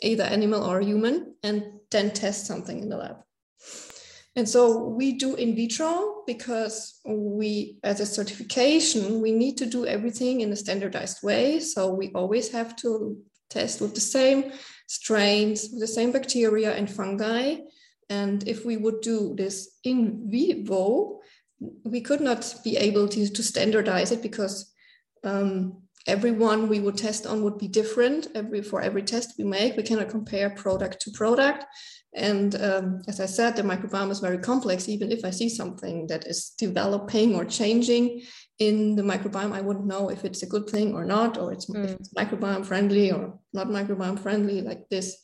either 0.03 0.25
animal 0.25 0.65
or 0.65 0.81
human, 0.81 1.35
and 1.43 1.65
then 1.91 2.11
test 2.11 2.47
something 2.47 2.81
in 2.81 2.89
the 2.89 2.97
lab. 2.97 3.17
And 4.37 4.49
so 4.49 4.85
we 4.85 5.13
do 5.13 5.35
in 5.35 5.57
vitro 5.57 6.23
because 6.27 7.01
we, 7.05 7.79
as 7.83 7.99
a 8.01 8.07
certification, 8.07 9.21
we 9.21 9.33
need 9.33 9.59
to 9.59 9.67
do 9.67 9.87
everything 9.87 10.41
in 10.41 10.53
a 10.53 10.57
standardized 10.57 11.23
way. 11.23 11.59
So 11.59 11.93
we 11.93 12.13
always 12.15 12.51
have 12.53 12.77
to 12.77 13.19
test 13.51 13.81
with 13.81 13.95
the 13.95 14.01
same 14.01 14.53
strains, 14.87 15.69
with 15.73 15.81
the 15.81 15.87
same 15.87 16.13
bacteria 16.13 16.73
and 16.75 16.89
fungi. 16.89 17.57
And 18.09 18.47
if 18.47 18.65
we 18.65 18.77
would 18.77 19.01
do 19.01 19.35
this 19.37 19.79
in 19.83 20.31
vivo, 20.31 21.21
we 21.85 22.01
could 22.01 22.21
not 22.21 22.55
be 22.65 22.77
able 22.77 23.09
to, 23.09 23.29
to 23.29 23.43
standardize 23.43 24.13
it 24.13 24.23
because 24.23 24.73
um, 25.25 25.83
everyone 26.07 26.69
we 26.69 26.81
would 26.81 26.97
test 26.97 27.27
on 27.27 27.43
would 27.43 27.59
be 27.59 27.69
different. 27.69 28.29
Every 28.35 28.63
for 28.63 28.81
every 28.81 29.03
test 29.03 29.35
we 29.39 29.45
make 29.45 29.77
we 29.77 29.83
cannot 29.83 30.09
compare 30.09 30.51
product 30.51 31.01
to 31.03 31.11
product. 31.11 31.65
And 32.15 32.61
um, 32.61 33.03
as 33.07 33.21
i 33.21 33.27
said 33.27 33.55
the 33.55 33.63
microbiome 33.63 34.11
is 34.11 34.21
very 34.21 34.39
complex. 34.39 34.89
Even 34.89 35.13
if 35.13 35.25
i 35.25 35.31
see 35.31 35.49
something 35.49 36.07
that 36.09 36.27
is 36.27 36.51
developing 36.59 37.35
or 37.35 37.45
changing 37.45 38.23
in 38.59 38.95
the 38.95 39.03
microbiome 39.03 39.53
i 39.53 39.61
wouldn't 39.61 39.87
know 39.87 40.11
if 40.11 40.25
it's 40.25 40.43
a 40.43 40.53
good 40.55 40.69
thing 40.69 40.95
or 40.95 41.05
not 41.05 41.39
or 41.39 41.53
it's, 41.53 41.67
mm. 41.67 41.85
it's 41.85 42.13
microbiome 42.15 42.65
friendly 42.65 43.11
or 43.11 43.39
not 43.53 43.69
microbiome 43.69 44.19
friendly 44.19 44.61
like 44.61 44.89
this. 44.89 45.17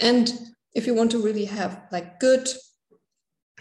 And 0.00 0.32
if 0.74 0.86
you 0.86 0.94
want 0.94 1.10
to 1.10 1.22
really 1.22 1.44
have 1.44 1.82
like 1.92 2.18
good 2.20 2.48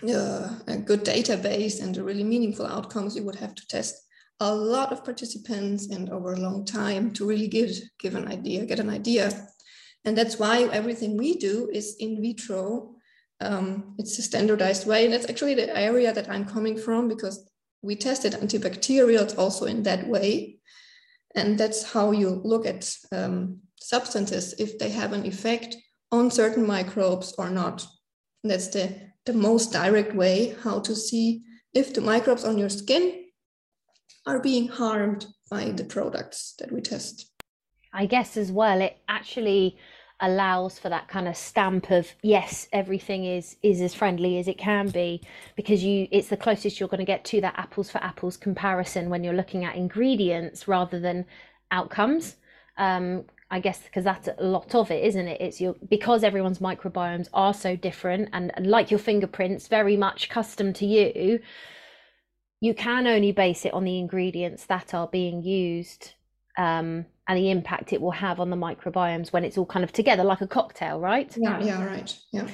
uh, 0.04 0.50
a 0.68 0.78
good 0.78 1.04
database 1.06 1.82
and 1.82 1.96
really 1.98 2.24
meaningful 2.24 2.66
outcomes 2.66 3.16
you 3.16 3.24
would 3.24 3.36
have 3.36 3.54
to 3.54 3.68
test 3.68 3.96
a 4.42 4.54
lot 4.54 4.92
of 4.92 5.06
participants 5.06 5.88
and 5.89 6.10
over 6.10 6.34
a 6.34 6.39
long 6.39 6.66
time 6.66 7.12
to 7.14 7.28
really 7.28 7.48
give, 7.48 7.70
give 8.00 8.16
an 8.16 8.28
idea, 8.28 8.66
get 8.66 8.80
an 8.80 8.89
idea. 8.89 9.32
And 10.04 10.18
that's 10.18 10.39
why 10.39 10.64
everything 10.64 11.16
we 11.16 11.38
do 11.38 11.70
is 11.72 11.96
in 12.00 12.20
vitro. 12.20 12.96
Um, 13.39 13.94
it's 14.00 14.18
a 14.18 14.24
standardized 14.24 14.88
way. 14.88 15.06
And 15.06 15.14
that's 15.14 15.30
actually 15.30 15.54
the 15.54 15.78
area 15.78 16.12
that 16.12 16.28
I'm 16.28 16.46
coming 16.46 16.76
from 16.76 17.08
because 17.08 17.48
we 17.84 17.96
tested 17.96 18.34
antibacterials 18.34 19.38
also 19.38 19.66
in 19.66 19.84
that 19.84 20.08
way. 20.08 20.58
And 21.36 21.56
that's 21.56 21.94
how 21.94 22.10
you 22.10 22.42
look 22.44 22.66
at 22.66 22.92
um, 23.12 23.60
substances, 23.80 24.56
if 24.58 24.80
they 24.80 24.89
have 24.89 25.14
an 25.14 25.24
effect 25.24 25.78
on 26.12 26.32
certain 26.32 26.66
microbes 26.66 27.36
or 27.38 27.52
not. 27.52 27.86
And 28.44 28.50
that's 28.50 28.70
the, 28.70 29.12
the 29.28 29.34
most 29.34 29.72
direct 29.72 30.16
way 30.16 30.56
how 30.64 30.80
to 30.80 30.96
see 30.96 31.44
if 31.76 31.94
the 31.94 32.02
microbes 32.02 32.44
on 32.44 32.58
your 32.58 32.70
skin 32.70 33.21
are 34.26 34.40
being 34.40 34.68
harmed 34.68 35.28
by 35.50 35.72
the 35.72 35.84
products 35.84 36.56
that 36.60 36.72
we 36.72 36.82
test. 36.82 37.30
I 37.94 38.06
guess 38.06 38.38
as 38.38 38.52
well, 38.52 38.82
it 38.82 38.98
actually 39.10 39.78
allows 40.22 40.78
for 40.78 40.90
that 40.90 41.08
kind 41.08 41.28
of 41.28 41.36
stamp 41.36 41.90
of 41.90 42.08
yes 42.22 42.68
everything 42.72 43.26
is 43.26 43.58
is 43.64 43.82
as 43.82 43.96
friendly 43.96 44.38
as 44.38 44.48
it 44.48 44.56
can 44.56 44.88
be 44.88 45.20
because 45.56 45.84
you 45.84 46.08
it's 46.12 46.28
the 46.28 46.38
closest 46.38 46.80
you're 46.80 46.88
going 46.88 47.00
to 47.00 47.04
get 47.04 47.26
to 47.26 47.42
that 47.42 47.58
apples 47.58 47.90
for 47.90 47.98
apples 48.04 48.38
comparison 48.38 49.10
when 49.10 49.24
you're 49.24 49.34
looking 49.34 49.66
at 49.66 49.76
ingredients 49.76 50.68
rather 50.68 51.00
than 51.00 51.26
outcomes 51.72 52.36
um, 52.78 53.26
I 53.50 53.60
guess 53.60 53.84
because 53.84 54.06
that's 54.06 54.30
a 54.30 54.44
lot 54.44 54.74
of 54.76 54.90
it, 54.92 55.04
isn't 55.04 55.28
it? 55.28 55.42
It's 55.42 55.60
your 55.60 55.76
because 55.90 56.24
everyone's 56.24 56.60
microbiomes 56.60 57.28
are 57.34 57.54
so 57.54 57.76
different 57.76 58.30
and, 58.32 58.52
and 58.56 58.66
like 58.66 58.90
your 58.90 59.00
fingerprints, 59.00 59.68
very 59.68 59.98
much 59.98 60.30
custom 60.30 60.72
to 60.74 60.86
you 60.86 61.42
you 62.62 62.74
can 62.74 63.07
only 63.07 63.32
base 63.32 63.66
it 63.66 63.74
on 63.74 63.84
the 63.84 63.97
ingredients 63.97 64.66
that 64.66 64.93
are 64.93 65.07
being 65.07 65.43
used 65.43 66.14
um, 66.57 67.05
and 67.28 67.38
the 67.38 67.49
impact 67.49 67.91
it 67.91 67.99
will 67.99 68.12
have 68.12 68.39
on 68.39 68.49
the 68.49 68.55
microbiomes 68.55 69.34
when 69.34 69.43
it's 69.43 69.57
all 69.57 69.66
kind 69.66 69.84
of 69.84 69.91
together 69.91 70.24
like 70.24 70.41
a 70.41 70.47
cocktail, 70.47 70.99
right? 70.99 71.36
Yeah, 71.38 71.59
yeah, 71.59 71.86
right. 71.86 72.18
Yeah. 72.32 72.47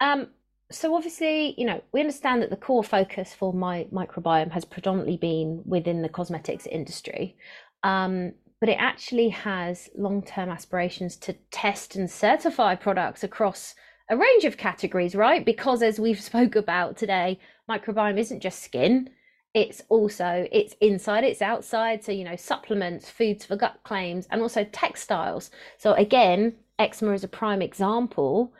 Um, 0.00 0.28
so 0.70 0.94
obviously, 0.94 1.54
you 1.56 1.64
know, 1.64 1.80
we 1.92 2.00
understand 2.00 2.42
that 2.42 2.50
the 2.50 2.56
core 2.56 2.82
focus 2.82 3.34
for 3.34 3.54
MyMicrobiome 3.54 4.50
has 4.50 4.64
predominantly 4.64 5.16
been 5.16 5.62
within 5.64 6.02
the 6.02 6.08
cosmetics 6.08 6.66
industry. 6.66 7.36
Um, 7.84 8.32
but 8.58 8.68
it 8.68 8.76
actually 8.78 9.28
has 9.28 9.90
long-term 9.96 10.48
aspirations 10.48 11.16
to 11.16 11.34
test 11.50 11.94
and 11.94 12.10
certify 12.10 12.74
products 12.74 13.22
across 13.22 13.74
a 14.08 14.16
range 14.16 14.44
of 14.44 14.56
categories, 14.56 15.14
right? 15.14 15.44
Because 15.44 15.82
as 15.82 16.00
we've 16.00 16.20
spoke 16.30 16.56
about 16.56 16.96
today, 16.96 17.38
microbiome 17.68 18.18
isn't 18.18 18.40
just 18.40 18.62
skin, 18.62 19.10
it's 19.54 19.82
also 19.90 20.46
it's 20.50 20.74
inside 20.80 21.24
it's 21.24 21.42
outside 21.42 22.02
so 22.02 22.10
you 22.10 22.24
know 22.24 22.36
supplements 22.36 23.10
foods 23.10 23.44
for 23.44 23.56
gut 23.56 23.78
claims 23.84 24.26
and 24.30 24.40
also 24.40 24.64
textiles. 24.64 25.50
So 25.78 25.92
again 25.94 26.54
eczema 26.78 27.12
is 27.12 27.24
a 27.24 27.28
prime 27.28 27.60
example 27.62 28.52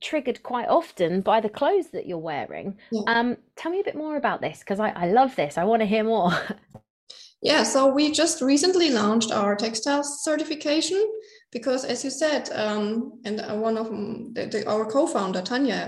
triggered 0.00 0.42
quite 0.42 0.68
often 0.68 1.22
by 1.22 1.40
the 1.40 1.48
clothes 1.48 1.90
that 1.92 2.06
you're 2.06 2.18
wearing. 2.18 2.76
Yeah. 2.92 3.02
um 3.06 3.36
tell 3.56 3.72
me 3.72 3.80
a 3.80 3.84
bit 3.84 3.96
more 3.96 4.16
about 4.16 4.42
this 4.42 4.58
because 4.58 4.80
I, 4.80 4.90
I 4.90 5.06
love 5.06 5.34
this 5.36 5.56
i 5.56 5.64
want 5.64 5.80
to 5.80 5.86
hear 5.86 6.04
more. 6.04 6.32
Yeah 7.42 7.62
so 7.62 7.92
we 7.92 8.10
just 8.10 8.40
recently 8.40 8.88
launched 8.90 9.30
our 9.30 9.54
textiles 9.54 10.24
certification 10.24 11.06
because 11.54 11.84
as 11.84 12.04
you 12.04 12.10
said 12.10 12.50
um, 12.52 13.18
and 13.24 13.40
uh, 13.40 13.54
one 13.54 13.78
of 13.78 13.88
the, 14.34 14.46
the, 14.52 14.68
our 14.68 14.84
co-founder 14.84 15.40
tanya 15.40 15.80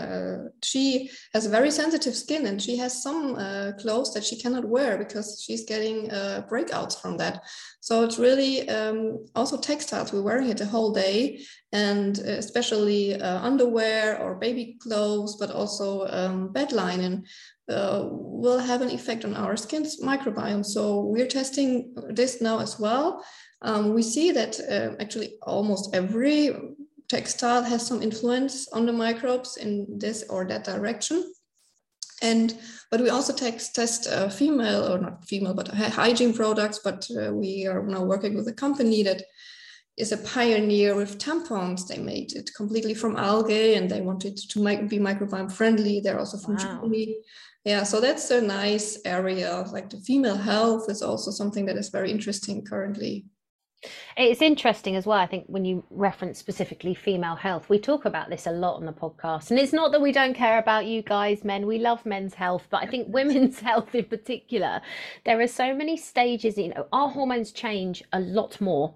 uh, 0.47 0.49
she 0.63 1.11
has 1.35 1.47
very 1.47 1.71
sensitive 1.71 2.15
skin 2.15 2.47
and 2.47 2.63
she 2.63 2.77
has 2.77 3.03
some 3.03 3.35
uh, 3.35 3.73
clothes 3.79 4.15
that 4.15 4.25
she 4.25 4.41
cannot 4.41 4.65
wear 4.65 4.97
because 4.97 5.43
she's 5.45 5.65
getting 5.65 6.11
uh, 6.11 6.47
breakouts 6.51 7.01
from 7.01 7.17
that. 7.19 7.43
So 7.81 8.05
it's 8.05 8.19
really 8.19 8.69
um, 8.69 9.27
also 9.35 9.59
textiles. 9.59 10.13
We're 10.13 10.23
wearing 10.23 10.49
it 10.49 10.59
the 10.59 10.67
whole 10.67 10.93
day 10.93 11.41
and 11.73 12.19
especially 12.19 13.21
uh, 13.21 13.41
underwear 13.41 14.21
or 14.23 14.37
baby 14.37 14.77
clothes 14.81 15.37
but 15.37 15.51
also 15.51 16.07
um, 16.09 16.53
bed 16.53 16.73
linen 16.73 17.25
uh, 17.69 18.09
will 18.11 18.59
have 18.59 18.83
an 18.83 18.91
effect 18.91 19.25
on 19.25 19.35
our 19.35 19.57
skin's 19.57 20.01
microbiome 20.01 20.65
so 20.65 21.01
we're 21.01 21.27
testing 21.27 21.95
this 22.11 22.41
now 22.41 22.59
as 22.59 22.79
well 22.79 23.25
um, 23.63 23.95
we 23.95 24.03
see 24.03 24.31
that 24.33 24.61
uh, 24.61 24.95
actually 25.01 25.39
almost 25.43 25.95
every 25.95 26.55
textile 27.09 27.63
has 27.63 27.87
some 27.87 28.03
influence 28.03 28.69
on 28.73 28.87
the 28.87 28.93
microbes 28.93 29.57
in 29.57 29.87
this 29.99 30.25
or 30.29 30.45
that 30.47 30.65
direction. 30.65 31.33
And 32.23 32.59
but 32.91 33.01
we 33.01 33.11
also 33.11 33.33
text, 33.33 33.75
test 33.75 34.07
uh, 34.07 34.29
female 34.29 34.91
or 34.91 34.99
not 34.99 35.27
female, 35.27 35.55
but 35.55 35.69
hygiene 35.69 36.33
products. 36.33 36.81
But 36.83 37.07
uh, 37.11 37.33
we 37.33 37.67
are 37.67 37.83
now 37.83 38.05
working 38.05 38.35
with 38.35 38.49
a 38.49 38.55
company 38.55 39.03
that 39.03 39.23
is 39.99 40.13
a 40.13 40.19
pioneer 40.19 40.95
with 40.95 41.19
tampons. 41.19 41.87
They 41.87 41.99
made 41.99 42.33
it 42.35 42.51
completely 42.57 42.95
from 42.95 43.17
algae, 43.17 43.75
and 43.75 43.91
they 43.91 44.01
wanted 44.01 44.37
to 44.37 44.61
make, 44.61 44.89
be 44.89 44.99
microbiome 44.99 45.53
friendly. 45.53 46.01
They're 46.01 46.19
also 46.19 46.39
from 46.39 46.55
wow. 46.55 46.63
Germany. 46.63 47.19
Yeah, 47.67 47.83
so 47.83 48.01
that's 48.01 48.31
a 48.31 48.41
nice 48.41 48.97
area. 49.05 49.65
Like 49.73 49.91
the 49.91 49.97
female 49.97 50.37
health 50.37 50.89
is 50.89 51.03
also 51.03 51.33
something 51.33 51.67
that 51.67 51.77
is 51.77 51.89
very 51.89 52.13
interesting 52.13 52.65
currently. 52.65 53.27
It's 54.17 54.41
interesting 54.41 54.95
as 54.95 55.05
well. 55.05 55.19
I 55.19 55.27
think 55.27 55.47
when 55.49 55.65
you 55.65 55.83
reference 55.91 56.39
specifically 56.39 56.95
female 56.95 57.35
health, 57.35 57.69
we 57.69 57.81
talk 57.81 58.05
about 58.05 58.31
this 58.31 58.47
a 58.47 58.53
lot 58.53 58.77
on 58.77 58.87
the 58.87 58.93
podcast. 58.93 59.51
And 59.51 59.59
it's 59.59 59.73
not 59.73 59.91
that 59.91 60.01
we 60.01 60.13
don't 60.13 60.33
care 60.33 60.61
about 60.61 60.87
you 60.87 61.03
guys, 61.03 61.43
men. 61.43 61.67
We 61.67 61.81
love 61.81 62.07
men's 62.07 62.35
health, 62.35 62.69
but 62.71 62.85
I 62.85 62.87
think 62.87 63.09
women's 63.11 63.59
health 63.59 63.93
in 63.97 64.05
particular, 64.05 64.81
there 65.25 65.41
are 65.41 65.49
so 65.49 65.75
many 65.75 65.97
stages. 65.97 66.57
You 66.57 66.69
know, 66.69 66.87
our 66.93 67.09
hormones 67.09 67.51
change 67.51 68.01
a 68.13 68.21
lot 68.21 68.61
more 68.61 68.95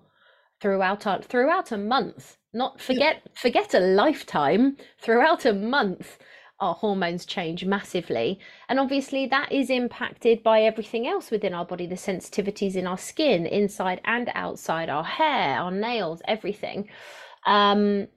throughout 0.61 1.09
our, 1.09 1.21
throughout 1.23 1.73
a 1.73 1.77
month. 1.77 2.37
Not 2.53 2.81
forget 2.81 3.23
forget 3.35 3.75
a 3.75 3.81
lifetime. 3.81 4.77
Throughout 5.03 5.45
a 5.45 5.53
month, 5.53 6.19
our 6.61 6.75
hormones 6.75 7.25
change 7.25 7.65
massively. 7.65 8.39
And 8.69 8.79
obviously, 8.79 9.27
that 9.27 9.51
is 9.51 9.71
impacted 9.71 10.43
by 10.43 10.63
everything 10.63 11.07
else 11.07 11.31
within 11.31 11.55
our 11.55 11.65
body 11.65 11.87
the 11.87 11.95
sensitivities 11.95 12.77
in 12.77 12.87
our 12.87 12.99
skin, 12.99 13.47
inside 13.47 14.01
and 14.05 14.31
outside, 14.35 14.89
our 14.89 15.05
hair, 15.05 15.59
our 15.59 15.71
nails, 15.71 16.23
everything. 16.27 16.89
Um, 17.47 18.09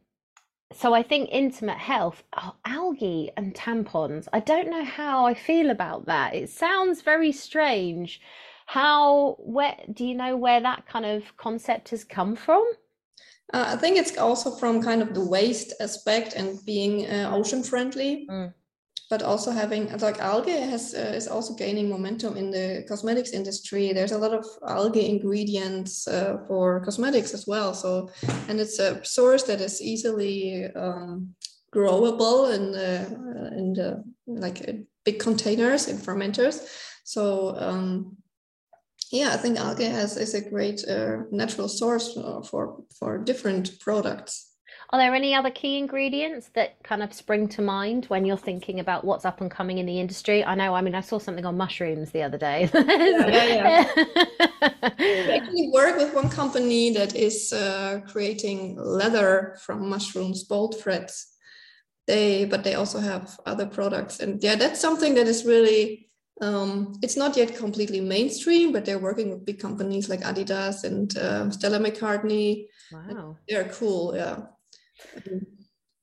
so 0.73 0.93
I 0.93 1.03
think 1.03 1.29
intimate 1.31 1.77
health, 1.77 2.23
oh, 2.35 2.55
algae 2.65 3.31
and 3.37 3.53
tampons. 3.53 4.27
I 4.33 4.39
don't 4.39 4.69
know 4.69 4.83
how 4.83 5.25
I 5.25 5.33
feel 5.33 5.69
about 5.69 6.05
that. 6.07 6.35
It 6.35 6.49
sounds 6.49 7.01
very 7.01 7.31
strange. 7.31 8.19
How 8.65 9.35
where 9.39 9.77
do 9.91 10.05
you 10.05 10.15
know 10.15 10.35
where 10.35 10.61
that 10.61 10.87
kind 10.87 11.05
of 11.05 11.37
concept 11.37 11.89
has 11.89 12.03
come 12.03 12.35
from? 12.35 12.63
Uh, 13.53 13.65
I 13.67 13.75
think 13.75 13.97
it's 13.97 14.17
also 14.17 14.51
from 14.51 14.81
kind 14.81 15.01
of 15.01 15.13
the 15.13 15.23
waste 15.23 15.73
aspect 15.79 16.33
and 16.33 16.59
being 16.65 17.05
uh, 17.05 17.31
ocean 17.31 17.61
friendly, 17.61 18.25
mm. 18.27 18.51
but 19.11 19.21
also 19.21 19.51
having 19.51 19.95
like 19.99 20.19
algae 20.19 20.59
has 20.59 20.95
uh, 20.95 21.13
is 21.15 21.27
also 21.27 21.53
gaining 21.53 21.87
momentum 21.87 22.35
in 22.35 22.49
the 22.49 22.83
cosmetics 22.87 23.29
industry. 23.31 23.93
There's 23.93 24.11
a 24.11 24.17
lot 24.17 24.33
of 24.33 24.45
algae 24.67 25.07
ingredients 25.07 26.07
uh, 26.07 26.37
for 26.47 26.83
cosmetics 26.83 27.33
as 27.35 27.45
well. 27.45 27.75
So, 27.75 28.09
and 28.49 28.59
it's 28.59 28.79
a 28.79 29.05
source 29.05 29.43
that 29.43 29.61
is 29.61 29.81
easily 29.81 30.65
um, 30.75 31.35
growable 31.71 32.55
in 32.55 32.71
the 32.71 33.05
in 33.55 33.73
the 33.73 34.03
like 34.25 34.67
uh, 34.67 34.73
big 35.05 35.19
containers 35.19 35.87
in 35.87 35.97
fermenters. 35.97 36.65
So 37.03 37.55
um, 37.59 38.17
yeah, 39.11 39.31
I 39.33 39.37
think 39.37 39.57
algae 39.57 39.85
has 39.85 40.17
is 40.17 40.33
a 40.33 40.49
great 40.49 40.87
uh, 40.87 41.23
natural 41.31 41.67
source 41.67 42.17
for 42.49 42.83
for 42.97 43.17
different 43.17 43.79
products. 43.79 44.53
Are 44.93 44.99
there 44.99 45.15
any 45.15 45.33
other 45.33 45.49
key 45.49 45.79
ingredients 45.79 46.51
that 46.53 46.83
kind 46.83 47.01
of 47.01 47.13
spring 47.13 47.47
to 47.49 47.63
mind 47.63 48.05
when 48.05 48.25
you're 48.25 48.37
thinking 48.37 48.79
about 48.79 49.03
what's 49.03 49.25
up 49.25 49.41
and 49.41 49.49
coming 49.49 49.79
in 49.79 49.87
the 49.87 49.99
industry? 49.99 50.43
I 50.43 50.53
know, 50.53 50.75
I 50.75 50.81
mean, 50.81 50.93
I 50.93 51.01
saw 51.01 51.17
something 51.17 51.47
on 51.47 51.57
mushrooms 51.57 52.11
the 52.11 52.21
other 52.21 52.37
day. 52.37 52.69
yeah, 52.75 53.45
yeah, 53.45 53.93
yeah. 53.97 54.89
we 54.99 55.31
actually 55.31 55.71
work 55.73 55.97
with 55.97 56.13
one 56.13 56.29
company 56.29 56.91
that 56.91 57.15
is 57.15 57.51
uh, 57.51 58.01
creating 58.07 58.75
leather 58.77 59.57
from 59.61 59.89
mushrooms, 59.89 60.43
Bolt 60.43 60.79
Threads. 60.79 61.27
They, 62.05 62.45
but 62.45 62.63
they 62.63 62.75
also 62.75 62.99
have 62.99 63.39
other 63.47 63.65
products, 63.65 64.19
and 64.19 64.43
yeah, 64.43 64.55
that's 64.55 64.79
something 64.79 65.15
that 65.15 65.27
is 65.27 65.43
really 65.45 66.09
um, 66.43 66.93
it's 67.01 67.15
not 67.15 67.37
yet 67.37 67.55
completely 67.55 68.01
mainstream, 68.01 68.73
but 68.73 68.83
they're 68.83 68.99
working 68.99 69.29
with 69.29 69.45
big 69.45 69.59
companies 69.59 70.09
like 70.09 70.21
Adidas 70.21 70.83
and 70.83 71.17
uh, 71.17 71.49
Stella 71.49 71.79
McCartney. 71.79 72.67
Wow, 72.91 73.37
they're 73.47 73.69
cool. 73.69 74.13
Yeah. 74.13 74.41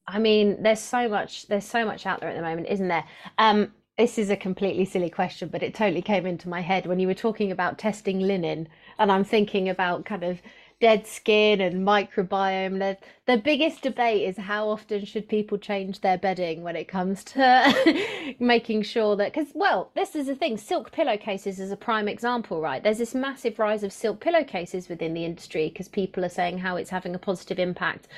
I 0.06 0.18
mean, 0.18 0.62
there's 0.62 0.80
so 0.80 1.08
much. 1.10 1.46
There's 1.48 1.66
so 1.66 1.84
much 1.84 2.06
out 2.06 2.20
there 2.20 2.30
at 2.30 2.36
the 2.36 2.42
moment, 2.42 2.68
isn't 2.68 2.88
there? 2.88 3.04
Um, 3.36 3.72
this 3.98 4.16
is 4.16 4.30
a 4.30 4.36
completely 4.36 4.86
silly 4.86 5.10
question, 5.10 5.50
but 5.50 5.62
it 5.62 5.74
totally 5.74 6.00
came 6.00 6.24
into 6.24 6.48
my 6.48 6.62
head 6.62 6.86
when 6.86 6.98
you 6.98 7.06
were 7.06 7.12
talking 7.12 7.52
about 7.52 7.78
testing 7.78 8.20
linen, 8.20 8.66
and 8.98 9.12
I'm 9.12 9.24
thinking 9.24 9.68
about 9.68 10.06
kind 10.06 10.24
of 10.24 10.40
dead 10.80 11.06
skin 11.06 11.60
and 11.60 11.86
microbiome. 11.86 12.78
The, 12.78 12.96
the 13.26 13.36
biggest 13.36 13.82
debate 13.82 14.22
is 14.28 14.36
how 14.38 14.68
often 14.68 15.04
should 15.04 15.28
people 15.28 15.58
change 15.58 16.00
their 16.00 16.18
bedding 16.18 16.62
when 16.62 16.74
it 16.74 16.88
comes 16.88 17.22
to 17.24 18.34
making 18.40 18.82
sure 18.82 19.14
that, 19.16 19.32
because, 19.32 19.52
well, 19.54 19.90
this 19.94 20.16
is 20.16 20.26
the 20.26 20.34
thing 20.34 20.56
silk 20.56 20.90
pillowcases 20.90 21.60
is 21.60 21.70
a 21.70 21.76
prime 21.76 22.08
example, 22.08 22.60
right? 22.60 22.82
There's 22.82 22.98
this 22.98 23.14
massive 23.14 23.58
rise 23.58 23.82
of 23.82 23.92
silk 23.92 24.20
pillowcases 24.20 24.88
within 24.88 25.14
the 25.14 25.24
industry 25.24 25.68
because 25.68 25.88
people 25.88 26.24
are 26.24 26.30
saying 26.30 26.58
how 26.58 26.76
it's 26.76 26.90
having 26.90 27.14
a 27.14 27.18
positive 27.18 27.58
impact 27.58 28.08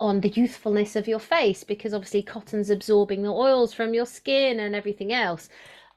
on 0.00 0.20
the 0.20 0.28
youthfulness 0.30 0.96
of 0.96 1.08
your 1.08 1.18
face 1.18 1.64
because 1.64 1.94
obviously 1.94 2.22
cotton's 2.22 2.70
absorbing 2.70 3.22
the 3.22 3.32
oils 3.32 3.72
from 3.72 3.94
your 3.94 4.06
skin 4.06 4.60
and 4.60 4.74
everything 4.74 5.12
else. 5.12 5.48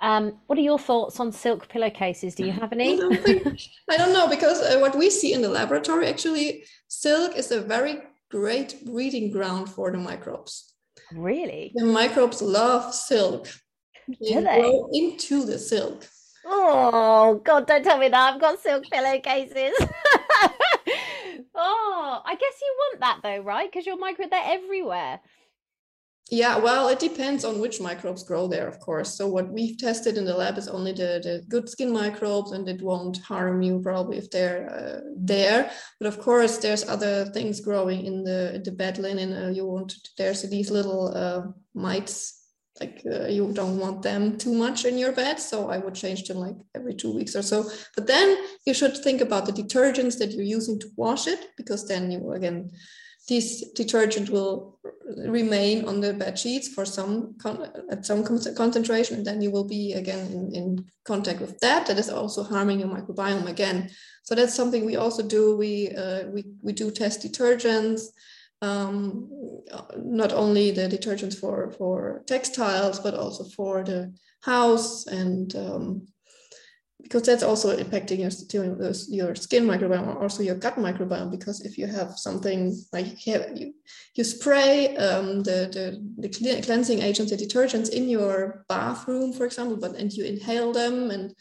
Um, 0.01 0.37
what 0.47 0.57
are 0.57 0.61
your 0.61 0.79
thoughts 0.79 1.19
on 1.19 1.31
silk 1.31 1.67
pillowcases? 1.67 2.35
Do 2.35 2.45
you 2.45 2.51
have 2.53 2.71
any? 2.71 2.93
I 2.93 2.97
don't, 2.97 3.21
think, 3.21 3.61
I 3.89 3.97
don't 3.97 4.13
know 4.13 4.27
because 4.27 4.61
uh, 4.61 4.79
what 4.79 4.97
we 4.97 5.09
see 5.09 5.33
in 5.33 5.41
the 5.41 5.49
laboratory 5.49 6.07
actually, 6.07 6.63
silk 6.87 7.35
is 7.35 7.51
a 7.51 7.61
very 7.61 8.01
great 8.29 8.85
breeding 8.85 9.31
ground 9.31 9.69
for 9.69 9.91
the 9.91 9.97
microbes. 9.97 10.73
Really? 11.11 11.71
The 11.75 11.85
microbes 11.85 12.41
love 12.41 12.93
silk. 12.93 13.49
They, 14.07 14.33
Do 14.33 14.41
they 14.41 14.61
go 14.61 14.89
into 14.93 15.45
the 15.45 15.59
silk. 15.59 16.07
Oh 16.45 17.41
God! 17.43 17.67
Don't 17.67 17.83
tell 17.83 17.97
me 17.99 18.07
that 18.09 18.33
I've 18.33 18.41
got 18.41 18.59
silk 18.59 18.85
pillowcases. 18.89 19.73
oh, 21.53 22.21
I 22.25 22.35
guess 22.35 22.61
you 22.61 22.75
want 22.79 22.99
that 23.01 23.19
though, 23.21 23.39
right? 23.39 23.69
Because 23.69 23.85
your 23.85 23.97
micro 23.97 24.27
they're 24.29 24.41
everywhere. 24.45 25.19
Yeah, 26.31 26.57
well, 26.59 26.89
it 26.89 26.99
depends 26.99 27.43
on 27.43 27.59
which 27.59 27.81
microbes 27.81 28.23
grow 28.23 28.47
there, 28.47 28.67
of 28.67 28.79
course. 28.79 29.15
So 29.15 29.27
what 29.27 29.51
we've 29.51 29.77
tested 29.79 30.15
in 30.15 30.25
the 30.25 30.35
lab 30.35 30.59
is 30.59 30.67
only 30.67 30.91
the, 30.91 31.19
the 31.23 31.43
good 31.47 31.67
skin 31.67 31.91
microbes, 31.91 32.51
and 32.51 32.69
it 32.69 32.83
won't 32.83 33.17
harm 33.17 33.63
you 33.63 33.79
probably 33.79 34.17
if 34.17 34.29
they're 34.29 34.69
uh, 34.69 35.09
there. 35.17 35.71
But 35.99 36.07
of 36.07 36.19
course, 36.19 36.57
there's 36.57 36.87
other 36.87 37.25
things 37.25 37.61
growing 37.61 38.05
in 38.05 38.23
the 38.23 38.61
the 38.63 38.71
bed 38.71 38.99
linen. 38.99 39.33
Uh, 39.33 39.49
you 39.49 39.65
want 39.65 39.95
there's 40.17 40.43
these 40.43 40.69
little 40.69 41.15
uh, 41.15 41.41
mites 41.73 42.35
like 42.79 43.01
uh, 43.11 43.27
you 43.27 43.51
don't 43.53 43.77
want 43.77 44.01
them 44.01 44.37
too 44.37 44.53
much 44.53 44.85
in 44.85 44.97
your 44.97 45.11
bed 45.11 45.39
so 45.39 45.69
i 45.69 45.77
would 45.77 45.95
change 45.95 46.23
them 46.23 46.37
like 46.37 46.55
every 46.75 46.93
two 46.93 47.13
weeks 47.13 47.35
or 47.35 47.41
so 47.41 47.69
but 47.95 48.07
then 48.07 48.37
you 48.65 48.73
should 48.73 48.95
think 48.97 49.21
about 49.21 49.45
the 49.45 49.51
detergents 49.51 50.17
that 50.17 50.31
you're 50.31 50.55
using 50.57 50.79
to 50.79 50.87
wash 50.95 51.27
it 51.27 51.47
because 51.57 51.87
then 51.87 52.09
you 52.11 52.31
again 52.31 52.69
this 53.29 53.69
detergent 53.73 54.29
will 54.29 54.79
remain 55.27 55.85
on 55.85 56.01
the 56.01 56.13
bed 56.13 56.37
sheets 56.37 56.67
for 56.67 56.85
some 56.85 57.35
at 57.91 58.05
some 58.05 58.23
concentration 58.23 59.17
and 59.17 59.25
then 59.25 59.41
you 59.41 59.51
will 59.51 59.63
be 59.63 59.93
again 59.93 60.25
in, 60.31 60.55
in 60.55 60.85
contact 61.05 61.39
with 61.39 61.59
that 61.59 61.85
that 61.85 61.97
is 61.97 62.09
also 62.09 62.43
harming 62.43 62.79
your 62.79 62.89
microbiome 62.89 63.47
again. 63.47 63.89
So 64.23 64.35
that's 64.35 64.53
something 64.53 64.85
we 64.85 64.97
also 64.97 65.23
do. 65.23 65.55
We 65.55 65.89
uh, 65.89 66.27
we, 66.27 66.43
we 66.61 66.73
do 66.73 66.91
test 66.91 67.21
detergents 67.21 68.01
um, 68.61 69.29
not 69.97 70.33
only 70.33 70.71
the 70.71 70.87
detergents 70.87 71.37
for 71.39 71.71
for 71.71 72.23
textiles 72.27 72.99
but 72.99 73.13
also 73.13 73.43
for 73.43 73.83
the 73.83 74.13
house 74.41 75.07
and 75.07 75.55
um, 75.55 76.07
because 77.01 77.23
that's 77.23 77.43
also 77.43 77.75
impacting 77.75 78.19
your, 78.19 78.29
your 79.07 79.35
skin 79.35 79.65
microbiome, 79.65 80.07
or 80.07 80.21
also 80.21 80.43
your 80.43 80.55
gut 80.55 80.75
microbiome. 80.75 81.31
Because 81.31 81.61
if 81.61 81.77
you 81.77 81.87
have 81.87 82.17
something 82.17 82.75
like 82.91 83.25
you, 83.25 83.73
you, 84.15 84.23
spray 84.23 84.95
um, 84.97 85.41
the, 85.43 85.69
the, 85.71 86.27
the 86.27 86.61
cleansing 86.61 87.01
agents, 87.01 87.31
the 87.31 87.37
detergents 87.37 87.89
in 87.89 88.09
your 88.09 88.65
bathroom, 88.67 89.31
for 89.31 89.45
example, 89.45 89.77
but 89.77 89.95
and 89.95 90.11
you 90.11 90.25
inhale 90.25 90.73
them 90.73 91.09
and 91.09 91.33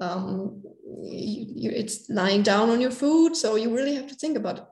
um, 0.00 0.62
you, 1.02 1.46
you, 1.56 1.70
it's 1.70 2.08
lying 2.10 2.42
down 2.42 2.68
on 2.68 2.80
your 2.80 2.90
food. 2.90 3.34
So 3.34 3.56
you 3.56 3.74
really 3.74 3.94
have 3.94 4.08
to 4.08 4.14
think 4.14 4.36
about 4.36 4.68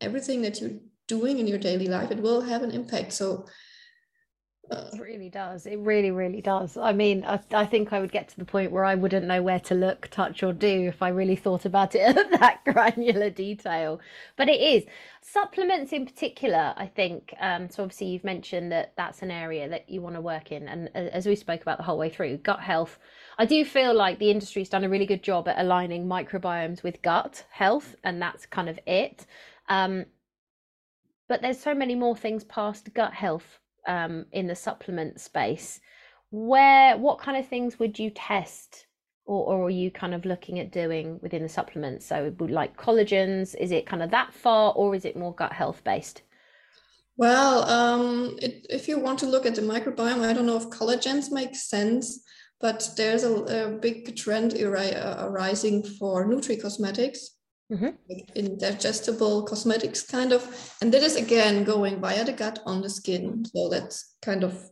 everything 0.00 0.42
that 0.42 0.60
you're 0.60 0.78
doing 1.08 1.38
in 1.38 1.46
your 1.46 1.58
daily 1.58 1.86
life. 1.86 2.10
It 2.10 2.20
will 2.20 2.42
have 2.42 2.62
an 2.62 2.72
impact. 2.72 3.12
So 3.14 3.46
it 4.72 5.00
really 5.00 5.28
does. 5.28 5.66
It 5.66 5.78
really, 5.78 6.10
really 6.10 6.40
does. 6.40 6.76
I 6.76 6.92
mean, 6.92 7.24
I, 7.24 7.40
I, 7.52 7.66
think 7.66 7.92
I 7.92 8.00
would 8.00 8.12
get 8.12 8.28
to 8.30 8.38
the 8.38 8.44
point 8.44 8.72
where 8.72 8.84
I 8.84 8.94
wouldn't 8.94 9.26
know 9.26 9.42
where 9.42 9.60
to 9.60 9.74
look, 9.74 10.08
touch, 10.10 10.42
or 10.42 10.52
do 10.52 10.88
if 10.88 11.02
I 11.02 11.08
really 11.08 11.36
thought 11.36 11.64
about 11.64 11.94
it 11.94 12.00
at 12.16 12.40
that 12.40 12.64
granular 12.64 13.30
detail. 13.30 14.00
But 14.36 14.48
it 14.48 14.60
is 14.60 14.84
supplements 15.20 15.92
in 15.92 16.06
particular. 16.06 16.74
I 16.76 16.86
think. 16.86 17.34
Um, 17.40 17.68
so 17.70 17.82
obviously, 17.82 18.08
you've 18.08 18.24
mentioned 18.24 18.72
that 18.72 18.92
that's 18.96 19.22
an 19.22 19.30
area 19.30 19.68
that 19.68 19.88
you 19.88 20.00
want 20.00 20.16
to 20.16 20.20
work 20.20 20.52
in, 20.52 20.68
and 20.68 20.88
as 20.94 21.26
we 21.26 21.36
spoke 21.36 21.62
about 21.62 21.78
the 21.78 21.84
whole 21.84 21.98
way 21.98 22.10
through, 22.10 22.38
gut 22.38 22.60
health. 22.60 22.98
I 23.38 23.46
do 23.46 23.64
feel 23.64 23.94
like 23.94 24.18
the 24.18 24.30
industry's 24.30 24.68
done 24.68 24.84
a 24.84 24.88
really 24.88 25.06
good 25.06 25.22
job 25.22 25.48
at 25.48 25.58
aligning 25.58 26.06
microbiomes 26.06 26.82
with 26.82 27.02
gut 27.02 27.44
health, 27.50 27.94
and 28.04 28.20
that's 28.20 28.46
kind 28.46 28.68
of 28.68 28.78
it. 28.86 29.26
Um, 29.68 30.06
but 31.28 31.40
there's 31.40 31.58
so 31.58 31.74
many 31.74 31.94
more 31.94 32.14
things 32.14 32.44
past 32.44 32.92
gut 32.92 33.14
health 33.14 33.58
um, 33.86 34.26
in 34.32 34.46
the 34.46 34.54
supplement 34.54 35.20
space, 35.20 35.80
where 36.30 36.96
what 36.96 37.18
kind 37.18 37.36
of 37.36 37.46
things 37.46 37.78
would 37.78 37.98
you 37.98 38.10
test 38.10 38.86
or, 39.24 39.54
or 39.54 39.66
are 39.66 39.70
you 39.70 39.90
kind 39.90 40.14
of 40.14 40.24
looking 40.24 40.58
at 40.58 40.72
doing 40.72 41.18
within 41.22 41.42
the 41.42 41.48
supplements? 41.48 42.06
So, 42.06 42.34
like 42.40 42.76
collagens, 42.76 43.54
is 43.58 43.70
it 43.70 43.86
kind 43.86 44.02
of 44.02 44.10
that 44.10 44.34
far 44.34 44.72
or 44.72 44.94
is 44.94 45.04
it 45.04 45.16
more 45.16 45.34
gut 45.34 45.52
health 45.52 45.82
based? 45.84 46.22
Well, 47.16 47.64
um, 47.68 48.38
it, 48.40 48.66
if 48.70 48.88
you 48.88 48.98
want 48.98 49.18
to 49.20 49.26
look 49.26 49.46
at 49.46 49.54
the 49.54 49.62
microbiome, 49.62 50.24
I 50.24 50.32
don't 50.32 50.46
know 50.46 50.56
if 50.56 50.70
collagens 50.70 51.30
make 51.30 51.54
sense, 51.54 52.22
but 52.60 52.88
there's 52.96 53.22
a, 53.22 53.66
a 53.66 53.68
big 53.78 54.16
trend 54.16 54.54
arising 54.54 55.82
for 55.82 56.24
nutri-cosmetics 56.26 57.36
mm-hmm. 57.72 57.88
in 58.34 58.58
digestible 58.58 59.44
cosmetics 59.44 60.02
kind 60.02 60.32
of. 60.32 60.74
And 60.82 60.92
that 60.92 61.02
is 61.02 61.16
again 61.16 61.64
going 61.64 62.00
via 62.00 62.24
the 62.24 62.32
gut 62.32 62.60
on 62.66 62.82
the 62.82 62.90
skin. 62.90 63.44
So 63.44 63.68
that's 63.68 64.16
kind 64.22 64.44
of 64.44 64.62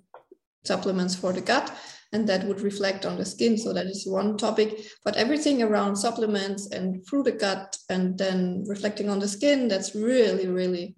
supplements 0.64 1.14
for 1.14 1.32
the 1.32 1.40
gut 1.40 1.72
and 2.12 2.28
that 2.28 2.44
would 2.44 2.60
reflect 2.60 3.06
on 3.06 3.16
the 3.16 3.24
skin. 3.24 3.56
So 3.56 3.72
that 3.72 3.86
is 3.86 4.06
one 4.06 4.36
topic. 4.36 4.80
But 5.04 5.16
everything 5.16 5.62
around 5.62 5.96
supplements 5.96 6.70
and 6.70 7.06
through 7.06 7.22
the 7.22 7.32
gut 7.32 7.76
and 7.88 8.18
then 8.18 8.64
reflecting 8.66 9.08
on 9.08 9.20
the 9.20 9.28
skin 9.28 9.68
that's 9.68 9.94
really 9.94 10.46
really 10.48 10.96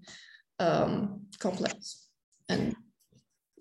um, 0.58 1.26
complex. 1.38 2.06
And 2.48 2.74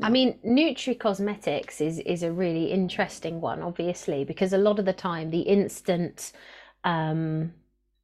I 0.03 0.09
mean, 0.09 0.39
Nutri 0.45 0.99
Cosmetics 0.99 1.79
is 1.79 1.99
is 1.99 2.23
a 2.23 2.31
really 2.31 2.71
interesting 2.71 3.39
one, 3.39 3.61
obviously, 3.61 4.25
because 4.25 4.53
a 4.53 4.57
lot 4.57 4.79
of 4.79 4.85
the 4.85 4.93
time 4.93 5.29
the 5.29 5.41
instant 5.41 6.31
um, 6.83 7.53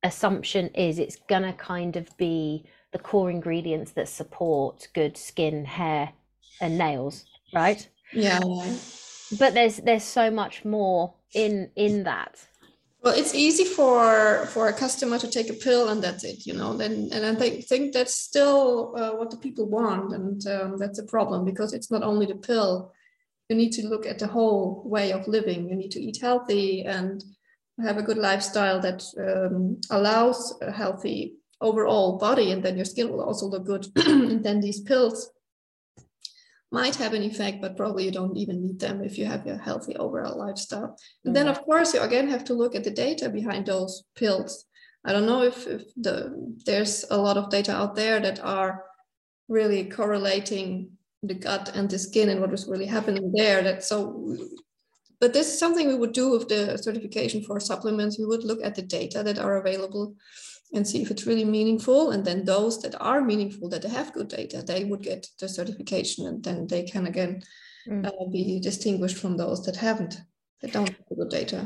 assumption 0.04 0.70
is 0.70 1.00
it's 1.00 1.18
gonna 1.28 1.54
kind 1.54 1.96
of 1.96 2.16
be 2.18 2.66
the 2.92 3.00
core 3.00 3.30
ingredients 3.30 3.92
that 3.92 4.08
support 4.08 4.88
good 4.94 5.18
skin, 5.18 5.66
hair, 5.66 6.14
and 6.62 6.78
nails, 6.78 7.26
right? 7.54 7.88
Yeah. 8.14 8.40
But 9.38 9.54
there's 9.54 9.78
there's 9.78 10.04
so 10.04 10.32
much 10.32 10.64
more 10.64 11.14
in 11.34 11.70
in 11.76 12.04
that. 12.04 12.48
Well, 13.04 13.14
it's 13.16 13.36
easy 13.36 13.66
for 13.66 14.48
for 14.48 14.68
a 14.68 14.74
customer 14.74 15.20
to 15.20 15.30
take 15.30 15.50
a 15.50 15.54
pill 15.54 15.90
and 15.90 16.04
that's 16.04 16.24
it, 16.24 16.46
you 16.46 16.54
know. 16.54 16.76
Then 16.76 17.10
and 17.12 17.26
I 17.26 17.36
think 17.36 17.66
think 17.66 17.94
that's 17.94 18.16
still 18.16 18.96
uh, 18.98 19.12
what 19.12 19.32
the 19.32 19.38
people 19.38 19.66
want, 19.66 20.14
and 20.14 20.46
um, 20.48 20.78
that's 20.78 21.00
a 21.00 21.06
problem 21.06 21.46
because 21.46 21.74
it's 21.74 21.92
not 21.92 22.04
only 22.04 22.26
the 22.26 22.36
pill. 22.36 22.94
You 23.50 23.56
need 23.56 23.72
to 23.74 23.88
look 23.88 24.06
at 24.06 24.20
the 24.20 24.28
whole 24.28 24.84
way 24.86 25.14
of 25.14 25.28
living. 25.28 25.70
You 25.70 25.76
need 25.76 25.92
to 25.92 26.02
eat 26.02 26.20
healthy 26.20 26.84
and 26.84 27.24
have 27.84 27.98
a 27.98 28.04
good 28.04 28.18
lifestyle 28.18 28.80
that 28.82 29.04
um, 29.20 29.80
allows 29.90 30.58
a 30.62 30.72
healthy 30.72 31.36
overall 31.62 32.18
body, 32.18 32.52
and 32.52 32.64
then 32.64 32.76
your 32.76 32.86
skin 32.86 33.10
will 33.10 33.22
also 33.22 33.48
look 33.48 33.66
good. 33.66 33.88
and 33.96 34.44
then 34.44 34.60
these 34.60 34.82
pills 34.82 35.30
might 36.72 36.96
have 36.96 37.14
an 37.14 37.24
effect, 37.24 37.62
but 37.62 37.78
probably 37.78 38.06
you 38.06 38.12
don't 38.12 38.36
even 38.36 38.62
need 38.62 38.80
them 38.80 39.04
if 39.04 39.18
you 39.18 39.26
have 39.26 39.46
a 39.48 39.58
healthy 39.58 39.96
overall 39.96 40.38
lifestyle. 40.38 40.98
And 41.24 41.36
then, 41.36 41.46
mm-hmm. 41.46 41.58
of 41.58 41.64
course, 41.64 41.94
you 41.94 42.02
again 42.02 42.30
have 42.30 42.44
to 42.46 42.54
look 42.54 42.76
at 42.76 42.84
the 42.84 42.92
data 42.92 43.30
behind 43.30 43.66
those 43.66 44.04
pills. 44.16 44.66
I 45.06 45.14
don't 45.14 45.26
know 45.26 45.44
if, 45.44 45.68
if 45.68 45.84
the 45.96 46.56
there's 46.66 47.06
a 47.10 47.18
lot 47.18 47.38
of 47.38 47.50
data 47.50 47.74
out 47.74 47.96
there 47.96 48.20
that 48.20 48.40
are 48.44 48.84
really 49.48 49.86
correlating 49.86 50.92
the 51.24 51.34
gut 51.34 51.72
and 51.76 51.90
the 51.90 51.98
skin 51.98 52.30
and 52.30 52.42
what 52.42 52.54
is 52.54 52.68
really 52.68 52.86
happening 52.86 53.32
there. 53.34 53.64
That 53.64 53.84
so 53.84 54.36
but 55.20 55.34
this 55.34 55.48
is 55.48 55.60
something 55.60 55.88
we 55.88 55.96
would 55.96 56.14
do 56.14 56.32
with 56.32 56.48
the 56.48 56.78
certification 56.78 57.42
for 57.42 57.60
supplements. 57.60 58.20
We 58.20 58.26
would 58.26 58.44
look 58.44 58.60
at 58.64 58.76
the 58.76 58.82
data 58.82 59.24
that 59.24 59.40
are 59.40 59.58
available 59.58 60.16
and 60.74 60.88
see 60.88 61.02
if 61.02 61.10
it's 61.10 61.26
really 61.26 61.46
meaningful. 61.46 62.12
And 62.12 62.24
then 62.24 62.46
those 62.46 62.82
that 62.82 62.96
are 63.02 63.22
meaningful, 63.22 63.70
that 63.70 63.84
have 63.84 64.14
good 64.14 64.28
data, 64.28 64.62
they 64.62 64.84
would 64.84 65.02
get 65.02 65.28
the 65.40 65.50
certification 65.50 66.28
and 66.28 66.44
then 66.44 66.68
they 66.68 66.84
can 66.84 67.08
again 67.08 67.42
mm. 67.88 68.06
uh, 68.06 68.30
be 68.32 68.60
distinguished 68.60 69.18
from 69.18 69.38
those 69.38 69.64
that 69.66 69.78
haven't, 69.78 70.22
that 70.62 70.74
don't 70.74 70.90
have 70.90 71.18
good 71.18 71.30
data. 71.30 71.66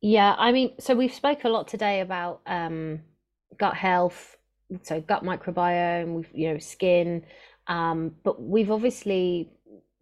Yeah, 0.00 0.34
I 0.38 0.52
mean, 0.52 0.72
so 0.78 0.94
we've 0.94 1.14
spoke 1.14 1.44
a 1.44 1.48
lot 1.48 1.68
today 1.68 2.00
about 2.00 2.40
um, 2.46 3.00
gut 3.56 3.74
health, 3.74 4.36
so 4.82 5.00
gut 5.00 5.24
microbiome, 5.24 6.14
we've, 6.14 6.30
you 6.32 6.52
know, 6.52 6.58
skin, 6.58 7.24
um, 7.66 8.12
but 8.22 8.40
we've 8.40 8.70
obviously 8.70 9.50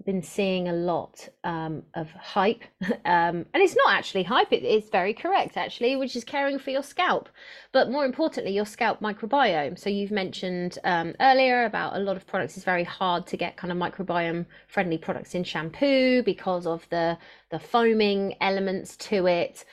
been 0.07 0.23
seeing 0.23 0.69
a 0.69 0.73
lot 0.73 1.29
um, 1.45 1.83
of 1.95 2.09
hype, 2.13 2.63
um, 3.05 3.45
and 3.53 3.57
it's 3.57 3.77
not 3.77 3.93
actually 3.93 4.23
hype. 4.23 4.53
It, 4.53 4.63
it's 4.63 4.89
very 4.89 5.13
correct 5.13 5.57
actually, 5.57 5.97
which 5.97 6.17
is 6.17 6.25
caring 6.25 6.59
for 6.59 6.71
your 6.71 6.83
scalp, 6.83 7.29
but 7.73 7.91
more 7.91 8.07
importantly, 8.07 8.53
your 8.53 8.65
scalp 8.65 9.01
microbiome. 9.01 9.79
So 9.79 9.91
you've 9.91 10.13
mentioned 10.13 10.79
um, 10.85 11.15
earlier 11.21 11.65
about 11.65 11.97
a 11.97 11.99
lot 11.99 12.17
of 12.17 12.27
products. 12.27 12.57
It's 12.57 12.65
very 12.65 12.85
hard 12.85 13.27
to 13.27 13.37
get 13.37 13.57
kind 13.57 13.73
of 13.73 13.79
microbiome 13.79 14.47
friendly 14.69 14.97
products 14.97 15.35
in 15.35 15.45
shampoo 15.45 16.23
because 16.23 16.67
of 16.67 16.89
the 16.89 17.19
the 17.51 17.59
foaming 17.59 18.37
elements 18.41 18.97
to 19.09 19.27
it. 19.27 19.65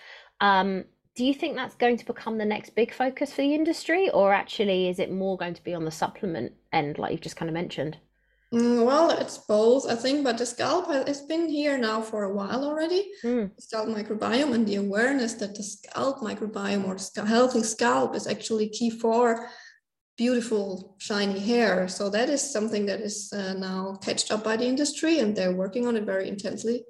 Um, 0.42 0.86
do 1.16 1.24
you 1.24 1.34
think 1.34 1.56
that's 1.56 1.76
going 1.76 1.98
to 1.98 2.06
become 2.06 2.40
the 2.40 2.46
next 2.46 2.72
big 2.72 2.92
focus 2.92 3.32
for 3.32 3.44
the 3.44 3.54
industry, 3.54 4.10
or 4.10 4.34
actually 4.34 4.90
is 4.90 4.98
it 4.98 5.12
more 5.12 5.38
going 5.38 5.54
to 5.54 5.64
be 5.64 5.76
on 5.76 5.86
the 5.86 5.92
supplement 5.92 6.54
end, 6.72 6.98
like 6.98 7.12
you've 7.12 7.22
just 7.22 7.36
kind 7.36 7.50
of 7.50 7.54
mentioned? 7.54 7.98
Mm, 8.54 8.86
well, 8.86 9.10
it's 9.10 9.40
both, 9.40 9.90
I 9.90 9.96
think, 9.96 10.24
but 10.24 10.38
the 10.38 10.46
scalp 10.46 10.88
has 10.88 11.22
been 11.22 11.50
here 11.50 11.76
now 11.76 12.02
for 12.02 12.24
a 12.24 12.34
while 12.34 12.64
already. 12.64 13.12
Mm. 13.24 13.50
Scalp 13.60 13.88
microbiome 13.90 14.54
and 14.54 14.68
the 14.68 14.76
awareness 14.76 15.34
that 15.36 15.56
the 15.56 15.64
scalp 15.64 16.20
microbiome 16.20 16.86
or 16.86 17.26
healthy 17.26 17.64
scalp 17.64 18.16
is 18.16 18.28
actually 18.28 18.70
key 18.70 18.92
for 18.92 19.50
beautiful, 20.18 20.96
shiny 21.00 21.40
hair. 21.40 21.88
So 21.88 22.12
that 22.12 22.30
is 22.30 22.42
something 22.42 22.86
that 22.86 23.02
is 23.02 23.34
uh, 23.34 23.54
now 23.54 23.98
catched 24.04 24.32
up 24.32 24.44
by 24.44 24.58
the 24.58 24.68
industry 24.68 25.18
and 25.18 25.36
they're 25.36 25.56
working 25.56 25.88
on 25.88 25.96
it 25.96 26.04
very 26.04 26.30
intensely. 26.30 26.84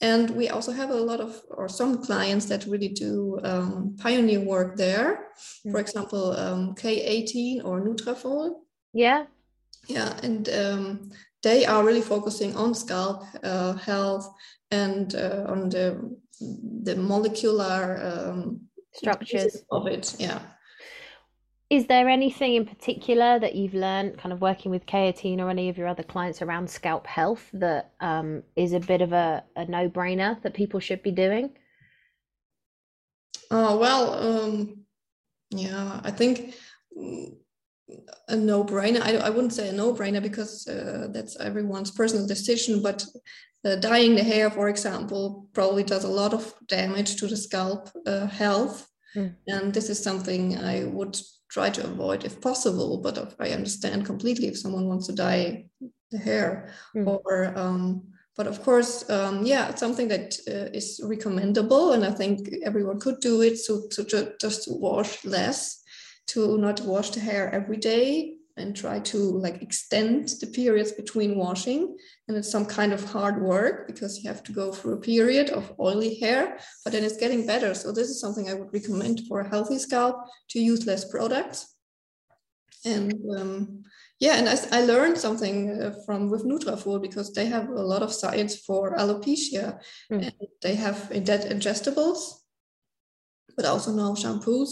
And 0.00 0.30
we 0.30 0.48
also 0.48 0.72
have 0.72 0.90
a 0.90 0.94
lot 0.94 1.20
of, 1.20 1.40
or 1.50 1.68
some 1.68 2.02
clients 2.02 2.46
that 2.46 2.66
really 2.66 2.88
do 2.88 3.38
um, 3.44 3.96
pioneer 3.98 4.40
work 4.40 4.76
there. 4.76 5.28
Mm. 5.64 5.70
For 5.70 5.78
example, 5.78 6.32
um, 6.32 6.74
K18 6.74 7.64
or 7.64 7.80
Nutrafol. 7.80 8.56
Yeah. 8.92 9.26
Yeah, 9.86 10.18
and 10.22 10.48
um, 10.48 11.10
they 11.42 11.64
are 11.64 11.84
really 11.84 12.00
focusing 12.00 12.56
on 12.56 12.74
scalp 12.74 13.24
uh, 13.42 13.74
health 13.74 14.32
and 14.70 15.14
uh, 15.14 15.44
on 15.48 15.68
the 15.68 16.16
the 16.82 16.96
molecular 16.96 18.00
um, 18.02 18.60
structures 18.92 19.64
of 19.70 19.86
it. 19.86 20.16
Yeah. 20.18 20.40
Is 21.68 21.86
there 21.86 22.08
anything 22.08 22.54
in 22.54 22.64
particular 22.64 23.40
that 23.40 23.56
you've 23.56 23.74
learned, 23.74 24.18
kind 24.18 24.32
of 24.32 24.40
working 24.40 24.70
with 24.70 24.86
K18 24.86 25.40
or 25.40 25.50
any 25.50 25.68
of 25.68 25.76
your 25.76 25.88
other 25.88 26.04
clients 26.04 26.40
around 26.40 26.70
scalp 26.70 27.08
health, 27.08 27.48
that 27.54 27.92
um, 28.00 28.44
is 28.54 28.72
a 28.72 28.78
bit 28.78 29.00
of 29.00 29.12
a, 29.12 29.42
a 29.56 29.64
no 29.64 29.88
brainer 29.88 30.40
that 30.42 30.54
people 30.54 30.78
should 30.78 31.02
be 31.02 31.10
doing? 31.10 31.50
Oh, 33.50 33.78
well, 33.78 34.12
um, 34.12 34.84
yeah, 35.50 36.00
I 36.04 36.10
think 36.12 36.54
a 38.28 38.36
no-brainer. 38.36 39.00
I, 39.00 39.16
I 39.16 39.30
wouldn't 39.30 39.52
say 39.52 39.68
a 39.68 39.72
no-brainer 39.72 40.22
because 40.22 40.66
uh, 40.66 41.08
that's 41.10 41.36
everyone's 41.38 41.90
personal 41.90 42.26
decision, 42.26 42.82
but 42.82 43.04
uh, 43.64 43.76
dyeing 43.76 44.14
the 44.14 44.22
hair, 44.22 44.50
for 44.50 44.68
example, 44.68 45.48
probably 45.52 45.84
does 45.84 46.04
a 46.04 46.08
lot 46.08 46.34
of 46.34 46.54
damage 46.66 47.16
to 47.16 47.26
the 47.26 47.36
scalp 47.36 47.90
uh, 48.06 48.26
health. 48.26 48.86
Mm. 49.14 49.34
And 49.48 49.74
this 49.74 49.88
is 49.88 50.02
something 50.02 50.58
I 50.58 50.84
would 50.84 51.18
try 51.48 51.70
to 51.70 51.84
avoid 51.84 52.24
if 52.24 52.40
possible, 52.40 52.98
but 52.98 53.34
I 53.38 53.50
understand 53.50 54.04
completely 54.04 54.48
if 54.48 54.58
someone 54.58 54.86
wants 54.86 55.06
to 55.06 55.14
dye 55.14 55.66
the 56.10 56.18
hair 56.18 56.72
mm. 56.94 57.06
or 57.06 57.52
um, 57.56 58.02
but 58.36 58.46
of 58.46 58.62
course, 58.62 59.08
um, 59.08 59.46
yeah, 59.46 59.70
it's 59.70 59.80
something 59.80 60.08
that 60.08 60.36
uh, 60.46 60.68
is 60.76 61.00
recommendable, 61.02 61.92
and 61.92 62.04
I 62.04 62.10
think 62.10 62.50
everyone 62.62 63.00
could 63.00 63.20
do 63.20 63.40
it. 63.40 63.56
So 63.56 63.88
to 63.92 64.04
ju- 64.04 64.32
just 64.38 64.68
wash 64.70 65.24
less, 65.24 65.82
to 66.28 66.58
not 66.58 66.80
wash 66.80 67.10
the 67.10 67.20
hair 67.20 67.54
every 67.54 67.76
day, 67.76 68.36
and 68.56 68.74
try 68.74 68.98
to 68.98 69.18
like 69.18 69.60
extend 69.62 70.28
the 70.40 70.46
periods 70.46 70.92
between 70.92 71.36
washing. 71.36 71.96
And 72.26 72.36
it's 72.36 72.50
some 72.50 72.64
kind 72.64 72.92
of 72.92 73.04
hard 73.04 73.40
work 73.42 73.86
because 73.86 74.22
you 74.22 74.28
have 74.28 74.42
to 74.44 74.52
go 74.52 74.72
through 74.72 74.94
a 74.94 75.00
period 75.00 75.50
of 75.50 75.72
oily 75.78 76.14
hair, 76.18 76.58
but 76.82 76.92
then 76.92 77.04
it's 77.04 77.18
getting 77.18 77.46
better. 77.46 77.74
So 77.74 77.92
this 77.92 78.08
is 78.08 78.20
something 78.20 78.48
I 78.48 78.54
would 78.54 78.72
recommend 78.72 79.20
for 79.28 79.40
a 79.40 79.48
healthy 79.48 79.78
scalp 79.78 80.16
to 80.50 80.58
use 80.58 80.86
less 80.86 81.04
products. 81.04 81.74
And 82.84 83.12
um, 83.36 83.84
yeah, 84.20 84.36
and 84.36 84.48
I, 84.48 84.56
I 84.72 84.80
learned 84.84 85.18
something 85.18 85.70
uh, 85.70 85.94
from 86.06 86.30
with 86.30 86.44
Nutrafol 86.44 87.02
because 87.02 87.32
they 87.32 87.46
have 87.46 87.68
a 87.68 87.82
lot 87.82 88.02
of 88.02 88.12
science 88.12 88.56
for 88.56 88.96
alopecia, 88.96 89.78
mm. 90.10 90.22
and 90.22 90.32
they 90.62 90.76
have 90.76 91.10
ingestibles, 91.10 92.20
but 93.56 93.66
also 93.66 93.92
now 93.92 94.14
shampoos 94.14 94.70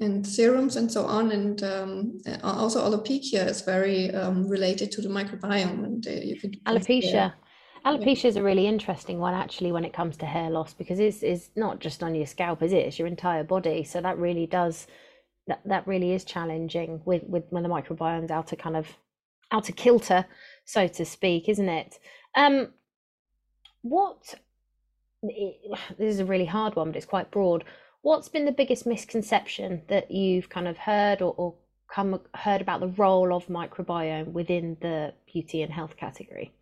and 0.00 0.26
serums 0.26 0.76
and 0.76 0.90
so 0.90 1.04
on. 1.06 1.32
And 1.32 1.62
um, 1.62 2.20
also 2.42 2.80
alopecia 2.80 3.46
is 3.46 3.60
very 3.62 4.10
um, 4.14 4.48
related 4.48 4.90
to 4.92 5.02
the 5.02 5.08
microbiome. 5.08 5.84
And 5.84 6.06
uh, 6.06 6.10
you 6.10 6.38
could 6.38 6.62
alopecia. 6.64 7.32
Alopecia 7.84 8.26
is 8.26 8.36
a 8.36 8.42
really 8.42 8.66
interesting 8.66 9.18
one 9.18 9.32
actually 9.32 9.72
when 9.72 9.86
it 9.86 9.94
comes 9.94 10.18
to 10.18 10.26
hair 10.26 10.50
loss 10.50 10.74
because 10.74 10.98
it's, 10.98 11.22
it's 11.22 11.48
not 11.56 11.80
just 11.80 12.02
on 12.02 12.14
your 12.14 12.26
scalp, 12.26 12.62
is 12.62 12.72
it? 12.72 12.86
It's 12.86 12.98
your 12.98 13.08
entire 13.08 13.42
body. 13.42 13.84
So 13.84 14.02
that 14.02 14.18
really 14.18 14.46
does 14.46 14.86
that 15.46 15.60
that 15.64 15.86
really 15.86 16.12
is 16.12 16.24
challenging 16.24 17.00
with 17.04 17.22
with 17.24 17.44
when 17.50 17.62
the 17.62 17.68
microbiome's 17.68 18.30
out 18.30 18.48
to 18.48 18.56
kind 18.56 18.76
of 18.76 18.86
out 19.50 19.68
of 19.68 19.76
kilter, 19.76 20.24
so 20.64 20.86
to 20.86 21.04
speak, 21.04 21.48
isn't 21.48 21.68
it? 21.68 21.98
Um, 22.34 22.68
what 23.82 24.34
this 25.22 25.74
is 25.98 26.20
a 26.20 26.24
really 26.24 26.44
hard 26.44 26.76
one, 26.76 26.88
but 26.88 26.96
it's 26.96 27.06
quite 27.06 27.30
broad. 27.30 27.64
What's 28.02 28.28
been 28.28 28.46
the 28.46 28.52
biggest 28.52 28.86
misconception 28.86 29.82
that 29.88 30.10
you've 30.10 30.48
kind 30.48 30.66
of 30.66 30.78
heard 30.78 31.20
or, 31.20 31.34
or 31.36 31.54
come 31.92 32.20
heard 32.34 32.60
about 32.60 32.80
the 32.80 32.88
role 32.88 33.34
of 33.34 33.46
microbiome 33.46 34.32
within 34.32 34.76
the 34.80 35.12
beauty 35.30 35.62
and 35.62 35.72
health 35.72 35.96
category? 35.96 36.52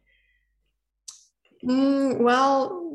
Mm, 1.65 2.19
well, 2.19 2.91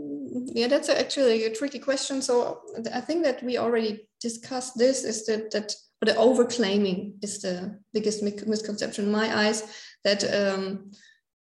yeah, 0.45 0.67
that's 0.67 0.89
actually 0.89 1.45
a 1.45 1.53
tricky 1.53 1.79
question. 1.79 2.21
So 2.21 2.61
I 2.93 3.01
think 3.01 3.23
that 3.23 3.43
we 3.43 3.57
already 3.57 4.07
discussed 4.21 4.77
this 4.77 5.03
is 5.03 5.25
that 5.25 5.51
that 5.51 5.73
the 6.01 6.13
overclaiming 6.13 7.23
is 7.23 7.41
the 7.41 7.79
biggest 7.93 8.23
misconception 8.23 9.05
in 9.05 9.11
my 9.11 9.45
eyes 9.45 9.63
that 10.03 10.23
um, 10.33 10.91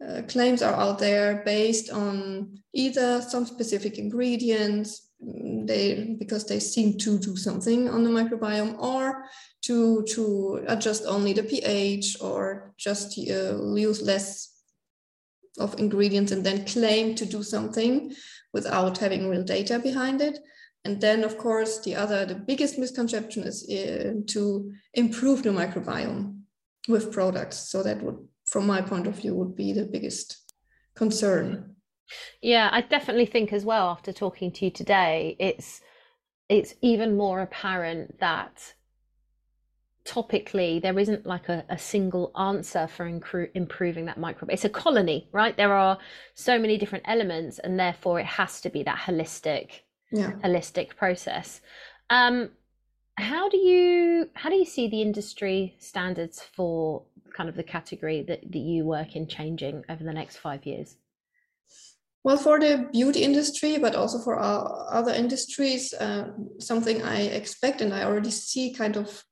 uh, 0.06 0.22
claims 0.28 0.62
are 0.62 0.74
out 0.74 1.00
there 1.00 1.44
based 1.46 1.90
on 1.92 2.58
either 2.74 3.22
some 3.22 3.46
specific 3.46 3.98
ingredients 3.98 5.09
they 5.22 6.16
because 6.18 6.46
they 6.46 6.60
seem 6.60 6.98
to 6.98 7.20
do 7.20 7.36
something 7.36 7.90
on 7.90 8.04
the 8.04 8.10
microbiome 8.10 8.80
or 8.80 9.26
to 9.62 10.04
to 10.04 10.64
adjust 10.68 11.04
only 11.06 11.34
the 11.34 11.44
pH 11.44 12.18
or 12.22 12.74
just 12.78 13.18
uh, 13.20 13.74
use 13.76 14.02
less 14.02 14.50
of 15.60 15.78
ingredients 15.80 16.32
and 16.32 16.46
then 16.46 16.66
claim 16.66 17.16
to 17.16 17.26
do 17.26 17.44
something 17.44 18.14
without 18.54 18.98
having 18.98 19.28
real 19.28 19.44
data 19.44 19.80
behind 19.80 20.22
it. 20.22 20.40
And 20.86 21.02
then, 21.02 21.24
of 21.24 21.38
course, 21.38 21.80
the 21.82 21.96
other, 21.96 22.26
the 22.26 22.36
biggest 22.36 22.78
misconception 22.78 23.44
is 23.44 23.70
uh, 23.70 24.22
to 24.28 24.72
improve 24.94 25.44
the 25.44 25.50
microbiome 25.50 26.40
with 26.88 27.12
products. 27.12 27.70
So 27.70 27.84
that 27.84 28.02
would, 28.02 28.18
from 28.46 28.66
my 28.66 28.82
point 28.82 29.06
of 29.06 29.16
view, 29.16 29.36
would 29.36 29.56
be 29.56 29.74
the 29.74 29.86
biggest 29.86 30.54
concern. 30.96 31.76
Yeah, 32.42 32.70
I 32.72 32.82
definitely 32.82 33.26
think 33.26 33.54
as 33.54 33.66
well. 33.66 33.90
After 33.90 34.12
talking 34.14 34.52
to 34.54 34.66
you 34.66 34.72
today, 34.72 35.36
it's 35.40 35.82
it's 36.50 36.74
even 36.82 37.16
more 37.16 37.42
apparent 37.42 38.20
that 38.20 38.74
topically 40.06 40.82
there 40.82 40.98
isn't 40.98 41.26
like 41.26 41.50
a, 41.50 41.64
a 41.70 41.78
single 41.78 42.32
answer 42.38 42.88
for 42.88 43.06
incru- 43.06 43.50
improving 43.54 44.06
that 44.06 44.18
microbiome 44.18 44.50
it's 44.50 44.66
a 44.66 44.70
colony 44.70 45.28
right 45.32 45.56
there 45.56 45.74
are 45.74 46.00
so 46.34 46.58
many 46.58 46.78
different 46.78 47.04
elements 47.08 47.60
and 47.60 47.80
therefore 47.80 48.20
it 48.20 48.26
has 48.26 48.60
to 48.62 48.70
be 48.70 48.82
that 48.82 48.98
holistic 48.98 49.82
yeah. 50.12 50.32
holistic 50.44 50.96
process 50.96 51.62
um 52.10 52.50
how 53.18 53.48
do 53.50 53.58
you 53.58 54.30
how 54.34 54.50
do 54.50 54.56
you 54.56 54.66
see 54.66 54.88
the 54.88 55.02
industry 55.02 55.76
standards 55.78 56.42
for 56.56 57.04
kind 57.36 57.50
of 57.50 57.56
the 57.56 57.64
category 57.64 58.24
that, 58.24 58.42
that 58.52 58.60
you 58.60 58.86
work 58.86 59.16
in 59.16 59.28
changing 59.28 59.84
over 59.90 60.04
the 60.04 60.14
next 60.14 60.38
five 60.38 60.66
years 60.66 60.96
well, 62.24 62.38
for 62.38 62.60
the 62.60 62.90
beauty 62.92 63.24
industry, 63.24 63.78
but 63.78 63.96
also 63.96 64.20
for 64.20 64.38
our 64.38 64.88
other 64.92 65.14
industries, 65.14 65.94
uh, 65.94 66.32
something 66.60 67.02
I 67.02 67.22
expect 67.22 67.82
and 67.82 67.94
I 67.94 68.04
already 68.04 68.32
see 68.32 68.74
kind 68.74 68.98
of 68.98 69.24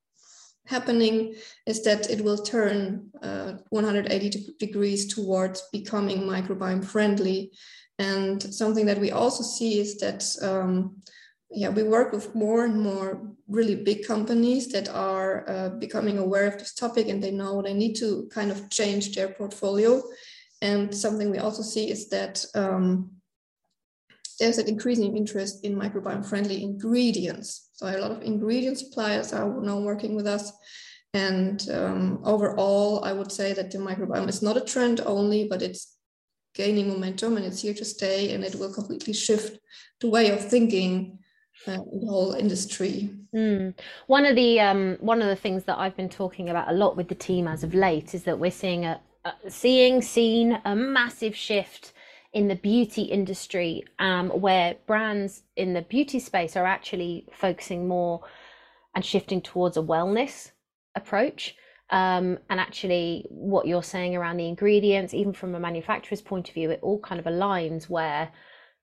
happening 0.68 1.36
is 1.66 1.84
that 1.84 2.10
it 2.10 2.22
will 2.22 2.38
turn 2.38 3.10
uh, 3.22 3.54
180 3.70 4.56
degrees 4.60 5.14
towards 5.14 5.64
becoming 5.72 6.22
microbiome 6.22 6.86
friendly. 6.86 7.52
And 8.00 8.42
something 8.54 8.86
that 8.86 9.00
we 9.00 9.12
also 9.12 9.44
see 9.44 9.80
is 9.80 9.98
that, 9.98 10.24
um, 10.42 11.02
yeah, 11.50 11.70
we 11.70 11.84
work 11.84 12.12
with 12.12 12.36
more 12.36 12.66
and 12.66 12.80
more 12.80 13.34
really 13.48 13.76
big 13.76 14.06
companies 14.06 14.68
that 14.70 14.90
are 14.90 15.50
uh, 15.50 15.70
becoming 15.70 16.18
aware 16.18 16.48
of 16.48 16.60
this 16.60 16.74
topic 16.74 17.08
and 17.08 17.24
they 17.24 17.32
know 17.32 17.62
they 17.62 17.74
need 17.74 17.96
to 17.96 18.30
kind 18.32 18.52
of 18.52 18.70
change 18.70 19.16
their 19.16 19.30
portfolio. 19.30 20.02
And 20.62 20.94
something 20.94 21.30
we 21.30 21.38
also 21.38 21.62
see 21.62 21.90
is 21.90 22.10
that 22.10 22.44
um, 22.56 23.12
there's 24.40 24.58
an 24.58 24.68
increasing 24.68 25.16
interest 25.16 25.64
in 25.64 25.76
microbiome 25.76 26.26
friendly 26.26 26.64
ingredients. 26.64 27.70
So 27.74 27.88
a 27.88 27.98
lot 27.98 28.12
of 28.12 28.22
ingredient 28.24 28.80
suppliers 28.80 29.34
are 29.34 29.62
now 29.62 29.80
working 29.80 30.16
with 30.16 30.28
us. 30.28 30.52
And 31.14 31.68
um, 31.72 32.22
overall, 32.24 33.04
I 33.04 33.14
would 33.14 33.32
say 33.32 33.54
that 33.54 33.72
the 33.72 33.78
microbiome 33.78 34.30
is 34.30 34.42
not 34.42 34.58
a 34.58 34.62
trend 34.62 35.02
only, 35.06 35.48
but 35.48 35.62
it's 35.62 35.98
gaining 36.54 36.90
momentum 36.90 37.38
and 37.38 37.46
it's 37.46 37.62
here 37.62 37.74
to 37.74 37.86
stay 37.86 38.34
and 38.34 38.44
it 38.44 38.56
will 38.56 38.74
completely 38.74 39.14
shift 39.14 39.60
the 40.02 40.10
way 40.10 40.32
of 40.32 40.44
thinking 40.44 41.20
uh, 41.68 41.78
the 41.78 42.08
whole 42.08 42.34
industry. 42.34 43.10
Mm. 43.34 43.74
One 44.08 44.26
of 44.26 44.36
the 44.36 44.60
um, 44.60 44.98
one 45.00 45.22
of 45.22 45.28
the 45.28 45.36
things 45.36 45.64
that 45.66 45.78
I've 45.78 45.96
been 45.96 46.10
talking 46.10 46.50
about 46.50 46.70
a 46.70 46.74
lot 46.74 46.96
with 46.96 47.08
the 47.08 47.16
team 47.16 47.48
as 47.48 47.64
of 47.64 47.74
late 47.74 48.14
is 48.14 48.24
that 48.24 48.40
we're 48.40 48.52
seeing 48.52 48.86
a, 48.86 48.94
a 48.94 49.00
seeing 49.48 50.02
seen 50.02 50.60
a 50.66 50.76
massive 50.76 51.36
shift 51.36 51.94
in 52.34 52.48
the 52.48 52.56
beauty 52.56 53.04
industry 53.04 53.84
um, 54.00 54.30
where 54.30 54.76
brands 54.86 55.44
in 55.56 55.74
the 55.74 55.82
beauty 55.82 56.20
space 56.20 56.56
are 56.56 56.66
actually 56.66 57.26
focusing 57.32 57.88
more 57.88 58.22
and 58.96 59.06
shifting 59.06 59.42
towards 59.42 59.78
a 59.78 59.82
wellness 59.82 60.52
approach. 60.96 61.56
Um, 61.90 62.40
and 62.50 62.60
actually, 62.60 63.26
what 63.30 63.66
you're 63.66 63.84
saying 63.84 64.16
around 64.16 64.38
the 64.38 64.48
ingredients, 64.48 65.14
even 65.14 65.32
from 65.32 65.56
a 65.56 65.60
manufacturer's 65.60 66.22
point 66.22 66.50
of 66.50 66.54
view, 66.54 66.70
it 66.70 66.80
all 66.82 67.00
kind 67.00 67.20
of 67.20 67.26
aligns 67.26 67.90
where 67.90 68.30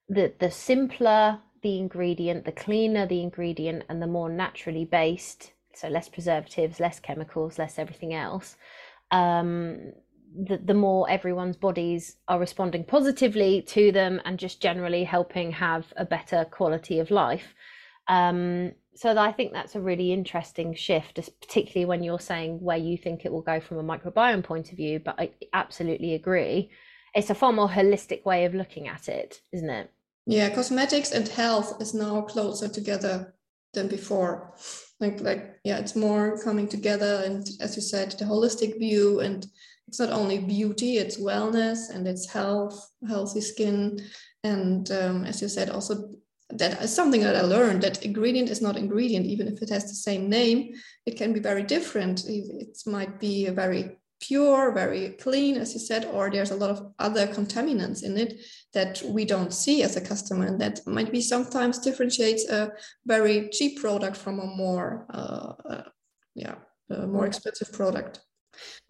the, 0.09 0.33
the 0.39 0.51
simpler 0.51 1.41
the 1.65 1.79
ingredient, 1.79 2.45
the 2.45 2.53
cleaner 2.53 3.07
the 3.07 3.23
ingredient, 3.23 3.85
and 3.89 4.01
the 4.01 4.07
more 4.07 4.29
naturally 4.29 4.85
based, 4.85 5.53
so 5.75 5.89
less 5.89 6.09
preservatives, 6.11 6.79
less 6.79 7.01
chemicals, 7.01 7.59
less 7.59 7.79
everything 7.79 8.13
else, 8.13 8.57
um, 9.11 9.93
the, 10.35 10.59
the 10.59 10.75
more 10.75 11.09
everyone's 11.09 11.57
bodies 11.57 12.17
are 12.29 12.39
responding 12.39 12.85
positively 12.85 13.63
to 13.63 13.93
them 13.93 14.21
and 14.25 14.39
just 14.39 14.61
generally 14.61 15.05
helping 15.05 15.53
have 15.53 15.93
a 15.97 16.05
better 16.05 16.45
quality 16.51 16.99
of 16.99 17.11
life. 17.11 17.55
Um, 18.09 18.73
so 18.97 19.17
I 19.17 19.33
think 19.33 19.53
that's 19.53 19.75
a 19.75 19.81
really 19.81 20.13
interesting 20.13 20.75
shift, 20.75 21.19
particularly 21.41 21.85
when 21.85 22.03
you're 22.03 22.21
saying 22.21 22.61
where 22.61 22.77
you 22.77 22.97
think 22.97 23.25
it 23.25 23.33
will 23.33 23.43
go 23.43 23.61
from 23.61 23.79
a 23.79 23.83
microbiome 23.83 24.45
point 24.45 24.71
of 24.71 24.77
view. 24.77 25.01
But 25.01 25.17
I 25.19 25.31
absolutely 25.53 26.15
agree. 26.15 26.71
It's 27.15 27.31
a 27.31 27.35
far 27.35 27.53
more 27.53 27.69
holistic 27.69 28.25
way 28.25 28.45
of 28.45 28.55
looking 28.55 28.89
at 28.89 29.09
it, 29.09 29.41
isn't 29.53 29.71
it? 29.71 29.91
Yeah, 30.27 30.55
cosmetics 30.55 31.13
and 31.13 31.29
health 31.29 31.81
is 31.81 31.95
now 31.95 32.23
closer 32.23 32.69
together 32.69 33.35
than 33.73 33.89
before. 33.89 34.55
Like, 35.01 35.21
like 35.21 35.57
yeah, 35.65 35.79
it's 35.79 35.97
more 35.97 36.41
coming 36.43 36.69
together, 36.69 37.23
and 37.25 37.47
as 37.61 37.77
you 37.77 37.83
said, 37.83 38.13
the 38.13 38.25
holistic 38.25 38.79
view 38.79 39.21
and 39.21 39.47
it's 39.89 40.01
not 40.01 40.11
only 40.11 40.39
beauty 40.39 40.99
it's 40.99 41.21
wellness 41.21 41.91
and 41.91 42.07
it's 42.07 42.31
health 42.31 42.91
healthy 43.09 43.41
skin. 43.41 44.01
And 44.43 44.91
um, 44.91 45.25
as 45.25 45.41
you 45.41 45.49
said 45.49 45.71
also 45.71 46.11
that 46.51 46.83
is 46.83 46.95
something 46.95 47.23
that 47.23 47.35
i 47.35 47.41
learned 47.41 47.83
that 47.83 48.05
ingredient 48.05 48.51
is 48.51 48.61
not 48.61 48.77
ingredient. 48.77 49.27
Even 49.27 49.49
if 49.49 49.63
it 49.63 49.71
has 49.71 49.85
the 49.85 49.95
same 49.95 50.29
name 50.29 50.75
it 51.07 51.17
can 51.17 51.33
be 51.33 51.41
very 51.41 51.63
different. 51.63 52.25
It 52.27 52.77
might 52.87 53.19
be 53.21 53.49
very 53.51 53.99
pure 54.21 54.73
very 54.73 55.11
clean 55.11 55.57
as 55.57 55.75
you 55.75 55.81
said 55.81 56.07
or 56.07 56.31
there's 56.31 56.53
a 56.53 56.57
lot 56.57 56.71
of 56.71 56.95
other 56.99 57.27
contaminants 57.27 58.03
in 58.03 58.17
it 58.17 58.41
that 58.73 59.03
we 59.07 59.25
don't 59.25 59.53
see 59.53 59.83
as 59.83 59.97
a 59.97 60.01
customer. 60.01 60.47
And 60.47 60.61
that 60.61 60.81
might 60.87 61.13
be 61.13 61.21
sometimes 61.21 61.79
differentiates 61.79 62.49
a 62.49 62.73
very 63.05 63.49
cheap 63.51 63.81
product 63.81 64.17
from 64.17 64.41
a 64.41 64.47
more 64.47 65.07
uh, 65.13 65.53
uh, 65.69 65.83
yeah 66.35 66.57
a 66.91 67.07
more 67.07 67.27
expensive 67.27 67.73
product 67.73 68.21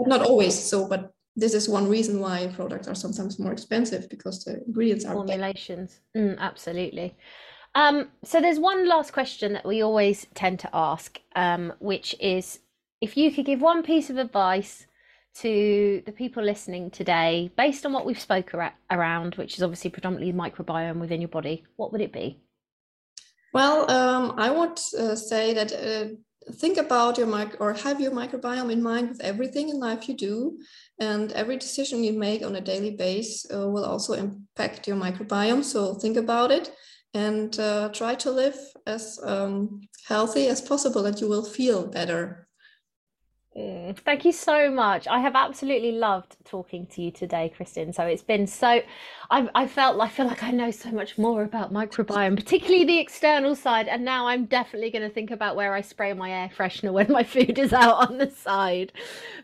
not 0.01 0.23
always 0.23 0.59
so 0.59 0.89
but 0.89 1.13
this 1.37 1.55
is 1.55 1.69
one 1.69 1.89
reason 1.89 2.21
why 2.21 2.47
products 2.55 2.87
are 2.87 2.95
sometimes 2.95 3.39
more 3.39 3.53
expensive 3.53 4.09
because 4.09 4.45
the 4.45 4.63
ingredients 4.67 5.05
are 5.05 5.15
formulations. 5.15 6.01
Mm, 6.17 6.39
absolutely. 6.39 7.17
Um, 7.75 8.11
so 8.23 8.41
there's 8.41 8.61
one 8.61 8.89
last 8.89 9.13
question 9.13 9.53
that 9.55 9.67
we 9.67 9.83
always 9.83 10.27
tend 10.35 10.61
to 10.61 10.71
ask, 10.73 11.21
um, 11.35 11.73
which 11.81 12.15
is 12.21 12.61
if 13.01 13.17
you 13.17 13.33
could 13.33 13.47
give 13.47 13.61
one 13.61 13.83
piece 13.83 14.11
of 14.11 14.17
advice 14.17 14.87
to 15.37 16.01
the 16.07 16.13
people 16.13 16.45
listening 16.45 16.91
today, 16.91 17.51
based 17.57 17.85
on 17.85 17.93
what 17.93 18.07
we've 18.07 18.21
spoke 18.21 18.55
ar- 18.55 18.75
around, 18.93 19.35
which 19.35 19.57
is 19.57 19.63
obviously 19.65 19.91
predominantly 19.91 20.31
the 20.31 20.39
microbiome 20.39 21.01
within 21.01 21.21
your 21.21 21.29
body, 21.29 21.65
what 21.75 21.91
would 21.91 22.01
it 22.01 22.13
be? 22.13 22.39
Well, 23.53 23.91
um, 23.91 24.35
I 24.37 24.51
would 24.51 24.79
uh, 24.97 25.17
say 25.17 25.53
that 25.55 25.73
uh, 25.73 26.15
think 26.53 26.77
about 26.77 27.19
your 27.19 27.27
mic 27.27 27.57
or 27.61 27.73
have 27.73 28.01
your 28.01 28.13
microbiome 28.13 28.71
in 28.71 28.83
mind 28.83 29.09
with 29.09 29.21
everything 29.21 29.69
in 29.69 29.79
life 29.79 30.09
you 30.09 30.15
do 30.15 30.59
and 30.99 31.33
every 31.33 31.57
decision 31.57 32.05
you 32.05 32.13
make 32.13 32.45
on 32.45 32.57
a 32.57 32.61
daily 32.61 32.97
base 32.97 33.47
uh, 33.53 33.69
will 33.69 33.85
also 33.85 34.13
impact 34.13 34.87
your 34.87 34.97
microbiome. 34.97 35.65
So 35.65 35.95
think 35.95 36.17
about 36.17 36.51
it 36.51 36.73
and 37.15 37.59
uh, 37.59 37.89
try 37.93 38.15
to 38.17 38.31
live 38.31 38.57
as 38.87 39.19
um, 39.23 39.81
healthy 40.07 40.49
as 40.49 40.61
possible 40.61 41.07
and 41.07 41.19
you 41.21 41.29
will 41.29 41.45
feel 41.45 41.87
better 41.87 42.44
Mm, 43.57 43.97
thank 44.01 44.25
you 44.25 44.33
so 44.33 44.69
much. 44.69 45.07
I 45.07 45.21
have 45.21 45.37
absolutely 45.37 45.93
loved 45.93 46.37
talking 46.45 46.87
to 46.89 47.03
you 47.03 47.13
today, 47.13 47.53
Kristin. 47.57 47.95
So 47.95 48.05
it's 48.05 48.23
been 48.23 48.49
so, 48.49 48.81
I, 49.31 49.49
I 49.55 49.69
felt, 49.69 50.01
I 50.01 50.09
feel 50.09 50.27
like 50.27 50.43
I 50.43 50.51
know 50.51 50.73
so 50.73 50.91
much 50.91 51.17
more 51.19 51.45
about 51.45 51.73
microbiome, 51.73 52.35
particularly 52.35 52.85
the 52.85 52.99
external 52.99 53.55
side. 53.55 53.87
And 53.87 54.05
now 54.05 54.27
I'm 54.27 54.47
definitely 54.47 54.91
going 54.91 55.09
to 55.09 55.15
think 55.15 55.31
about 55.31 55.55
where 55.55 55.73
I 55.73 55.83
spray 55.83 56.13
my 56.15 56.33
air 56.33 56.51
freshener 56.57 56.93
when 56.93 57.13
my 57.13 57.23
food 57.35 57.57
is 57.57 57.73
out 57.73 58.11
on 58.11 58.19
the 58.19 58.29
side. 58.29 58.93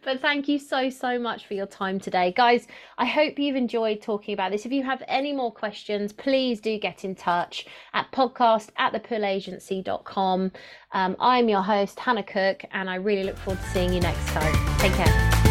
But 0.05 0.21
thank 0.21 0.49
you 0.49 0.59
so, 0.59 0.91
so 0.91 1.17
much 1.17 1.47
for 1.47 1.55
your 1.55 1.67
time 1.67 2.01
today. 2.01 2.33
Guys, 2.37 2.67
I 2.99 3.07
hope 3.07 3.39
you've 3.39 3.55
enjoyed 3.55 4.03
talking 4.03 4.35
about 4.35 4.51
this. 4.51 4.67
If 4.67 4.73
you 4.73 4.83
have 4.83 5.05
any 5.07 5.33
more 5.33 5.53
questions, 5.53 6.13
please 6.13 6.61
do 6.61 6.81
get 6.81 7.05
in 7.05 7.15
touch 7.15 7.65
at 7.95 8.11
podcast 8.11 8.71
at 8.77 8.93
thepullagency.com. 8.93 10.51
Um, 10.93 11.17
I'm 11.21 11.49
your 11.49 11.63
host, 11.63 12.01
Hannah 12.01 12.23
Cook, 12.23 12.65
and 12.73 12.91
I 12.91 12.97
really 12.97 13.25
look 13.25 13.37
forward 13.37 13.63
to 13.63 13.71
seeing 13.71 13.93
you 13.93 14.01
next 14.01 14.27
time. 14.29 14.79
Take 14.79 14.93
care. 14.95 15.50